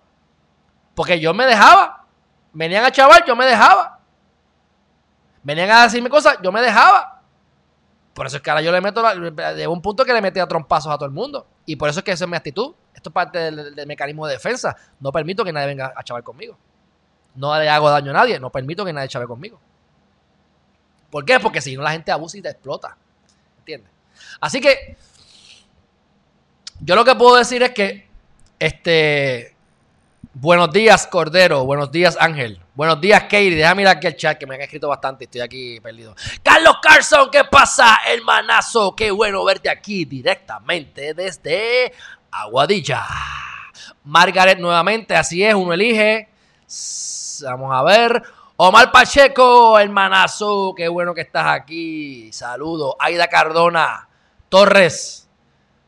Porque 0.95 1.19
yo 1.19 1.33
me 1.33 1.45
dejaba. 1.45 2.05
Venían 2.53 2.85
a 2.85 2.91
chaval, 2.91 3.23
yo 3.27 3.35
me 3.35 3.45
dejaba. 3.45 3.99
Venían 5.43 5.69
a 5.69 5.83
decirme 5.83 6.09
cosas, 6.09 6.37
yo 6.41 6.51
me 6.51 6.61
dejaba. 6.61 7.21
Por 8.13 8.25
eso 8.25 8.37
es 8.37 8.41
que 8.41 8.49
ahora 8.49 8.61
yo 8.61 8.71
le 8.71 8.81
meto, 8.81 9.03
de 9.03 9.67
un 9.67 9.81
punto 9.81 10.03
que 10.05 10.13
le 10.13 10.21
metí 10.21 10.39
a 10.39 10.47
trompazos 10.47 10.91
a 10.91 10.95
todo 10.95 11.05
el 11.05 11.11
mundo. 11.11 11.45
Y 11.65 11.75
por 11.75 11.89
eso 11.89 11.99
es 11.99 12.05
que 12.05 12.11
esa 12.11 12.23
es 12.23 12.29
mi 12.29 12.37
actitud. 12.37 12.73
Es 13.07 13.13
parte 13.13 13.39
del, 13.39 13.87
mecanismo 13.87 14.27
de 14.27 14.33
defensa. 14.33 14.75
No 14.99 15.11
permito 15.11 15.43
que 15.43 15.51
nadie 15.51 15.67
venga 15.67 15.93
a 15.95 16.03
chaval 16.03 16.23
conmigo. 16.23 16.57
No 17.35 17.57
le 17.59 17.69
hago 17.69 17.89
daño 17.89 18.11
a 18.11 18.13
nadie. 18.13 18.39
No 18.39 18.49
permito 18.51 18.83
que 18.83 18.93
nadie 18.93 19.07
chave 19.07 19.27
conmigo. 19.27 19.59
¿Por 21.09 21.23
qué? 21.25 21.39
Porque 21.39 21.61
si 21.61 21.75
no 21.75 21.83
la 21.83 21.91
gente 21.91 22.11
abusa 22.11 22.37
y 22.37 22.41
te 22.41 22.49
explota. 22.49 22.97
¿Entiendes? 23.59 23.91
Así 24.41 24.59
que 24.59 24.97
yo 26.81 26.95
lo 26.95 27.05
que 27.05 27.15
puedo 27.15 27.37
decir 27.37 27.63
es 27.63 27.71
que 27.71 28.07
este 28.59 29.57
Buenos 30.39 30.71
días, 30.71 31.07
Cordero. 31.07 31.65
Buenos 31.65 31.91
días, 31.91 32.15
Ángel. 32.19 32.61
Buenos 32.75 33.01
días, 33.01 33.23
Katie. 33.23 33.55
Déjame 33.55 33.77
mirar 33.81 33.97
aquí 33.97 34.05
el 34.05 34.15
chat 34.15 34.37
que 34.37 34.45
me 34.45 34.53
han 34.53 34.61
escrito 34.61 34.87
bastante. 34.87 35.23
Estoy 35.23 35.41
aquí 35.41 35.79
perdido. 35.79 36.15
Carlos 36.43 36.75
Carson, 36.79 37.31
¿qué 37.31 37.43
pasa, 37.43 38.01
hermanazo? 38.07 38.95
Qué 38.95 39.09
bueno 39.09 39.43
verte 39.43 39.67
aquí 39.67 40.05
directamente 40.05 41.15
desde 41.15 41.91
Aguadilla. 42.31 43.05
Margaret 44.03 44.59
nuevamente, 44.59 45.15
así 45.15 45.43
es, 45.43 45.53
uno 45.53 45.73
elige. 45.73 46.29
Vamos 47.43 47.73
a 47.73 47.83
ver. 47.83 48.23
Omar 48.55 48.91
Pacheco, 48.91 49.77
hermanazo, 49.77 50.73
qué 50.75 50.87
bueno 50.87 51.13
que 51.13 51.21
estás 51.21 51.45
aquí. 51.47 52.31
Saludos. 52.33 52.95
Aida 52.99 53.27
Cardona 53.27 54.07
Torres. 54.49 55.29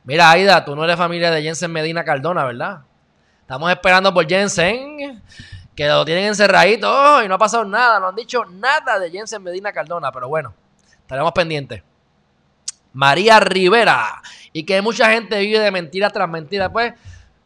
Mira, 0.03 0.29
Aida, 0.29 0.63
tú 0.63 0.75
no 0.75 0.83
eres 0.83 0.95
familia 0.95 1.31
de 1.31 1.41
Jensen 1.41 1.71
Medina 1.71 2.03
Cardona, 2.03 2.45
¿verdad? 2.45 2.81
Estamos 3.41 3.71
esperando 3.71 4.13
por 4.13 4.27
Jensen, 4.27 5.23
que 5.75 5.87
lo 5.87 6.05
tienen 6.05 6.25
encerradito 6.25 7.23
y 7.23 7.27
no 7.27 7.35
ha 7.35 7.39
pasado 7.39 7.65
nada. 7.65 7.99
No 7.99 8.09
han 8.09 8.15
dicho 8.15 8.45
nada 8.45 8.99
de 8.99 9.09
Jensen 9.09 9.41
Medina 9.41 9.71
Cardona, 9.71 10.11
pero 10.11 10.27
bueno, 10.27 10.53
estaremos 11.01 11.31
pendientes. 11.31 11.81
María 12.93 13.39
Rivera, 13.39 14.21
y 14.53 14.63
que 14.63 14.81
mucha 14.81 15.11
gente 15.11 15.39
vive 15.39 15.59
de 15.59 15.71
mentira 15.71 16.09
tras 16.09 16.29
mentira. 16.29 16.71
Pues, 16.71 16.93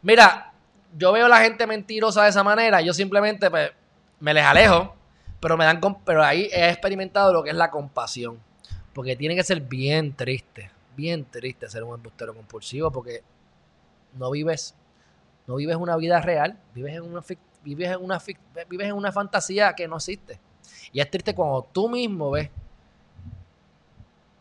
mira, 0.01 0.53
yo 0.97 1.11
veo 1.11 1.25
a 1.25 1.29
la 1.29 1.39
gente 1.39 1.67
mentirosa 1.67 2.23
de 2.23 2.29
esa 2.29 2.43
manera, 2.43 2.81
yo 2.81 2.93
simplemente 2.93 3.49
pues, 3.49 3.71
me 4.19 4.33
les 4.33 4.43
alejo, 4.43 4.95
pero 5.39 5.57
me 5.57 5.65
dan 5.65 5.81
pero 6.05 6.23
ahí 6.23 6.49
he 6.51 6.69
experimentado 6.69 7.33
lo 7.33 7.43
que 7.43 7.49
es 7.49 7.55
la 7.55 7.71
compasión, 7.71 8.39
porque 8.93 9.15
tiene 9.15 9.35
que 9.35 9.43
ser 9.43 9.61
bien 9.61 10.15
triste, 10.15 10.71
bien 10.95 11.25
triste 11.25 11.69
ser 11.69 11.83
un 11.83 11.95
embustero 11.95 12.33
compulsivo, 12.33 12.91
porque 12.91 13.23
no 14.13 14.31
vives 14.31 14.75
no 15.47 15.55
vives 15.55 15.75
una 15.75 15.97
vida 15.97 16.21
real, 16.21 16.57
vives 16.73 16.95
en 16.95 17.03
una, 17.03 17.21
vives 17.63 17.89
en 17.89 18.01
una, 18.01 18.21
vives 18.69 18.87
en 18.87 18.93
una 18.93 19.11
fantasía 19.11 19.73
que 19.73 19.87
no 19.87 19.97
existe. 19.97 20.39
Y 20.91 21.01
es 21.01 21.09
triste 21.09 21.35
cuando 21.35 21.67
tú 21.71 21.89
mismo 21.89 22.31
ves 22.31 22.49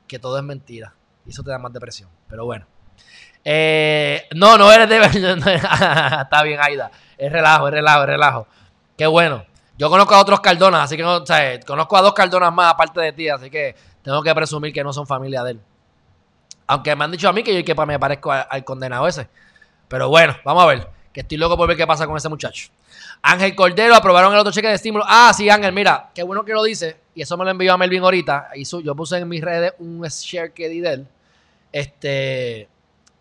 que 0.06 0.18
todo 0.18 0.38
es 0.38 0.44
mentira. 0.44 0.94
Y 1.26 1.30
eso 1.30 1.42
te 1.42 1.50
da 1.50 1.58
más 1.58 1.72
depresión. 1.72 2.08
Pero 2.28 2.44
bueno. 2.44 2.66
Eh, 3.44 4.28
no, 4.34 4.56
no 4.56 4.72
eres 4.72 4.88
de... 4.88 4.98
Está 6.22 6.42
bien, 6.42 6.60
Aida. 6.60 6.90
Es 7.18 7.30
relajo, 7.30 7.68
es 7.68 7.74
relajo, 7.74 8.02
es 8.02 8.06
relajo. 8.06 8.46
Qué 8.96 9.06
bueno. 9.06 9.44
Yo 9.78 9.90
conozco 9.90 10.14
a 10.14 10.20
otros 10.20 10.40
Cardonas, 10.40 10.82
así 10.82 10.96
que 10.96 11.02
no, 11.02 11.16
o 11.16 11.24
conozco 11.66 11.96
a 11.96 12.02
dos 12.02 12.12
Cardonas 12.12 12.52
más 12.52 12.72
aparte 12.72 13.00
de 13.00 13.12
ti, 13.12 13.28
así 13.28 13.50
que 13.50 13.74
tengo 14.02 14.22
que 14.22 14.34
presumir 14.34 14.72
que 14.72 14.84
no 14.84 14.92
son 14.92 15.06
familia 15.06 15.42
de 15.42 15.52
él. 15.52 15.60
Aunque 16.66 16.94
me 16.94 17.04
han 17.04 17.10
dicho 17.10 17.28
a 17.28 17.32
mí 17.32 17.42
que 17.42 17.54
yo 17.54 17.64
que 17.64 17.86
me 17.86 17.98
parezco 17.98 18.30
al 18.30 18.64
condenado 18.64 19.06
ese. 19.08 19.28
Pero 19.88 20.08
bueno, 20.08 20.36
vamos 20.44 20.62
a 20.62 20.66
ver. 20.66 20.88
Que 21.12 21.20
estoy 21.20 21.36
loco 21.36 21.56
por 21.56 21.68
ver 21.68 21.76
qué 21.76 21.86
pasa 21.86 22.06
con 22.06 22.16
ese 22.16 22.28
muchacho. 22.28 22.70
Ángel 23.20 23.54
Cordero, 23.54 23.94
aprobaron 23.94 24.32
el 24.32 24.38
otro 24.38 24.52
cheque 24.52 24.68
de 24.68 24.74
estímulo. 24.74 25.04
Ah, 25.06 25.32
sí, 25.36 25.50
Ángel, 25.50 25.72
mira, 25.72 26.10
qué 26.14 26.22
bueno 26.22 26.44
que 26.44 26.52
lo 26.52 26.62
dice. 26.62 27.01
Y 27.14 27.22
eso 27.22 27.36
me 27.36 27.44
lo 27.44 27.50
envió 27.50 27.72
a 27.74 27.78
Melvin 27.78 28.02
ahorita. 28.02 28.50
yo 28.54 28.94
puse 28.94 29.18
en 29.18 29.28
mis 29.28 29.42
redes 29.42 29.72
un 29.78 30.02
share 30.02 30.52
que 30.52 30.68
di 30.68 30.80
de 30.80 30.92
él. 30.92 31.08
Este, 31.70 32.68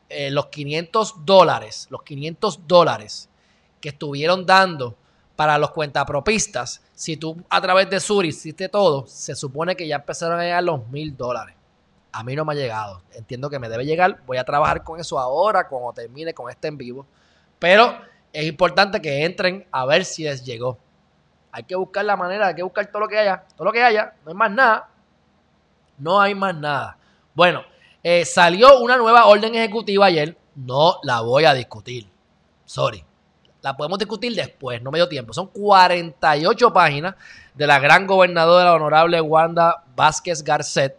eh, 0.10 0.30
los 0.32 0.48
500 0.48 1.26
dólares, 1.26 1.88
los 1.90 2.04
500 2.04 2.68
dólares 2.68 3.30
que 3.80 3.90
estuvieron 3.90 4.46
dando 4.46 4.96
para 5.36 5.58
los 5.58 5.72
cuentapropistas, 5.72 6.82
si 6.94 7.18
tú 7.18 7.42
a 7.50 7.62
través 7.62 7.90
de 7.90 8.00
Suri 8.00 8.30
hiciste 8.30 8.70
todo, 8.70 9.08
se 9.08 9.36
supone 9.36 9.76
que 9.76 9.88
ya 9.88 9.96
empezaron 9.96 10.40
a 10.40 10.44
llegar 10.44 10.64
los 10.64 10.88
mil 10.90 11.16
dólares. 11.16 11.56
A 12.12 12.24
mí 12.24 12.36
no 12.36 12.44
me 12.44 12.54
ha 12.54 12.56
llegado. 12.56 13.02
Entiendo 13.14 13.50
que 13.50 13.58
me 13.58 13.70
debe 13.70 13.86
llegar. 13.86 14.22
Voy 14.28 14.38
a 14.38 14.44
trabajar 14.44 14.84
con 14.84 15.00
eso 15.00 15.18
ahora, 15.18 15.68
cuando 15.68 15.94
termine 15.94 16.34
con 16.34 16.50
este 16.50 16.68
en 16.68 16.78
vivo. 16.78 17.06
Pero 17.58 17.98
es 18.34 18.46
importante 18.46 19.02
que 19.02 19.24
entren 19.24 19.66
a 19.72 19.86
ver 19.86 20.04
si 20.04 20.24
les 20.24 20.44
llegó. 20.44 20.78
Hay 21.52 21.64
que 21.64 21.76
buscar 21.76 22.06
la 22.06 22.16
manera, 22.16 22.48
hay 22.48 22.56
que 22.56 22.64
buscar 22.64 22.88
todo 22.88 23.02
lo 23.02 23.08
que 23.08 23.18
haya. 23.18 23.44
Todo 23.56 23.66
lo 23.66 23.72
que 23.72 23.84
haya. 23.84 24.14
No 24.24 24.32
hay 24.32 24.36
más 24.36 24.52
nada. 24.52 24.90
No 25.98 26.20
hay 26.22 26.36
más 26.36 26.56
nada. 26.56 26.98
Bueno, 27.34 27.64
eh, 28.04 28.26
salió 28.26 28.80
una 28.80 28.98
nueva 28.98 29.26
orden 29.26 29.54
ejecutiva 29.56 30.06
ayer. 30.06 30.38
No 30.56 30.98
la 31.04 31.22
voy 31.22 31.46
a 31.46 31.54
discutir. 31.54 32.08
Sorry. 32.66 33.04
La 33.62 33.78
podemos 33.78 34.00
discutir 34.00 34.34
después, 34.34 34.82
no 34.82 34.90
me 34.90 34.98
dio 34.98 35.08
tiempo. 35.08 35.34
Son 35.34 35.46
48 35.48 36.74
páginas 36.74 37.16
de 37.54 37.68
la 37.68 37.78
gran 37.78 38.08
gobernadora, 38.08 38.74
honorable 38.74 39.22
Wanda 39.22 39.84
Vázquez 39.96 40.44
Garcet 40.44 40.98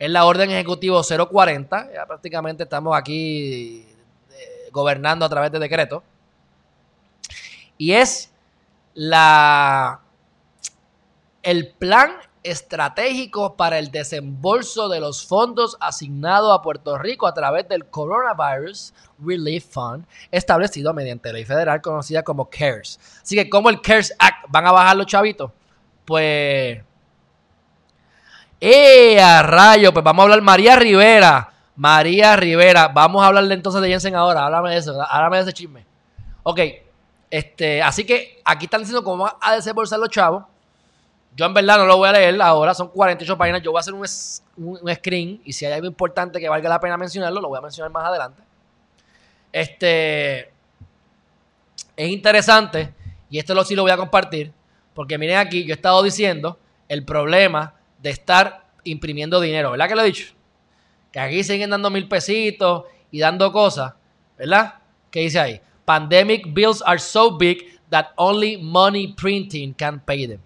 es 0.00 0.10
la 0.10 0.24
orden 0.24 0.50
ejecutivo 0.50 1.02
040. 1.02 1.92
Ya 1.92 2.06
prácticamente 2.06 2.62
estamos 2.62 2.96
aquí 2.96 3.86
eh, 4.30 4.68
gobernando 4.72 5.26
a 5.26 5.28
través 5.28 5.52
de 5.52 5.58
decreto. 5.58 6.02
Y 7.76 7.92
es 7.92 8.29
la 9.02 10.02
el 11.42 11.68
plan 11.68 12.12
estratégico 12.42 13.56
para 13.56 13.78
el 13.78 13.90
desembolso 13.90 14.90
de 14.90 15.00
los 15.00 15.26
fondos 15.26 15.78
asignados 15.80 16.52
a 16.52 16.60
Puerto 16.60 16.98
Rico 16.98 17.26
a 17.26 17.32
través 17.32 17.66
del 17.66 17.86
Coronavirus 17.86 18.92
Relief 19.18 19.64
Fund, 19.72 20.04
establecido 20.30 20.92
mediante 20.92 21.32
ley 21.32 21.46
federal 21.46 21.80
conocida 21.80 22.22
como 22.22 22.50
CARES. 22.50 23.00
Así 23.22 23.36
que, 23.36 23.48
como 23.48 23.70
el 23.70 23.80
CARES 23.80 24.14
Act 24.18 24.44
van 24.48 24.66
a 24.66 24.72
bajar 24.72 24.98
los 24.98 25.06
chavitos? 25.06 25.50
Pues 26.04 26.82
¡Eh, 28.60 29.18
a 29.18 29.42
rayo! 29.42 29.94
Pues 29.94 30.04
vamos 30.04 30.20
a 30.20 30.24
hablar 30.24 30.42
María 30.42 30.76
Rivera. 30.76 31.54
María 31.74 32.36
Rivera. 32.36 32.88
Vamos 32.88 33.22
a 33.22 33.28
hablarle 33.28 33.54
entonces 33.54 33.80
de 33.80 33.88
Jensen 33.88 34.14
ahora. 34.14 34.44
Háblame 34.44 34.72
de 34.72 34.76
eso. 34.76 35.00
Háblame 35.08 35.38
de 35.38 35.42
ese 35.44 35.52
chisme. 35.54 35.86
Ok. 36.42 36.60
Este, 37.30 37.80
así 37.80 38.04
que 38.04 38.40
aquí 38.44 38.64
están 38.64 38.80
diciendo 38.80 39.04
cómo 39.04 39.24
van 39.24 39.34
a 39.40 39.54
desembolsar 39.54 39.98
los 39.98 40.10
chavos. 40.10 40.44
Yo 41.36 41.46
en 41.46 41.54
verdad 41.54 41.78
no 41.78 41.86
lo 41.86 41.96
voy 41.96 42.08
a 42.08 42.12
leer 42.12 42.42
ahora, 42.42 42.74
son 42.74 42.88
48 42.88 43.38
páginas. 43.38 43.62
Yo 43.62 43.70
voy 43.70 43.78
a 43.78 43.80
hacer 43.80 43.94
un, 43.94 44.04
un, 44.56 44.94
screen 44.94 45.40
y 45.44 45.52
si 45.52 45.64
hay 45.64 45.74
algo 45.74 45.86
importante 45.86 46.40
que 46.40 46.48
valga 46.48 46.68
la 46.68 46.80
pena 46.80 46.96
mencionarlo, 46.96 47.40
lo 47.40 47.48
voy 47.48 47.58
a 47.58 47.60
mencionar 47.60 47.92
más 47.92 48.04
adelante. 48.04 48.42
Este 49.52 50.52
es 51.96 52.08
interesante 52.08 52.92
y 53.28 53.38
esto 53.38 53.54
lo 53.54 53.64
sí 53.64 53.74
lo 53.74 53.82
voy 53.82 53.92
a 53.92 53.96
compartir 53.96 54.52
porque 54.94 55.18
miren 55.18 55.38
aquí, 55.38 55.64
yo 55.64 55.72
he 55.72 55.76
estado 55.76 56.02
diciendo 56.02 56.58
el 56.88 57.04
problema 57.04 57.74
de 58.02 58.10
estar 58.10 58.64
imprimiendo 58.84 59.40
dinero, 59.40 59.70
¿verdad 59.70 59.88
que 59.88 59.94
lo 59.94 60.02
he 60.02 60.06
dicho? 60.06 60.34
Que 61.12 61.20
aquí 61.20 61.44
siguen 61.44 61.70
dando 61.70 61.90
mil 61.90 62.08
pesitos 62.08 62.84
y 63.10 63.20
dando 63.20 63.52
cosas, 63.52 63.94
¿verdad? 64.36 64.74
¿Qué 65.10 65.20
dice 65.20 65.38
ahí? 65.38 65.60
Pandemic 65.84 66.54
bills 66.54 66.82
are 66.82 66.98
so 66.98 67.36
big 67.36 67.80
that 67.90 68.12
only 68.16 68.56
money 68.56 69.14
printing 69.14 69.74
can 69.74 70.00
pay 70.00 70.26
them. 70.26 70.40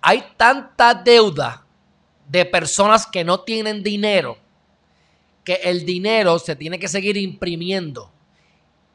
Hay 0.00 0.22
tanta 0.36 0.94
deuda 0.94 1.64
de 2.28 2.44
personas 2.44 3.06
que 3.06 3.24
no 3.24 3.40
tienen 3.40 3.82
dinero 3.82 4.38
que 5.44 5.60
el 5.62 5.84
dinero 5.84 6.38
se 6.38 6.56
tiene 6.56 6.78
que 6.78 6.88
seguir 6.88 7.16
imprimiendo. 7.16 8.10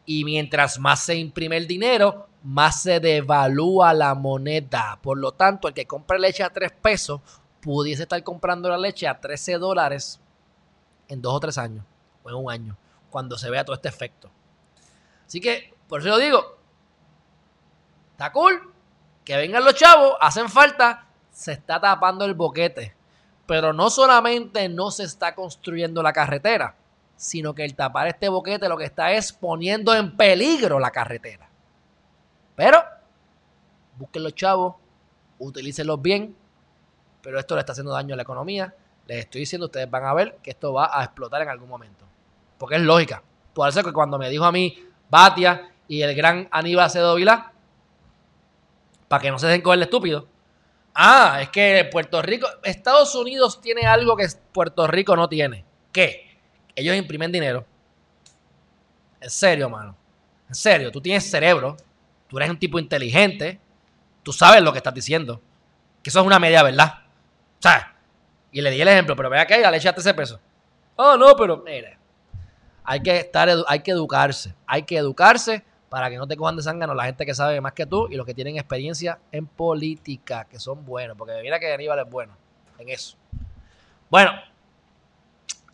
Y 0.06 0.26
mientras 0.26 0.80
más 0.80 1.04
se 1.04 1.16
imprime 1.16 1.56
el 1.58 1.68
dinero, 1.68 2.28
más 2.44 2.82
se 2.82 3.00
devalúa 3.00 3.94
la 3.94 4.16
moneda. 4.16 5.00
Por 5.02 5.20
lo 5.20 5.32
tanto, 5.32 5.68
el 5.68 5.76
que 5.76 5.86
compre 5.86 6.18
leche 6.20 6.44
a 6.44 6.50
3 6.50 6.72
pesos 6.82 7.22
pudiese 7.62 8.04
estar 8.04 8.22
comprando 8.24 8.68
la 8.68 8.78
leche 8.78 9.08
a 9.08 9.20
13 9.20 9.60
dólares 9.60 10.20
en 11.08 11.22
dos 11.22 11.34
o 11.34 11.40
tres 11.40 11.58
años, 11.58 11.84
o 12.24 12.30
en 12.30 12.36
un 12.36 12.52
año, 12.52 12.78
cuando 13.10 13.38
se 13.38 13.50
vea 13.50 13.66
todo 13.66 13.76
este 13.76 13.90
efecto. 13.90 14.30
Así 15.26 15.40
que, 15.40 15.74
por 15.88 16.02
eso 16.02 16.10
lo 16.10 16.18
digo, 16.18 16.58
está 18.12 18.32
cool, 18.32 18.74
que 19.24 19.38
vengan 19.38 19.64
los 19.64 19.76
chavos, 19.76 20.16
hacen 20.20 20.50
falta, 20.50 21.08
se 21.32 21.54
está 21.54 21.80
tapando 21.80 22.26
el 22.26 22.34
boquete. 22.34 22.96
Pero 23.46 23.74
no 23.74 23.90
solamente 23.90 24.70
no 24.70 24.92
se 24.92 25.04
está 25.04 25.36
construyendo 25.36 26.04
la 26.04 26.14
carretera, 26.14 26.76
sino 27.16 27.54
que 27.54 27.66
el 27.66 27.76
tapar 27.76 28.08
este 28.08 28.30
boquete 28.30 28.70
lo 28.70 28.78
que 28.78 28.86
está 28.86 29.12
es 29.12 29.34
poniendo 29.34 29.94
en 29.94 30.16
peligro 30.16 30.80
la 30.80 30.92
carretera. 30.92 31.50
Pero 32.56 32.84
busquen 33.98 34.24
los 34.24 34.36
chavos, 34.36 34.76
utilícenlos 35.38 36.02
bien, 36.02 36.36
pero 37.22 37.40
esto 37.40 37.56
le 37.56 37.62
está 37.62 37.74
haciendo 37.74 37.92
daño 37.92 38.14
a 38.14 38.18
la 38.18 38.24
economía. 38.24 38.74
Les 39.06 39.20
estoy 39.20 39.42
diciendo, 39.42 39.66
ustedes 39.66 39.90
van 39.90 40.06
a 40.06 40.14
ver 40.14 40.38
que 40.44 40.52
esto 40.52 40.74
va 40.74 41.00
a 41.00 41.04
explotar 41.04 41.42
en 41.42 41.50
algún 41.50 41.70
momento. 41.70 42.06
Porque 42.60 42.76
es 42.76 42.82
lógica. 42.82 43.24
Por 43.54 43.68
eso 43.68 43.84
que 43.84 43.92
cuando 43.92 44.20
me 44.20 44.30
dijo 44.30 44.46
a 44.46 44.52
mí 44.52 44.78
Batia 45.10 45.72
y 45.88 46.04
el 46.04 46.14
gran 46.14 46.48
Aníbal 46.52 46.86
Acedo 46.86 47.16
Vilá, 47.16 47.52
para 49.08 49.22
que 49.22 49.32
no 49.32 49.40
se 49.40 49.48
den 49.48 49.62
con 49.62 49.74
el 49.74 49.82
estúpido. 49.82 50.28
Ah, 50.94 51.40
es 51.42 51.50
que 51.50 51.88
Puerto 51.92 52.22
Rico, 52.22 52.48
Estados 52.64 53.16
Unidos 53.16 53.62
tiene 53.62 53.88
algo 53.88 54.16
que 54.16 54.28
Puerto 54.52 54.86
Rico 54.86 55.16
no 55.16 55.28
tiene. 55.28 55.66
¿Qué? 55.92 56.38
Ellos 56.76 56.96
imprimen 56.96 57.32
dinero. 57.32 57.66
En 59.20 59.30
serio, 59.30 59.70
mano. 59.70 59.96
En 60.48 60.56
serio, 60.56 60.92
tú 60.92 61.02
tienes 61.02 61.30
cerebro, 61.30 61.78
tú 62.28 62.38
eres 62.38 62.50
un 62.50 62.58
tipo 62.58 62.80
inteligente, 62.80 63.60
tú 64.24 64.34
sabes 64.34 64.62
lo 64.62 64.72
que 64.72 64.80
estás 64.80 64.94
diciendo. 64.94 65.42
Que 66.02 66.10
eso 66.10 66.20
es 66.20 66.26
una 66.26 66.40
media 66.40 66.64
verdad. 66.64 67.04
O 67.60 67.62
sea, 67.62 67.96
y 68.52 68.62
le 68.62 68.72
di 68.72 68.82
el 68.82 68.88
ejemplo, 68.88 69.16
pero 69.16 69.30
vea 69.30 69.46
que 69.46 69.58
le 69.60 69.78
echaste 69.78 70.02
ese 70.02 70.14
peso. 70.14 70.40
Oh, 70.96 71.18
no, 71.18 71.36
pero 71.36 71.58
mire. 71.58 71.99
Hay 72.84 73.02
que 73.02 73.18
estar, 73.18 73.50
hay 73.68 73.80
que 73.82 73.92
educarse. 73.92 74.54
Hay 74.66 74.84
que 74.84 74.98
educarse 74.98 75.64
para 75.90 76.10
que 76.10 76.18
no 76.18 76.28
te 76.28 76.38
cojan 76.38 76.56
de 76.56 76.62
zángano 76.62 76.94
la 76.94 77.06
gente 77.06 77.26
que 77.26 77.34
sabe 77.34 77.60
más 77.62 77.74
que 77.74 77.86
tú 77.86 78.08
y 78.10 78.16
los 78.16 78.26
que 78.26 78.34
tienen 78.34 78.58
experiencia 78.58 79.20
en 79.32 79.48
política, 79.48 80.46
que 80.46 80.60
son 80.60 80.86
buenos, 80.86 81.18
porque 81.18 81.34
mira 81.42 81.60
que 81.60 81.74
Aníbal 81.74 82.00
es 82.00 82.10
bueno 82.10 82.34
en 82.78 82.90
eso. 82.90 83.18
Bueno, 84.10 84.32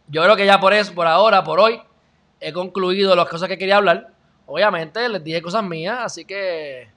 yo 0.07 0.23
creo 0.23 0.35
que 0.35 0.45
ya 0.45 0.59
por 0.59 0.73
eso, 0.73 0.93
por 0.93 1.07
ahora, 1.07 1.43
por 1.43 1.59
hoy, 1.59 1.81
he 2.39 2.53
concluido 2.53 3.15
las 3.15 3.27
cosas 3.27 3.49
que 3.49 3.57
quería 3.57 3.77
hablar. 3.77 4.11
Obviamente 4.45 5.07
les 5.09 5.23
dije 5.23 5.41
cosas 5.41 5.63
mías, 5.63 5.99
así 6.01 6.23
que 6.23 6.89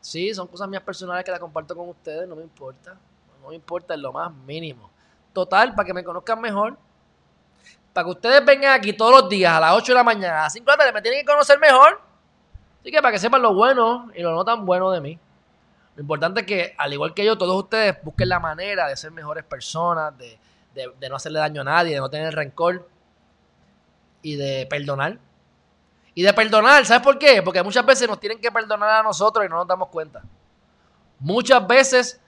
sí, 0.00 0.32
son 0.32 0.46
cosas 0.46 0.68
mías 0.68 0.82
personales 0.82 1.24
que 1.24 1.30
las 1.30 1.40
comparto 1.40 1.76
con 1.76 1.88
ustedes, 1.88 2.28
no 2.28 2.36
me 2.36 2.42
importa, 2.42 2.96
no 3.42 3.48
me 3.48 3.54
importa 3.54 3.94
en 3.94 4.02
lo 4.02 4.12
más 4.12 4.32
mínimo. 4.32 4.90
Total, 5.32 5.74
para 5.74 5.84
que 5.84 5.92
me 5.92 6.04
conozcan 6.04 6.40
mejor, 6.40 6.78
para 7.96 8.04
que 8.04 8.10
ustedes 8.10 8.44
vengan 8.44 8.74
aquí 8.74 8.92
todos 8.92 9.22
los 9.22 9.30
días 9.30 9.54
a 9.54 9.58
las 9.58 9.72
8 9.72 9.92
de 9.92 9.94
la 9.94 10.04
mañana, 10.04 10.40
a 10.40 10.42
las 10.42 10.52
5 10.52 10.66
de 10.66 10.70
la 10.70 10.76
tarde, 10.76 10.92
me 10.92 11.00
tienen 11.00 11.20
que 11.20 11.32
conocer 11.32 11.58
mejor. 11.58 11.98
Así 12.82 12.90
que 12.90 13.00
para 13.00 13.10
que 13.10 13.18
sepan 13.18 13.40
lo 13.40 13.54
bueno 13.54 14.10
y 14.14 14.20
lo 14.20 14.34
no 14.34 14.44
tan 14.44 14.66
bueno 14.66 14.90
de 14.90 15.00
mí. 15.00 15.18
Lo 15.94 16.02
importante 16.02 16.40
es 16.40 16.46
que, 16.46 16.74
al 16.76 16.92
igual 16.92 17.14
que 17.14 17.24
yo, 17.24 17.38
todos 17.38 17.56
ustedes 17.56 17.96
busquen 18.02 18.28
la 18.28 18.38
manera 18.38 18.86
de 18.86 18.98
ser 18.98 19.12
mejores 19.12 19.44
personas, 19.44 20.12
de, 20.18 20.38
no 21.08 21.16
hacerle 21.16 21.38
daño 21.38 21.62
a 21.62 21.64
nadie, 21.64 21.94
de 21.94 22.00
no 22.00 22.10
tener 22.10 22.34
rencor 22.34 22.86
y 24.20 24.36
de 24.36 24.66
perdonar. 24.68 25.18
Y 26.14 26.22
de 26.22 26.34
perdonar, 26.34 26.84
¿sabes 26.84 27.02
por 27.02 27.18
qué? 27.18 27.42
Porque 27.42 27.62
muchas 27.62 27.86
veces 27.86 28.06
nos 28.06 28.20
tienen 28.20 28.38
que 28.38 28.52
perdonar 28.52 28.90
a 28.90 29.02
nosotros 29.02 29.42
y 29.46 29.48
no 29.48 29.56
nos 29.56 29.66
damos 29.66 29.88
cuenta. 29.88 30.22
Muchas 31.18 31.66
veces 31.66 32.20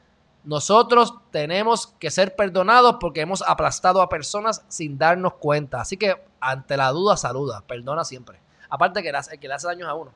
nosotros 0.49 1.13
tenemos 1.31 1.89
que 1.99 2.11
ser 2.11 2.35
perdonados 2.35 2.97
porque 2.99 3.21
hemos 3.21 3.43
aplastado 3.43 4.01
a 4.01 4.09
personas 4.09 4.65
sin 4.69 4.97
darnos 4.97 5.35
cuenta. 5.35 5.83
Así 5.83 5.99
que 5.99 6.25
ante 6.41 6.75
la 6.79 6.89
duda, 6.89 7.19
saluda, 7.19 7.61
perdona 7.67 8.03
siempre. 8.03 8.41
Aparte 8.71 9.03
que, 9.03 9.13
que 9.39 9.47
le 9.47 9.53
hace 9.53 9.67
daños 9.67 9.87
a 9.91 9.93
uno. 9.93 10.11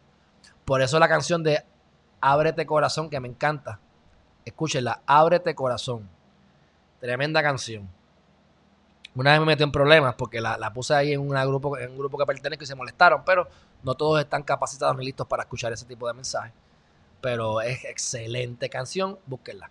Por 0.64 0.80
eso 0.80 0.98
la 0.98 1.06
canción 1.06 1.42
de 1.42 1.62
Ábrete 2.22 2.64
Corazón, 2.64 3.10
que 3.10 3.20
me 3.20 3.28
encanta. 3.28 3.78
Escúchenla, 4.46 5.02
Ábrete 5.04 5.54
Corazón. 5.54 6.08
Tremenda 6.98 7.42
canción. 7.42 7.86
Una 9.14 9.32
vez 9.32 9.40
me 9.40 9.44
metí 9.44 9.64
en 9.64 9.70
problemas 9.70 10.14
porque 10.14 10.40
la, 10.40 10.72
puse 10.72 10.94
ahí 10.94 11.12
en, 11.12 11.20
una 11.20 11.44
grupo, 11.44 11.76
en 11.76 11.90
un 11.90 11.98
grupo 11.98 12.16
que 12.16 12.24
pertenezco 12.24 12.64
y 12.64 12.66
se 12.66 12.74
molestaron, 12.74 13.22
pero 13.26 13.48
no 13.82 13.94
todos 13.96 14.18
están 14.18 14.44
capacitados 14.44 14.96
ni 14.96 15.04
listos 15.04 15.26
para 15.26 15.42
escuchar 15.42 15.74
ese 15.74 15.84
tipo 15.84 16.08
de 16.08 16.14
mensajes. 16.14 16.54
Pero 17.20 17.60
es 17.60 17.84
excelente 17.84 18.70
canción, 18.70 19.18
búsquenla. 19.26 19.70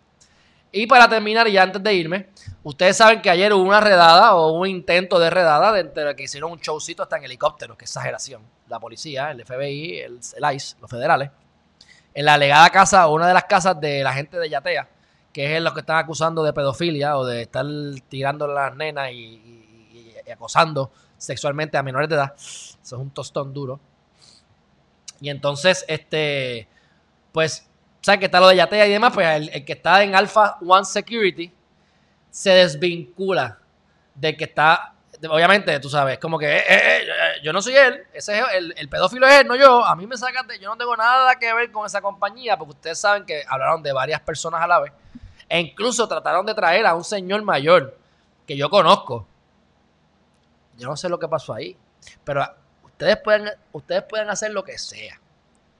Y 0.71 0.87
para 0.87 1.09
terminar, 1.09 1.47
y 1.49 1.57
antes 1.57 1.83
de 1.83 1.93
irme, 1.93 2.29
ustedes 2.63 2.95
saben 2.95 3.21
que 3.21 3.29
ayer 3.29 3.53
hubo 3.53 3.63
una 3.63 3.81
redada 3.81 4.35
o 4.35 4.53
un 4.53 4.67
intento 4.67 5.19
de 5.19 5.29
redada 5.29 5.73
de 5.73 6.15
que 6.15 6.23
hicieron 6.23 6.51
un 6.51 6.59
showcito 6.59 7.03
hasta 7.03 7.17
en 7.17 7.25
helicóptero, 7.25 7.77
que 7.77 7.85
exageración. 7.85 8.41
La 8.69 8.79
policía, 8.79 9.31
el 9.31 9.45
FBI, 9.45 9.99
el, 9.99 10.19
ICE, 10.53 10.77
los 10.79 10.89
federales, 10.89 11.29
en 12.13 12.25
la 12.25 12.35
alegada 12.35 12.69
casa, 12.69 13.07
o 13.07 13.15
una 13.15 13.27
de 13.27 13.33
las 13.33 13.43
casas 13.45 13.81
de 13.81 14.01
la 14.01 14.13
gente 14.13 14.39
de 14.39 14.49
Yatea, 14.49 14.87
que 15.33 15.57
es 15.57 15.61
los 15.61 15.73
que 15.73 15.81
están 15.81 15.97
acusando 15.97 16.41
de 16.43 16.53
pedofilia 16.53 17.17
o 17.17 17.25
de 17.25 17.41
estar 17.41 17.65
tirando 18.07 18.47
las 18.47 18.73
nenas 18.75 19.11
y, 19.11 20.15
y 20.25 20.31
acosando 20.31 20.91
sexualmente 21.17 21.77
a 21.77 21.83
menores 21.83 22.07
de 22.07 22.15
edad. 22.15 22.33
Eso 22.37 22.77
es 22.81 22.91
un 22.93 23.11
tostón 23.11 23.53
duro. 23.53 23.81
Y 25.19 25.29
entonces, 25.29 25.83
este, 25.87 26.67
pues 27.31 27.69
¿sabes 28.01 28.19
que 28.19 28.25
está 28.25 28.39
lo 28.39 28.47
de 28.47 28.57
Yatea 28.57 28.87
y 28.87 28.91
demás? 28.91 29.13
Pues 29.13 29.49
el, 29.53 29.65
que 29.65 29.73
está 29.73 30.03
en 30.03 30.15
Alpha 30.15 30.57
One 30.65 30.85
Security 30.85 31.51
se 32.29 32.49
desvincula 32.49 33.59
del 34.15 34.35
que 34.35 34.45
está, 34.45 34.93
obviamente, 35.29 35.79
tú 35.79 35.89
sabes, 35.89 36.17
como 36.17 36.37
que 36.37 36.57
eh, 36.57 36.63
eh, 36.67 37.01
eh, 37.03 37.33
yo 37.43 37.53
no 37.53 37.61
soy 37.61 37.75
él, 37.75 38.03
ese 38.13 38.39
es 38.39 38.45
el, 38.53 38.73
el, 38.77 38.89
pedófilo 38.89 39.27
es 39.27 39.41
él, 39.41 39.47
no 39.47 39.55
yo, 39.55 39.85
a 39.85 39.95
mí 39.95 40.07
me 40.07 40.17
sacan 40.17 40.47
de, 40.47 40.59
yo 40.59 40.69
no 40.69 40.77
tengo 40.77 40.95
nada 40.95 41.35
que 41.35 41.53
ver 41.53 41.71
con 41.71 41.85
esa 41.85 42.01
compañía, 42.01 42.57
porque 42.57 42.71
ustedes 42.71 42.99
saben 42.99 43.25
que 43.25 43.43
hablaron 43.47 43.83
de 43.83 43.93
varias 43.93 44.21
personas 44.21 44.61
a 44.61 44.67
la 44.67 44.79
vez, 44.79 44.93
e 45.47 45.59
incluso 45.59 46.07
trataron 46.07 46.45
de 46.45 46.53
traer 46.53 46.85
a 46.85 46.95
un 46.95 47.03
señor 47.03 47.41
mayor 47.43 47.97
que 48.47 48.55
yo 48.55 48.69
conozco. 48.69 49.27
Yo 50.77 50.87
no 50.87 50.95
sé 50.95 51.09
lo 51.09 51.19
que 51.19 51.27
pasó 51.27 51.53
ahí, 51.53 51.77
pero 52.23 52.43
ustedes 52.83 53.17
pueden, 53.17 53.49
ustedes 53.73 54.03
pueden 54.03 54.29
hacer 54.29 54.51
lo 54.51 54.63
que 54.63 54.77
sea. 54.77 55.19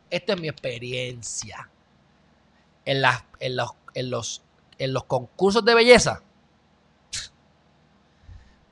Esto 0.10 0.34
es 0.34 0.42
mi 0.42 0.50
experiencia 0.50 1.70
en, 2.86 3.02
las, 3.02 3.24
en, 3.40 3.56
los, 3.56 3.72
en, 3.94 4.10
los, 4.10 4.42
en 4.78 4.94
los 4.94 5.04
concursos 5.06 5.64
de 5.64 5.76
belleza, 5.76 6.22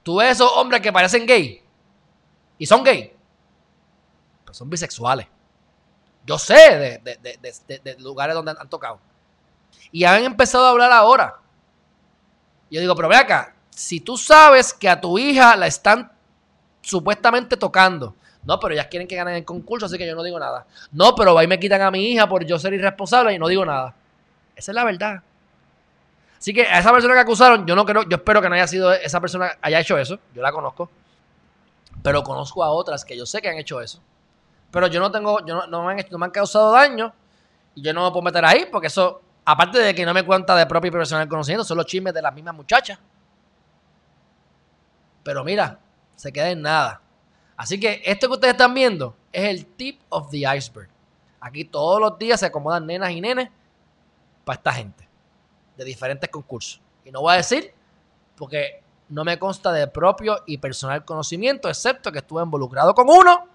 tú 0.04 0.18
ves 0.18 0.32
esos 0.32 0.52
hombres 0.56 0.82
que 0.82 0.92
parecen 0.92 1.26
gay 1.26 1.62
y 2.58 2.66
son 2.66 2.84
gay, 2.84 3.14
pues 4.46 4.58
son 4.58 4.70
bisexuales. 4.70 5.28
Yo 6.26 6.38
sé 6.38 7.02
de, 7.04 7.80
de, 7.84 7.96
lugares 8.00 8.36
donde 8.36 8.52
han 8.52 8.70
tocado. 8.70 9.00
Y 9.92 10.04
han 10.04 10.24
empezado 10.24 10.66
a 10.66 10.70
hablar 10.70 10.92
ahora. 10.92 11.38
Yo 12.70 12.80
digo, 12.80 12.96
pero 12.96 13.08
ve 13.08 13.16
acá, 13.16 13.56
si 13.70 14.00
tú 14.00 14.16
sabes 14.18 14.74
que 14.74 14.88
a 14.88 15.02
tu 15.02 15.18
hija 15.18 15.56
la 15.56 15.66
están 15.66 16.12
supuestamente 16.82 17.58
tocando, 17.58 18.16
no, 18.44 18.60
pero 18.60 18.74
ellas 18.74 18.88
quieren 18.88 19.08
que 19.08 19.16
ganen 19.16 19.36
el 19.36 19.46
concurso, 19.46 19.86
así 19.86 19.98
que 19.98 20.06
yo 20.06 20.16
no 20.16 20.24
digo 20.24 20.40
nada. 20.40 20.66
No, 20.92 21.16
pero 21.16 21.38
ahí 21.38 21.48
me 21.48 21.60
quitan 21.60 21.82
a 21.82 21.92
mi 21.92 22.12
hija 22.12 22.28
por 22.28 22.46
yo 22.46 22.60
ser 22.60 22.74
irresponsable 22.74 23.34
y 23.34 23.40
no 23.40 23.48
digo 23.48 23.66
nada. 23.66 23.96
Esa 24.60 24.72
es 24.72 24.76
la 24.76 24.84
verdad. 24.84 25.24
Así 26.38 26.54
que 26.54 26.64
a 26.64 26.80
esa 26.80 26.92
persona 26.92 27.14
que 27.14 27.22
acusaron, 27.22 27.66
yo 27.66 27.76
no 27.76 27.86
creo, 27.86 28.04
yo 28.04 28.18
espero 28.18 28.42
que 28.42 28.50
no 28.50 28.56
haya 28.56 28.68
sido 28.68 28.92
esa 28.92 29.22
persona 29.22 29.52
haya 29.62 29.80
hecho 29.80 29.98
eso. 29.98 30.20
Yo 30.36 30.42
la 30.42 30.52
conozco. 30.52 30.90
Pero 32.04 32.24
conozco 32.24 32.62
a 32.62 32.70
otras 32.70 33.06
que 33.06 33.18
yo 33.18 33.26
sé 33.26 33.42
que 33.42 33.48
han 33.50 33.58
hecho 33.58 33.80
eso. 33.80 34.02
Pero 34.70 34.88
yo 34.88 35.00
no 35.00 35.12
tengo, 35.12 35.46
yo 35.46 35.66
no, 35.68 35.84
me, 35.86 35.94
han, 35.94 36.06
no 36.12 36.18
me 36.18 36.26
han 36.26 36.32
causado 36.32 36.74
daño. 36.74 37.14
Y 37.74 37.82
yo 37.82 37.94
no 37.94 38.04
me 38.04 38.12
puedo 38.12 38.22
meter 38.22 38.44
ahí 38.44 38.68
porque 38.70 38.88
eso, 38.88 39.22
aparte 39.46 39.80
de 39.80 39.96
que 39.96 40.06
no 40.06 40.14
me 40.14 40.24
cuenta 40.24 40.56
de 40.56 40.66
propio 40.66 40.90
y 40.90 40.92
personal 40.92 41.28
conocimiento, 41.30 41.64
son 41.64 41.78
los 41.78 41.86
chismes 41.86 42.14
de 42.14 42.22
las 42.22 42.34
mismas 42.34 42.54
muchachas. 42.54 43.00
Pero 45.24 45.44
mira, 45.46 45.80
se 46.18 46.34
queda 46.34 46.50
en 46.50 46.62
nada. 46.62 47.02
Así 47.56 47.80
que 47.80 48.02
esto 48.06 48.28
que 48.28 48.34
ustedes 48.34 48.54
están 48.56 48.74
viendo 48.74 49.16
es 49.32 49.46
el 49.46 49.66
tip 49.66 50.02
of 50.10 50.30
the 50.30 50.40
iceberg. 50.40 50.90
Aquí 51.40 51.64
todos 51.64 52.02
los 52.02 52.20
días 52.20 52.42
se 52.42 52.46
acomodan 52.46 52.86
nenas 52.86 53.12
y 53.12 53.22
nenes 53.22 53.50
para 54.50 54.58
esta 54.58 54.74
gente 54.74 55.08
de 55.78 55.86
diferentes 55.86 56.28
concursos. 56.28 56.82
Y 57.06 57.12
no 57.12 57.22
voy 57.22 57.34
a 57.34 57.38
decir 57.38 57.72
porque 58.36 58.82
no 59.10 59.24
me 59.24 59.38
consta 59.38 59.72
de 59.72 59.86
propio 59.86 60.40
y 60.48 60.58
personal 60.58 61.06
conocimiento, 61.06 61.70
excepto 61.70 62.12
que 62.12 62.18
estuve 62.18 62.42
involucrado 62.42 62.96
con 62.96 63.08
uno 63.08 63.48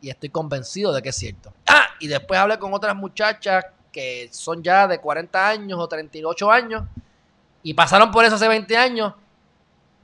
y 0.00 0.10
estoy 0.10 0.30
convencido 0.30 0.92
de 0.92 1.00
que 1.00 1.10
es 1.10 1.16
cierto. 1.16 1.52
Ah, 1.68 1.86
y 2.00 2.08
después 2.08 2.40
hablé 2.40 2.58
con 2.58 2.74
otras 2.74 2.96
muchachas 2.96 3.66
que 3.92 4.28
son 4.32 4.64
ya 4.64 4.88
de 4.88 5.00
40 5.00 5.48
años 5.48 5.78
o 5.78 5.86
38 5.86 6.50
años 6.50 6.82
y 7.62 7.72
pasaron 7.72 8.10
por 8.10 8.24
eso 8.24 8.34
hace 8.34 8.48
20 8.48 8.76
años 8.76 9.14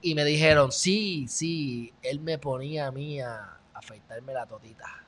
y 0.03 0.15
me 0.15 0.25
dijeron, 0.25 0.71
sí, 0.71 1.27
sí, 1.27 1.93
él 2.01 2.21
me 2.21 2.39
ponía 2.39 2.87
a 2.87 2.93
mí 2.93 3.21
a 3.21 3.59
afeitarme 3.73 4.35
la 4.35 4.47
totita. 4.47 5.05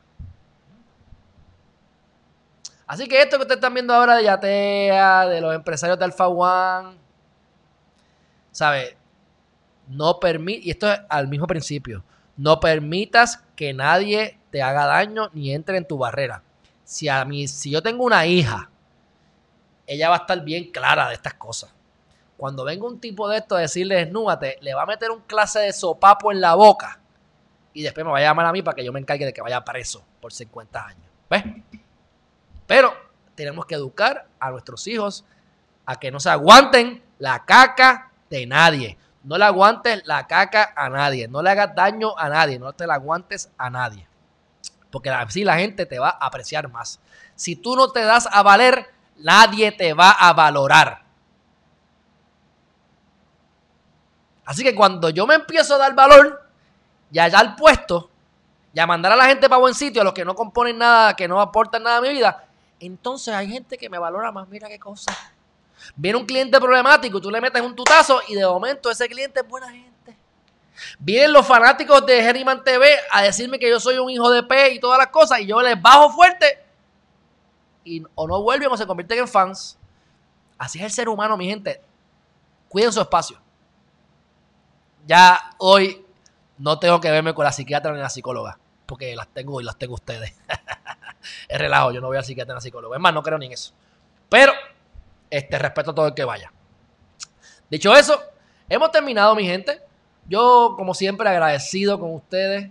Así 2.87 3.09
que 3.09 3.21
esto 3.21 3.37
que 3.37 3.43
ustedes 3.43 3.59
están 3.59 3.75
viendo 3.75 3.93
ahora 3.93 4.17
de 4.17 4.25
Yatea, 4.25 5.27
de 5.27 5.41
los 5.41 5.55
empresarios 5.55 5.99
de 5.99 6.05
Alfa 6.05 6.29
One, 6.29 6.97
¿sabe? 8.53 8.97
No 9.89 10.21
permite, 10.21 10.67
y 10.67 10.71
esto 10.71 10.93
es 10.93 11.01
al 11.09 11.29
mismo 11.29 11.47
principio, 11.47 12.05
no 12.37 12.61
permitas 12.61 13.45
que 13.57 13.73
nadie 13.73 14.39
te 14.51 14.63
haga 14.63 14.87
daño 14.87 15.31
ni 15.33 15.53
entre 15.53 15.79
en 15.79 15.87
tu 15.87 15.99
barrera. 15.99 16.43
Si 16.85 17.09
a 17.09 17.25
mí, 17.25 17.49
si 17.49 17.71
yo 17.71 17.83
tengo 17.83 18.05
una 18.05 18.27
hija 18.27 18.71
ella 19.87 20.09
va 20.09 20.17
a 20.17 20.19
estar 20.19 20.43
bien 20.43 20.71
clara 20.71 21.09
de 21.09 21.15
estas 21.15 21.35
cosas. 21.35 21.73
Cuando 22.37 22.65
venga 22.65 22.87
un 22.87 23.01
tipo 23.01 23.29
de 23.29 23.39
esto 23.39 23.57
a 23.57 23.61
decirle 23.61 23.97
desnúdate, 23.97 24.59
le 24.61 24.75
va 24.75 24.83
a 24.83 24.87
meter 24.87 25.11
un 25.11 25.21
clase 25.21 25.61
de 25.61 25.73
sopapo 25.73 26.33
en 26.33 26.41
la 26.41 26.55
boca 26.55 27.01
y 27.73 27.83
después 27.83 28.05
me 28.05 28.13
va 28.13 28.19
a 28.19 28.23
llamar 28.23 28.47
a 28.47 28.53
mí 28.53 28.63
para 28.63 28.75
que 28.75 28.85
yo 28.85 28.93
me 28.93 29.01
encargue 29.01 29.25
de 29.25 29.33
que 29.33 29.41
vaya 29.41 29.65
preso 29.65 30.05
por 30.21 30.33
50 30.33 30.87
años. 30.87 31.07
¿Ves? 31.31 31.45
Pero 32.67 32.95
tenemos 33.35 33.67
que 33.67 33.75
educar 33.75 34.27
a 34.41 34.51
nuestros 34.51 34.87
hijos 34.87 35.25
a 35.85 35.97
que 35.97 36.11
no 36.11 36.21
se 36.21 36.31
aguanten 36.31 37.03
la 37.19 37.45
caca 37.45 38.11
de 38.29 38.47
nadie. 38.47 38.99
No 39.23 39.39
le 39.39 39.45
aguantes 39.45 40.03
la 40.07 40.27
caca 40.27 40.73
a 40.77 40.89
nadie. 40.89 41.29
No 41.29 41.43
le 41.43 41.51
hagas 41.51 41.75
daño 41.75 42.17
a 42.19 42.29
nadie. 42.29 42.59
No 42.59 42.73
te 42.73 42.87
la 42.87 42.95
aguantes 42.95 43.51
a 43.59 43.71
nadie. 43.71 44.07
Porque 44.91 45.11
así 45.11 45.45
la 45.45 45.59
gente 45.59 45.87
te 45.87 45.99
va 45.99 46.11
a 46.11 46.27
apreciar 46.27 46.71
más. 46.71 47.01
Si 47.35 47.57
tú 47.57 47.77
no 47.77 47.91
te 47.91 48.03
das 48.03 48.29
a 48.31 48.43
valer, 48.43 48.87
nadie 49.19 49.73
te 49.73 49.93
va 49.93 50.11
a 50.11 50.33
valorar. 50.33 51.03
Así 54.45 54.63
que 54.63 54.75
cuando 54.75 55.11
yo 55.11 55.27
me 55.27 55.35
empiezo 55.35 55.75
a 55.75 55.79
dar 55.79 55.95
valor 55.95 56.49
y 57.11 57.19
allá 57.19 57.41
al 57.41 57.57
puesto, 57.57 58.11
y 58.73 58.79
a 58.79 58.87
mandar 58.87 59.13
a 59.13 59.17
la 59.17 59.25
gente 59.25 59.49
para 59.49 59.59
buen 59.59 59.75
sitio, 59.75 60.03
a 60.03 60.05
los 60.05 60.13
que 60.13 60.25
no 60.25 60.35
componen 60.35 60.79
nada, 60.79 61.17
que 61.17 61.27
no 61.27 61.41
aportan 61.41 61.83
nada 61.83 61.97
a 61.97 62.01
mi 62.01 62.11
vida, 62.11 62.46
entonces 62.81 63.35
hay 63.35 63.49
gente 63.49 63.79
que 63.79 63.89
me 63.89 63.99
valora 63.99 64.33
más. 64.33 64.49
Mira 64.49 64.69
qué 64.69 64.79
cosa. 64.79 65.13
Viene 65.95 66.19
un 66.19 66.27
cliente 66.27 66.59
problemático, 66.59 67.21
tú 67.21 67.31
le 67.31 67.41
metes 67.41 67.63
un 67.63 67.75
tutazo 67.75 68.21
y 68.29 68.35
de 68.35 68.47
momento 68.47 68.91
ese 68.91 69.09
cliente 69.09 69.41
es 69.41 69.49
buena 69.49 69.71
gente. 69.71 70.17
Vienen 70.99 71.33
los 71.33 71.47
fanáticos 71.47 72.05
de 72.05 72.23
Geriman 72.23 72.63
TV 72.63 72.87
a 73.11 73.23
decirme 73.23 73.59
que 73.59 73.69
yo 73.69 73.81
soy 73.81 73.99
un 73.99 74.11
hijo 74.11 74.31
de 74.31 74.43
P 74.43 74.75
y 74.75 74.81
todas 74.81 74.99
las 74.99 75.09
cosas 75.09 75.41
y 75.41 75.47
yo 75.47 75.61
les 75.63 75.81
bajo 75.81 76.11
fuerte 76.11 76.63
y 77.85 78.03
o 78.15 78.27
no 78.27 78.43
vuelven 78.43 78.71
o 78.71 78.77
se 78.77 78.87
convierten 78.87 79.21
en 79.21 79.29
fans. 79.29 79.79
Así 80.59 80.79
es 80.79 80.85
el 80.85 80.91
ser 80.91 81.09
humano, 81.09 81.37
mi 81.37 81.47
gente. 81.47 81.81
Cuiden 82.69 82.93
su 82.93 83.01
espacio. 83.01 83.41
Ya 85.07 85.51
hoy 85.59 86.05
no 86.59 86.79
tengo 86.79 87.01
que 87.01 87.11
verme 87.11 87.33
con 87.33 87.45
la 87.45 87.53
psiquiatra 87.53 87.93
ni 87.93 87.99
la 87.99 88.11
psicóloga, 88.11 88.59
porque 88.87 89.15
las 89.15 89.29
tengo 89.29 89.61
y 89.61 89.65
las 89.65 89.77
tengo 89.77 89.95
ustedes. 89.95 90.35
es 91.49 91.59
relajo, 91.59 91.93
yo 91.93 92.01
no 92.01 92.09
voy 92.09 92.17
al 92.17 92.25
psiquiatra 92.25 92.53
ni 92.53 92.57
a 92.57 92.57
la 92.57 92.61
psicóloga. 92.61 92.97
Es 92.97 93.03
más, 93.03 93.15
no 93.15 93.23
creo 93.23 93.39
ni 93.39 93.47
en 93.47 93.53
eso. 93.53 93.73
Pero 94.29 94.53
este, 95.31 95.59
respeto 95.59 95.91
a 95.91 95.95
todo 95.95 96.07
el 96.09 96.15
que 96.15 96.25
vaya. 96.25 96.53
Dicho 97.71 97.95
eso, 97.95 98.21
hemos 98.69 98.91
terminado, 98.91 99.35
mi 99.35 99.45
gente. 99.45 99.81
Yo, 100.29 100.75
como 100.77 100.95
siempre, 100.95 101.29
agradecido 101.29 101.99
con 101.99 102.15
ustedes. 102.15 102.71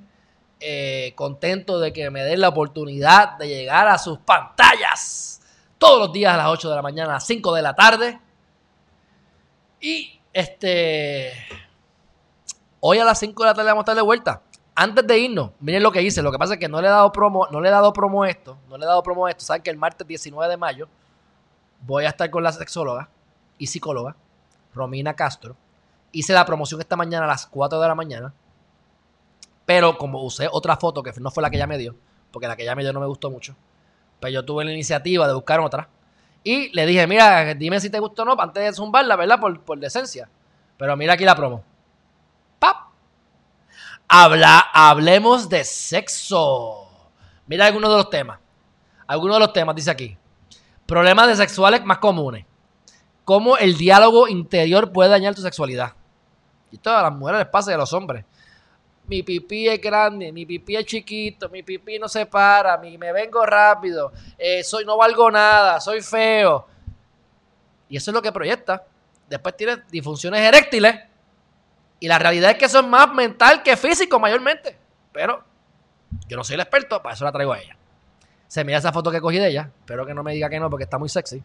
Eh, 0.62 1.12
contento 1.16 1.80
de 1.80 1.92
que 1.92 2.10
me 2.10 2.24
den 2.24 2.40
la 2.40 2.48
oportunidad 2.48 3.38
de 3.38 3.48
llegar 3.48 3.90
a 3.90 3.98
sus 3.98 4.20
pantallas 4.20 5.42
todos 5.78 6.00
los 6.00 6.14
días 6.14 6.34
a 6.34 6.38
las 6.38 6.48
8 6.48 6.70
de 6.70 6.76
la 6.76 6.82
mañana, 6.82 7.10
a 7.12 7.14
las 7.16 7.28
5 7.28 7.54
de 7.54 7.62
la 7.62 7.76
tarde. 7.76 8.20
Y 9.82 10.20
este. 10.34 11.34
Hoy 12.80 13.00
a 13.00 13.06
las 13.06 13.20
5 13.20 13.44
de 13.44 13.50
la 13.50 13.54
tarde 13.54 13.70
vamos 13.70 13.82
a 13.82 13.84
estar 13.84 13.96
de 13.96 14.02
vuelta. 14.02 14.42
Antes 14.78 15.08
de 15.08 15.18
irnos, 15.18 15.52
miren 15.62 15.82
lo 15.82 15.92
que 15.92 16.02
hice. 16.02 16.22
Lo 16.22 16.32
que 16.32 16.38
pasa 16.38 16.56
es 16.56 16.60
que 16.60 16.68
no 16.68 16.82
le 16.82 16.88
he 16.88 16.92
dado 16.92 17.10
promo, 17.12 17.48
no 17.50 17.62
le 17.62 17.70
he 17.70 17.72
dado 17.72 17.94
promo 17.94 18.26
esto. 18.26 18.58
No 18.70 18.78
le 18.78 18.84
he 18.84 18.88
dado 18.88 19.02
promo 19.02 19.26
a 19.26 19.32
esto. 19.32 19.46
Saben 19.46 19.64
que 19.64 19.70
el 19.70 19.78
martes 19.78 20.06
19 20.06 20.50
de 20.52 20.58
mayo 20.58 20.88
voy 21.82 22.04
a 22.06 22.10
estar 22.10 22.30
con 22.30 22.44
la 22.44 22.52
sexóloga 22.52 23.10
y 23.58 23.68
psicóloga, 23.68 24.16
Romina 24.74 25.14
Castro. 25.14 25.56
Hice 26.12 26.34
la 26.34 26.46
promoción 26.46 26.82
esta 26.82 26.98
mañana 26.98 27.26
a 27.26 27.30
las 27.30 27.48
4 27.48 27.80
de 27.80 27.88
la 27.88 27.96
mañana. 27.96 28.34
Pero 29.66 29.98
como 29.98 30.22
usé 30.24 30.50
otra 30.52 30.76
foto 30.76 31.02
que 31.02 31.12
no 31.20 31.32
fue 31.32 31.42
la 31.42 31.50
que 31.50 31.56
ella 31.56 31.68
me 31.68 31.78
dio, 31.78 31.96
porque 32.32 32.48
la 32.48 32.56
que 32.56 32.64
ella 32.64 32.76
me 32.76 32.84
dio 32.84 32.92
no 32.92 33.00
me 33.00 33.08
gustó 33.08 33.32
mucho, 33.32 33.56
pues 34.20 34.34
yo 34.34 34.44
tuve 34.44 34.66
la 34.66 34.74
iniciativa 34.74 35.26
de 35.28 35.34
buscar 35.34 35.60
otra. 35.62 35.88
Y 36.44 36.70
le 36.76 36.86
dije, 36.86 37.08
mira, 37.08 37.54
dime 37.56 37.80
si 37.80 37.90
te 37.90 38.00
gustó 38.00 38.22
o 38.22 38.26
no, 38.26 38.36
antes 38.40 38.64
de 38.64 38.74
zumbarla, 38.74 39.16
¿verdad? 39.16 39.40
Por, 39.40 39.60
por 39.62 39.80
decencia. 39.80 40.30
Pero 40.78 40.96
mira 40.96 41.14
aquí 41.14 41.26
la 41.26 41.36
promo. 41.36 41.64
Habla, 44.08 44.60
hablemos 44.74 45.50
de 45.50 45.64
sexo. 45.64 46.88
Mira 47.48 47.66
algunos 47.66 47.90
de 47.90 47.98
los 47.98 48.10
temas. 48.10 48.40
Algunos 49.08 49.38
de 49.38 49.40
los 49.40 49.54
temas, 49.54 49.76
dice 49.76 49.92
aquí. 49.92 50.18
Problemas 50.86 51.28
de 51.28 51.36
sexuales 51.36 51.84
más 51.84 51.98
comunes. 51.98 52.46
Cómo 53.24 53.58
el 53.58 53.76
diálogo 53.78 54.28
interior 54.28 54.92
puede 54.92 55.10
dañar 55.10 55.34
tu 55.34 55.42
sexualidad. 55.42 55.94
Y 56.72 56.76
esto 56.76 56.96
a 56.96 57.02
las 57.02 57.14
mujeres 57.14 57.40
les 57.40 57.50
pasa 57.50 57.72
y 57.72 57.74
a 57.74 57.78
los 57.78 57.92
hombres. 57.94 58.26
Mi 59.08 59.22
pipí 59.24 59.68
es 59.68 59.80
grande, 59.80 60.32
mi 60.32 60.46
pipí 60.46 60.76
es 60.76 60.86
chiquito, 60.86 61.48
mi 61.50 61.62
pipí 61.62 62.00
no 62.00 62.08
se 62.08 62.26
para, 62.26 62.78
me 62.78 63.12
vengo 63.12 63.46
rápido, 63.46 64.12
eh, 64.36 64.64
soy, 64.64 64.84
no 64.84 64.98
valgo 64.98 65.30
nada, 65.30 65.80
soy 65.80 66.02
feo. 66.02 66.68
Y 67.88 67.98
eso 67.98 68.10
es 68.10 68.16
lo 68.16 68.22
que 68.22 68.32
proyecta. 68.32 68.84
Después 69.30 69.56
tienes 69.56 69.80
disfunciones 69.90 70.42
eréctiles. 70.42 70.96
Y 72.00 72.08
la 72.08 72.20
realidad 72.20 72.52
es 72.52 72.58
que 72.58 72.66
eso 72.66 72.80
es 72.80 72.88
más 72.88 73.14
mental 73.14 73.64
que 73.64 73.78
físico 73.78 74.20
mayormente. 74.20 74.78
Pero 75.12 75.44
yo 76.28 76.38
no 76.38 76.44
soy 76.44 76.56
el 76.56 76.62
experto, 76.62 77.02
para 77.02 77.16
eso 77.16 77.26
la 77.26 77.32
traigo 77.32 77.54
a 77.54 77.60
ella. 77.60 77.78
Se 78.48 78.64
mira 78.64 78.78
esa 78.78 78.92
foto 78.92 79.12
que 79.12 79.22
cogí 79.22 79.38
de 79.38 79.50
ella. 79.50 79.72
Espero 79.80 80.06
que 80.06 80.14
no 80.14 80.24
me 80.24 80.34
diga 80.34 80.50
que 80.50 80.60
no 80.60 80.70
porque 80.70 80.84
está 80.84 80.98
muy 80.98 81.10
sexy. 81.10 81.42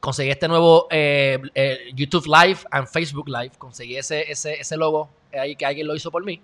Conseguí 0.00 0.30
este 0.30 0.48
nuevo 0.48 0.88
eh, 0.90 1.38
eh, 1.54 1.90
YouTube 1.94 2.26
Live 2.26 2.60
and 2.70 2.88
Facebook 2.88 3.28
Live. 3.28 3.52
Conseguí 3.56 3.96
ese, 3.96 4.30
ese, 4.30 4.54
ese 4.54 4.76
logo 4.76 5.08
ahí 5.32 5.54
que 5.54 5.64
alguien 5.64 5.86
lo 5.86 5.94
hizo 5.94 6.10
por 6.10 6.24
mí. 6.24 6.42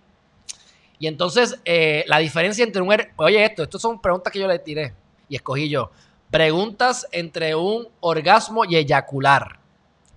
Y 0.98 1.06
entonces, 1.06 1.60
eh, 1.64 2.04
la 2.06 2.18
diferencia 2.18 2.64
entre 2.64 2.82
un... 2.82 2.92
Er, 2.92 3.12
oye, 3.16 3.44
esto, 3.44 3.62
estas 3.64 3.80
son 3.80 4.00
preguntas 4.00 4.32
que 4.32 4.38
yo 4.38 4.48
le 4.48 4.58
tiré 4.58 4.94
y 5.28 5.36
escogí 5.36 5.68
yo. 5.68 5.90
Preguntas 6.30 7.06
entre 7.12 7.54
un 7.54 7.88
orgasmo 8.00 8.64
y 8.64 8.76
eyacular. 8.76 9.58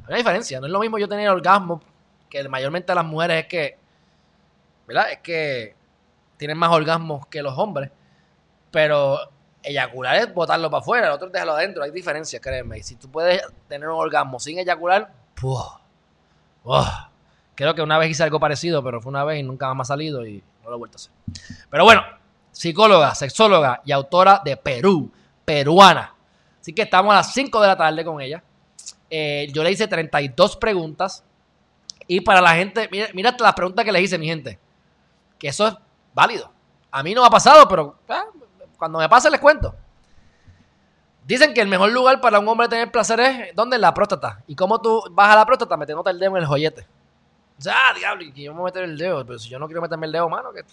Hay 0.01 0.07
una 0.07 0.17
diferencia. 0.17 0.59
No 0.59 0.65
es 0.65 0.71
lo 0.71 0.79
mismo 0.79 0.97
yo 0.97 1.07
tener 1.07 1.29
orgasmo, 1.29 1.81
que 2.31 2.47
mayormente 2.49 2.95
las 2.95 3.05
mujeres 3.05 3.43
es 3.43 3.47
que... 3.47 3.77
¿Verdad? 4.87 5.11
Es 5.11 5.19
que 5.19 5.75
tienen 6.37 6.57
más 6.57 6.71
orgasmos 6.71 7.27
que 7.27 7.43
los 7.43 7.55
hombres. 7.57 7.91
Pero 8.71 9.19
eyacular 9.61 10.15
es 10.15 10.33
botarlo 10.33 10.71
para 10.71 10.81
afuera, 10.81 11.07
el 11.07 11.13
otro 11.13 11.27
es 11.27 11.33
dejarlo 11.33 11.53
adentro. 11.53 11.83
Hay 11.83 11.91
diferencias, 11.91 12.41
créeme. 12.41 12.79
Y 12.79 12.83
si 12.83 12.95
tú 12.95 13.11
puedes 13.11 13.43
tener 13.67 13.87
un 13.87 13.99
orgasmo 13.99 14.39
sin 14.39 14.57
eyacular, 14.57 15.11
creo 17.55 17.75
que 17.75 17.81
una 17.81 17.97
vez 17.97 18.09
hice 18.09 18.23
algo 18.23 18.39
parecido, 18.39 18.83
pero 18.83 19.01
fue 19.01 19.11
una 19.11 19.23
vez 19.23 19.39
y 19.39 19.43
nunca 19.43 19.71
más 19.73 19.89
ha 19.89 19.93
salido 19.93 20.25
y 20.25 20.43
no 20.63 20.69
lo 20.69 20.75
he 20.77 20.79
vuelto 20.79 20.95
a 20.95 20.99
hacer. 20.99 21.11
Pero 21.69 21.83
bueno, 21.83 22.01
psicóloga, 22.51 23.13
sexóloga 23.13 23.81
y 23.85 23.91
autora 23.91 24.41
de 24.43 24.57
Perú, 24.57 25.11
peruana. 25.45 26.15
Así 26.59 26.73
que 26.73 26.83
estamos 26.83 27.11
a 27.11 27.17
las 27.17 27.33
5 27.33 27.61
de 27.61 27.67
la 27.67 27.77
tarde 27.77 28.05
con 28.05 28.21
ella. 28.21 28.43
Eh, 29.09 29.49
yo 29.53 29.63
le 29.63 29.71
hice 29.71 29.87
32 29.87 30.55
preguntas. 30.57 31.23
Y 32.07 32.21
para 32.21 32.41
la 32.41 32.55
gente, 32.55 32.87
mira, 32.91 33.07
mira 33.13 33.35
las 33.39 33.53
preguntas 33.53 33.85
que 33.85 33.91
le 33.91 34.01
hice, 34.01 34.17
mi 34.17 34.27
gente. 34.27 34.59
Que 35.39 35.47
eso 35.47 35.67
es 35.67 35.75
válido. 36.13 36.51
A 36.91 37.03
mí 37.03 37.13
no 37.13 37.23
ha 37.23 37.29
pasado, 37.29 37.67
pero 37.67 37.97
ah, 38.09 38.25
cuando 38.77 38.99
me 38.99 39.07
pase 39.07 39.29
les 39.29 39.39
cuento. 39.39 39.75
Dicen 41.25 41.53
que 41.53 41.61
el 41.61 41.67
mejor 41.67 41.91
lugar 41.91 42.19
para 42.19 42.39
un 42.39 42.47
hombre 42.47 42.67
tener 42.67 42.91
placer 42.91 43.19
es 43.19 43.55
donde 43.55 43.75
en 43.75 43.81
la 43.81 43.93
próstata. 43.93 44.43
Y 44.47 44.55
como 44.55 44.81
tú 44.81 45.03
vas 45.11 45.29
a 45.31 45.35
la 45.35 45.45
próstata, 45.45 45.77
me 45.77 45.85
nota 45.85 46.09
el 46.09 46.19
dedo 46.19 46.31
en 46.31 46.43
el 46.43 46.47
joyete. 46.47 46.85
Sea, 47.57 47.73
ah, 47.75 47.93
diablo, 47.93 48.23
y 48.23 48.33
yo 48.33 48.53
me 48.53 48.59
voy 48.59 48.69
a 48.69 48.73
meter 48.73 48.83
el 48.83 48.97
dedo. 48.97 49.25
Pero 49.25 49.37
si 49.37 49.47
yo 49.47 49.59
no 49.59 49.67
quiero 49.67 49.81
meterme 49.81 50.07
el 50.07 50.11
dedo, 50.11 50.27
mano, 50.27 50.51
que 50.51 50.63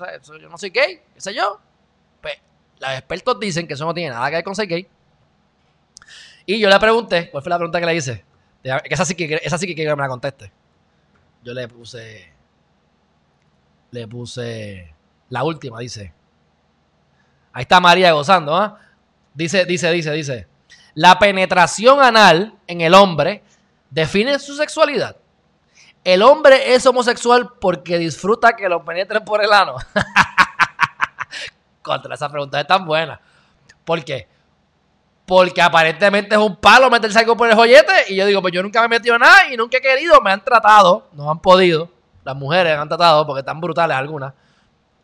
yo 0.41 0.49
no 0.49 0.57
soy 0.57 0.71
gay, 0.71 1.01
qué 1.15 1.21
sé 1.21 1.35
yo. 1.35 1.61
Pues 2.23 2.35
los 2.81 2.91
expertos 2.91 3.39
dicen 3.39 3.69
que 3.69 3.75
eso 3.75 3.85
no 3.85 3.93
tiene 3.93 4.11
nada 4.11 4.29
que 4.31 4.37
ver 4.37 4.45
con 4.45 4.55
ser 4.55 4.67
gay. 4.67 4.89
Y 6.47 6.59
yo 6.59 6.71
le 6.71 6.81
pregunté, 6.81 7.31
¿cuál 7.31 7.43
fue 7.43 7.51
la 7.51 7.59
pregunta 7.59 7.79
que 7.79 7.87
le 7.87 7.95
hice? 7.95 8.25
Esa 8.63 9.05
sí 9.05 9.15
que, 9.15 9.39
esa 9.43 9.59
sí 9.59 9.67
que 9.67 9.75
quiero 9.75 9.93
que 9.93 9.97
me 9.97 10.03
la 10.03 10.09
conteste. 10.09 10.51
Yo 11.49 11.55
le 11.55 11.67
puse. 11.67 12.31
Le 13.91 14.07
puse. 14.07 14.95
La 15.31 15.45
última, 15.45 15.79
dice. 15.79 16.13
Ahí 17.55 17.63
está 17.63 17.81
María 17.81 18.13
gozando, 18.13 18.55
¿ah? 18.55 18.79
Dice, 19.33 19.65
dice, 19.65 19.91
dice, 19.91 20.13
dice. 20.13 20.47
La 20.93 21.19
penetración 21.19 22.03
anal 22.03 22.55
en 22.67 22.83
el 22.83 22.93
hombre 22.93 23.43
define 23.89 24.39
su 24.39 24.57
sexualidad. 24.57 25.17
El 26.05 26.23
hombre 26.23 26.75
es 26.75 26.85
homosexual 26.85 27.55
porque 27.59 27.97
disfruta 27.97 28.55
que 28.55 28.69
lo 28.69 28.85
penetren 28.85 29.25
por 29.25 29.43
el 29.43 29.51
ano. 29.51 29.77
Contra 31.81 32.15
esa 32.15 32.31
pregunta 32.31 32.61
es 32.61 32.67
tan 32.67 32.85
buena. 32.85 33.23
¿Por 33.87 34.05
qué? 34.05 34.29
Porque 35.29 35.61
aparentemente 35.61 36.35
es 36.35 36.41
un 36.41 36.57
palo 36.57 36.89
meterse 36.89 37.19
algo 37.19 37.37
por 37.37 37.51
el 37.51 37.55
joyete. 37.55 37.93
Y 38.09 38.17
yo 38.17 38.25
digo, 38.25 38.41
pues 38.41 38.55
yo 38.55 38.63
nunca 38.63 38.81
me 38.81 38.87
he 38.87 38.99
metido 38.99 39.19
nada 39.19 39.53
y 39.53 39.59
nunca 39.59 39.77
he 39.77 39.81
querido. 39.83 40.19
Me 40.23 40.33
han 40.33 40.43
tratado, 40.43 41.07
no 41.13 41.31
han 41.31 41.39
podido. 41.39 41.91
Las 42.25 42.35
mujeres 42.35 42.79
han 42.79 42.89
tratado 42.89 43.27
porque 43.27 43.41
están 43.41 43.61
brutales 43.61 43.95
algunas. 43.95 44.33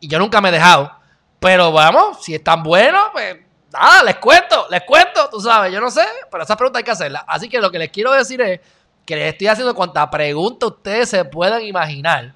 Y 0.01 0.09
yo 0.09 0.19
nunca 0.19 0.41
me 0.41 0.49
he 0.49 0.53
dejado. 0.53 0.91
Pero 1.39 1.71
vamos, 1.73 2.25
si 2.25 2.35
es 2.35 2.43
tan 2.43 2.63
bueno, 2.63 2.99
pues 3.13 3.37
nada, 3.71 4.03
les 4.03 4.17
cuento, 4.17 4.67
les 4.71 4.81
cuento, 4.85 5.29
tú 5.31 5.41
sabes, 5.41 5.71
yo 5.71 5.79
no 5.79 5.91
sé, 5.91 6.07
pero 6.31 6.43
esa 6.43 6.57
pregunta 6.57 6.79
hay 6.79 6.85
que 6.85 6.93
hacerla. 6.93 7.23
Así 7.29 7.51
que 7.51 7.61
lo 7.61 7.71
que 7.71 7.79
les 7.79 7.91
quiero 7.91 8.11
decir 8.13 8.41
es 8.41 8.61
que 9.05 9.17
les 9.17 9.31
estoy 9.35 9.49
haciendo 9.49 9.75
cuanta 9.75 10.11
pregunta 10.11 10.69
ustedes 10.69 11.11
se 11.11 11.23
puedan 11.27 11.61
imaginar, 11.61 12.35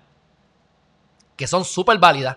que 1.36 1.46
son 1.46 1.64
súper 1.64 1.96
válidas. 1.96 2.36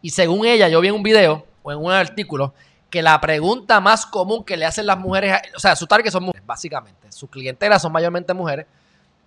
Y 0.00 0.10
según 0.10 0.46
ella, 0.46 0.68
yo 0.68 0.80
vi 0.80 0.88
en 0.88 0.94
un 0.94 1.02
video 1.02 1.44
o 1.64 1.72
en 1.72 1.78
un 1.78 1.90
artículo 1.90 2.54
que 2.92 3.00
la 3.00 3.18
pregunta 3.22 3.80
más 3.80 4.04
común 4.04 4.44
que 4.44 4.54
le 4.54 4.66
hacen 4.66 4.84
las 4.84 4.98
mujeres, 4.98 5.40
o 5.56 5.58
sea, 5.58 5.74
su 5.74 5.86
target 5.86 6.10
son 6.10 6.24
mujeres, 6.24 6.46
básicamente. 6.46 7.10
Su 7.10 7.26
clientela 7.26 7.78
son 7.78 7.90
mayormente 7.90 8.34
mujeres. 8.34 8.66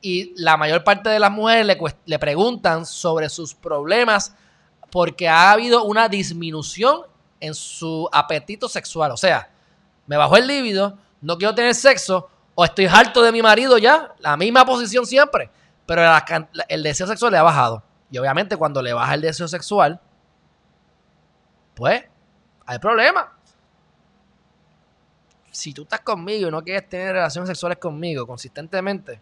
Y 0.02 0.40
la 0.40 0.56
mayor 0.56 0.84
parte 0.84 1.10
de 1.10 1.18
las 1.18 1.32
mujeres 1.32 1.66
le, 1.66 1.76
le 2.06 2.20
preguntan 2.20 2.86
sobre 2.86 3.28
sus 3.28 3.56
problemas 3.56 4.36
porque 4.92 5.28
ha 5.28 5.52
habido 5.52 5.84
una 5.84 6.08
disminución 6.08 7.02
en 7.40 7.56
su 7.56 8.08
apetito 8.12 8.70
sexual. 8.70 9.10
O 9.10 9.18
sea, 9.18 9.50
me 10.06 10.16
bajó 10.16 10.38
el 10.38 10.46
líbido, 10.46 11.00
no 11.22 11.36
quiero 11.40 11.56
tener 11.56 11.74
sexo, 11.74 12.30
o 12.54 12.66
estoy 12.66 12.86
harto 12.86 13.24
de 13.24 13.32
mi 13.32 13.42
marido 13.42 13.80
ya, 13.80 14.14
la 14.20 14.38
misma 14.38 14.64
posición 14.64 15.08
siempre, 15.08 15.50
pero 15.88 16.04
el 16.70 16.84
deseo 16.84 17.08
sexual 17.08 17.32
le 17.32 17.40
ha 17.40 17.44
bajado. 17.44 17.82
Y 18.12 18.20
obviamente 18.20 18.58
cuando 18.58 18.84
le 18.84 18.94
baja 18.94 19.16
el 19.16 19.22
deseo 19.22 19.48
sexual, 19.48 20.00
pues 21.74 22.04
hay 22.68 22.78
problema. 22.78 23.35
Si 25.56 25.74
tú 25.74 25.84
estás 25.84 26.02
conmigo 26.02 26.50
y 26.50 26.52
no 26.52 26.62
quieres 26.62 26.90
tener 26.90 27.14
relaciones 27.14 27.48
sexuales 27.48 27.78
conmigo 27.78 28.28
consistentemente, 28.28 29.22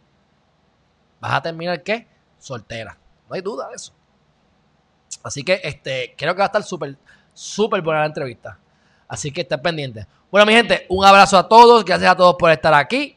vas 1.19 1.33
a 1.33 1.41
terminar 1.43 1.83
¿qué? 1.83 2.07
Soltera. 2.39 2.97
No 3.29 3.35
hay 3.35 3.41
duda 3.41 3.69
de 3.69 3.75
eso. 3.75 3.93
Así 5.23 5.43
que 5.43 5.61
este, 5.63 6.15
creo 6.17 6.33
que 6.33 6.39
va 6.39 6.45
a 6.45 6.47
estar 6.47 6.63
súper, 6.63 6.97
súper 7.33 7.81
buena 7.81 7.99
la 7.99 8.07
entrevista. 8.07 8.57
Así 9.07 9.31
que 9.31 9.41
estén 9.41 9.61
pendientes. 9.61 10.07
Bueno, 10.31 10.47
mi 10.47 10.53
gente, 10.53 10.87
un 10.89 11.05
abrazo 11.05 11.37
a 11.37 11.47
todos. 11.47 11.85
Gracias 11.85 12.11
a 12.11 12.15
todos 12.15 12.35
por 12.37 12.49
estar 12.49 12.73
aquí. 12.73 13.15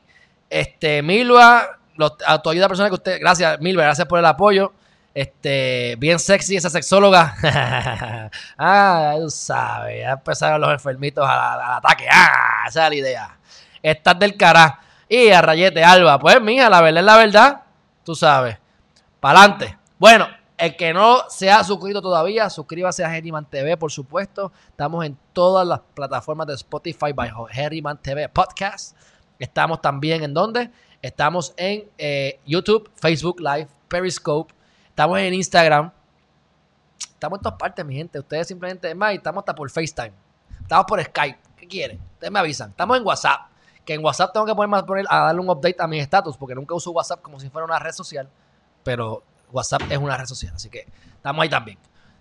Este, 0.51 1.03
Milva, 1.03 1.79
a 2.27 2.43
tu 2.43 2.51
ayuda 2.51 2.69
personal 2.69 2.91
que 2.91 2.97
usted, 2.97 3.19
gracias, 3.19 3.59
Milva, 3.61 3.85
gracias 3.85 4.07
por 4.07 4.19
el 4.19 4.27
apoyo. 4.27 4.75
Este, 5.17 5.97
bien 5.97 6.19
sexy 6.19 6.57
esa 6.57 6.69
sexóloga. 6.69 7.35
ah, 8.59 9.15
tú 9.19 9.31
sabes, 9.31 10.03
ya 10.03 10.11
empezaron 10.11 10.61
los 10.61 10.71
enfermitos 10.71 11.27
al, 11.27 11.59
ataque. 11.79 12.07
Ah, 12.13 12.67
esa 12.69 12.85
es 12.85 12.91
la 12.91 12.95
idea. 12.95 13.39
Estás 13.83 14.19
del 14.19 14.37
cara. 14.37 14.79
Y 15.09 15.31
a 15.31 15.41
Rayete 15.41 15.83
Alba, 15.83 16.19
pues 16.19 16.39
mija, 16.43 16.69
la 16.69 16.83
verdad 16.83 17.01
es 17.01 17.07
la 17.07 17.17
verdad. 17.17 17.63
Tú 18.05 18.15
sabes. 18.15 18.59
Para 19.19 19.41
adelante. 19.41 19.79
Bueno, 19.99 20.29
el 20.59 20.77
que 20.77 20.93
no 20.93 21.23
se 21.31 21.51
ha 21.51 21.65
suscrito 21.65 22.03
todavía, 22.03 22.51
suscríbase 22.51 23.03
a 23.03 23.17
Herriman 23.17 23.47
TV, 23.47 23.79
por 23.79 23.91
supuesto. 23.91 24.53
Estamos 24.69 25.03
en 25.07 25.17
todas 25.33 25.67
las 25.67 25.81
plataformas 25.95 26.47
de 26.47 26.55
Spotify 26.57 27.15
by 27.15 27.33
Herriman 27.55 27.97
TV 28.03 28.29
Podcast. 28.29 28.95
Estamos 29.39 29.81
también 29.81 30.23
en 30.25 30.35
donde? 30.35 30.71
Estamos 31.01 31.55
en 31.57 31.89
eh, 31.97 32.39
YouTube, 32.45 32.91
Facebook 32.97 33.41
Live, 33.41 33.69
Periscope. 33.89 34.56
Estamos 34.97 35.19
en 35.19 35.35
Instagram. 35.35 35.93
Estamos 36.99 37.39
en 37.39 37.43
todas 37.43 37.59
partes, 37.59 37.85
mi 37.85 37.95
gente. 37.95 38.19
Ustedes 38.19 38.49
simplemente, 38.49 38.95
más, 38.95 39.13
estamos 39.13 39.43
hasta 39.43 39.55
por 39.55 39.69
FaceTime. 39.69 40.15
Estamos 40.63 40.87
por 40.87 41.05
Skype. 41.05 41.39
¿Qué 41.55 41.69
quieren? 41.69 42.01
Ustedes 42.15 42.33
me 42.33 42.39
avisan. 42.39 42.71
Estamos 42.71 42.97
en 42.97 43.05
WhatsApp. 43.05 43.43
Que 43.85 43.93
en 43.93 44.03
WhatsApp 44.03 44.33
tengo 44.33 44.47
que 44.47 44.55
poner, 44.55 45.05
a 45.11 45.19
darle 45.21 45.43
un 45.43 45.51
update 45.51 45.77
a 45.81 45.87
mi 45.87 45.99
estatus 45.99 46.39
porque 46.39 46.55
nunca 46.55 46.75
uso 46.75 46.93
WhatsApp 46.93 47.21
como 47.21 47.39
si 47.39 47.51
fuera 47.51 47.67
una 47.67 47.79
red 47.79 47.93
social. 47.93 48.27
Pero 48.85 49.23
WhatsApp 49.53 49.83
es 49.91 49.99
una 49.99 50.17
red 50.17 50.25
social, 50.25 50.55
así 50.55 50.71
que 50.71 50.87
estamos 51.15 51.43
ahí 51.43 51.51
también. 51.51 51.77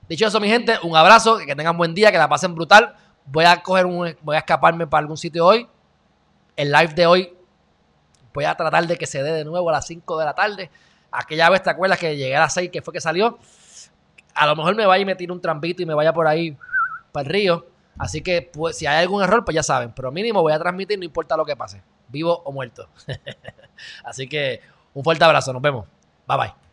Dicho 0.09 0.27
eso, 0.27 0.41
mi 0.41 0.49
gente, 0.49 0.77
un 0.83 0.97
abrazo, 0.97 1.37
que 1.37 1.55
tengan 1.55 1.77
buen 1.77 1.95
día, 1.95 2.11
que 2.11 2.17
la 2.17 2.27
pasen 2.27 2.55
brutal. 2.55 2.93
Voy 3.25 3.45
a 3.45 3.63
coger 3.63 3.85
un, 3.85 4.17
voy 4.21 4.35
a 4.35 4.39
escaparme 4.39 4.85
para 4.85 4.99
algún 4.99 5.15
sitio 5.15 5.45
hoy. 5.45 5.65
El 6.57 6.73
live 6.73 6.93
de 6.93 7.05
hoy 7.05 7.37
voy 8.33 8.43
a 8.43 8.53
tratar 8.53 8.85
de 8.85 8.97
que 8.97 9.07
se 9.07 9.23
dé 9.23 9.31
de 9.31 9.45
nuevo 9.45 9.69
a 9.69 9.71
las 9.71 9.87
5 9.87 10.19
de 10.19 10.25
la 10.25 10.35
tarde. 10.35 10.69
Aquella 11.17 11.49
vez 11.49 11.63
te 11.63 11.69
acuerdas 11.69 11.99
que 11.99 12.15
llegué 12.15 12.35
a 12.35 12.41
las 12.41 12.53
6, 12.53 12.69
que 12.71 12.81
fue 12.81 12.93
que 12.93 13.01
salió. 13.01 13.37
A 14.33 14.45
lo 14.45 14.55
mejor 14.55 14.75
me 14.75 14.85
vaya 14.85 15.01
y 15.01 15.05
me 15.05 15.15
tire 15.15 15.31
un 15.31 15.41
trampito 15.41 15.81
y 15.81 15.85
me 15.85 15.93
vaya 15.93 16.13
por 16.13 16.27
ahí 16.27 16.57
para 17.11 17.25
el 17.25 17.31
río. 17.31 17.65
Así 17.97 18.21
que 18.21 18.41
pues, 18.41 18.77
si 18.77 18.85
hay 18.85 19.01
algún 19.01 19.23
error, 19.23 19.45
pues 19.45 19.55
ya 19.55 19.63
saben. 19.63 19.93
Pero 19.93 20.11
mínimo 20.11 20.41
voy 20.41 20.53
a 20.53 20.59
transmitir, 20.59 20.99
no 20.99 21.05
importa 21.05 21.37
lo 21.37 21.45
que 21.45 21.55
pase. 21.55 21.81
Vivo 22.09 22.41
o 22.43 22.51
muerto. 22.51 22.89
Así 24.03 24.27
que 24.27 24.61
un 24.93 25.03
fuerte 25.03 25.23
abrazo. 25.23 25.53
Nos 25.53 25.61
vemos. 25.61 25.85
Bye 26.27 26.37
bye. 26.37 26.64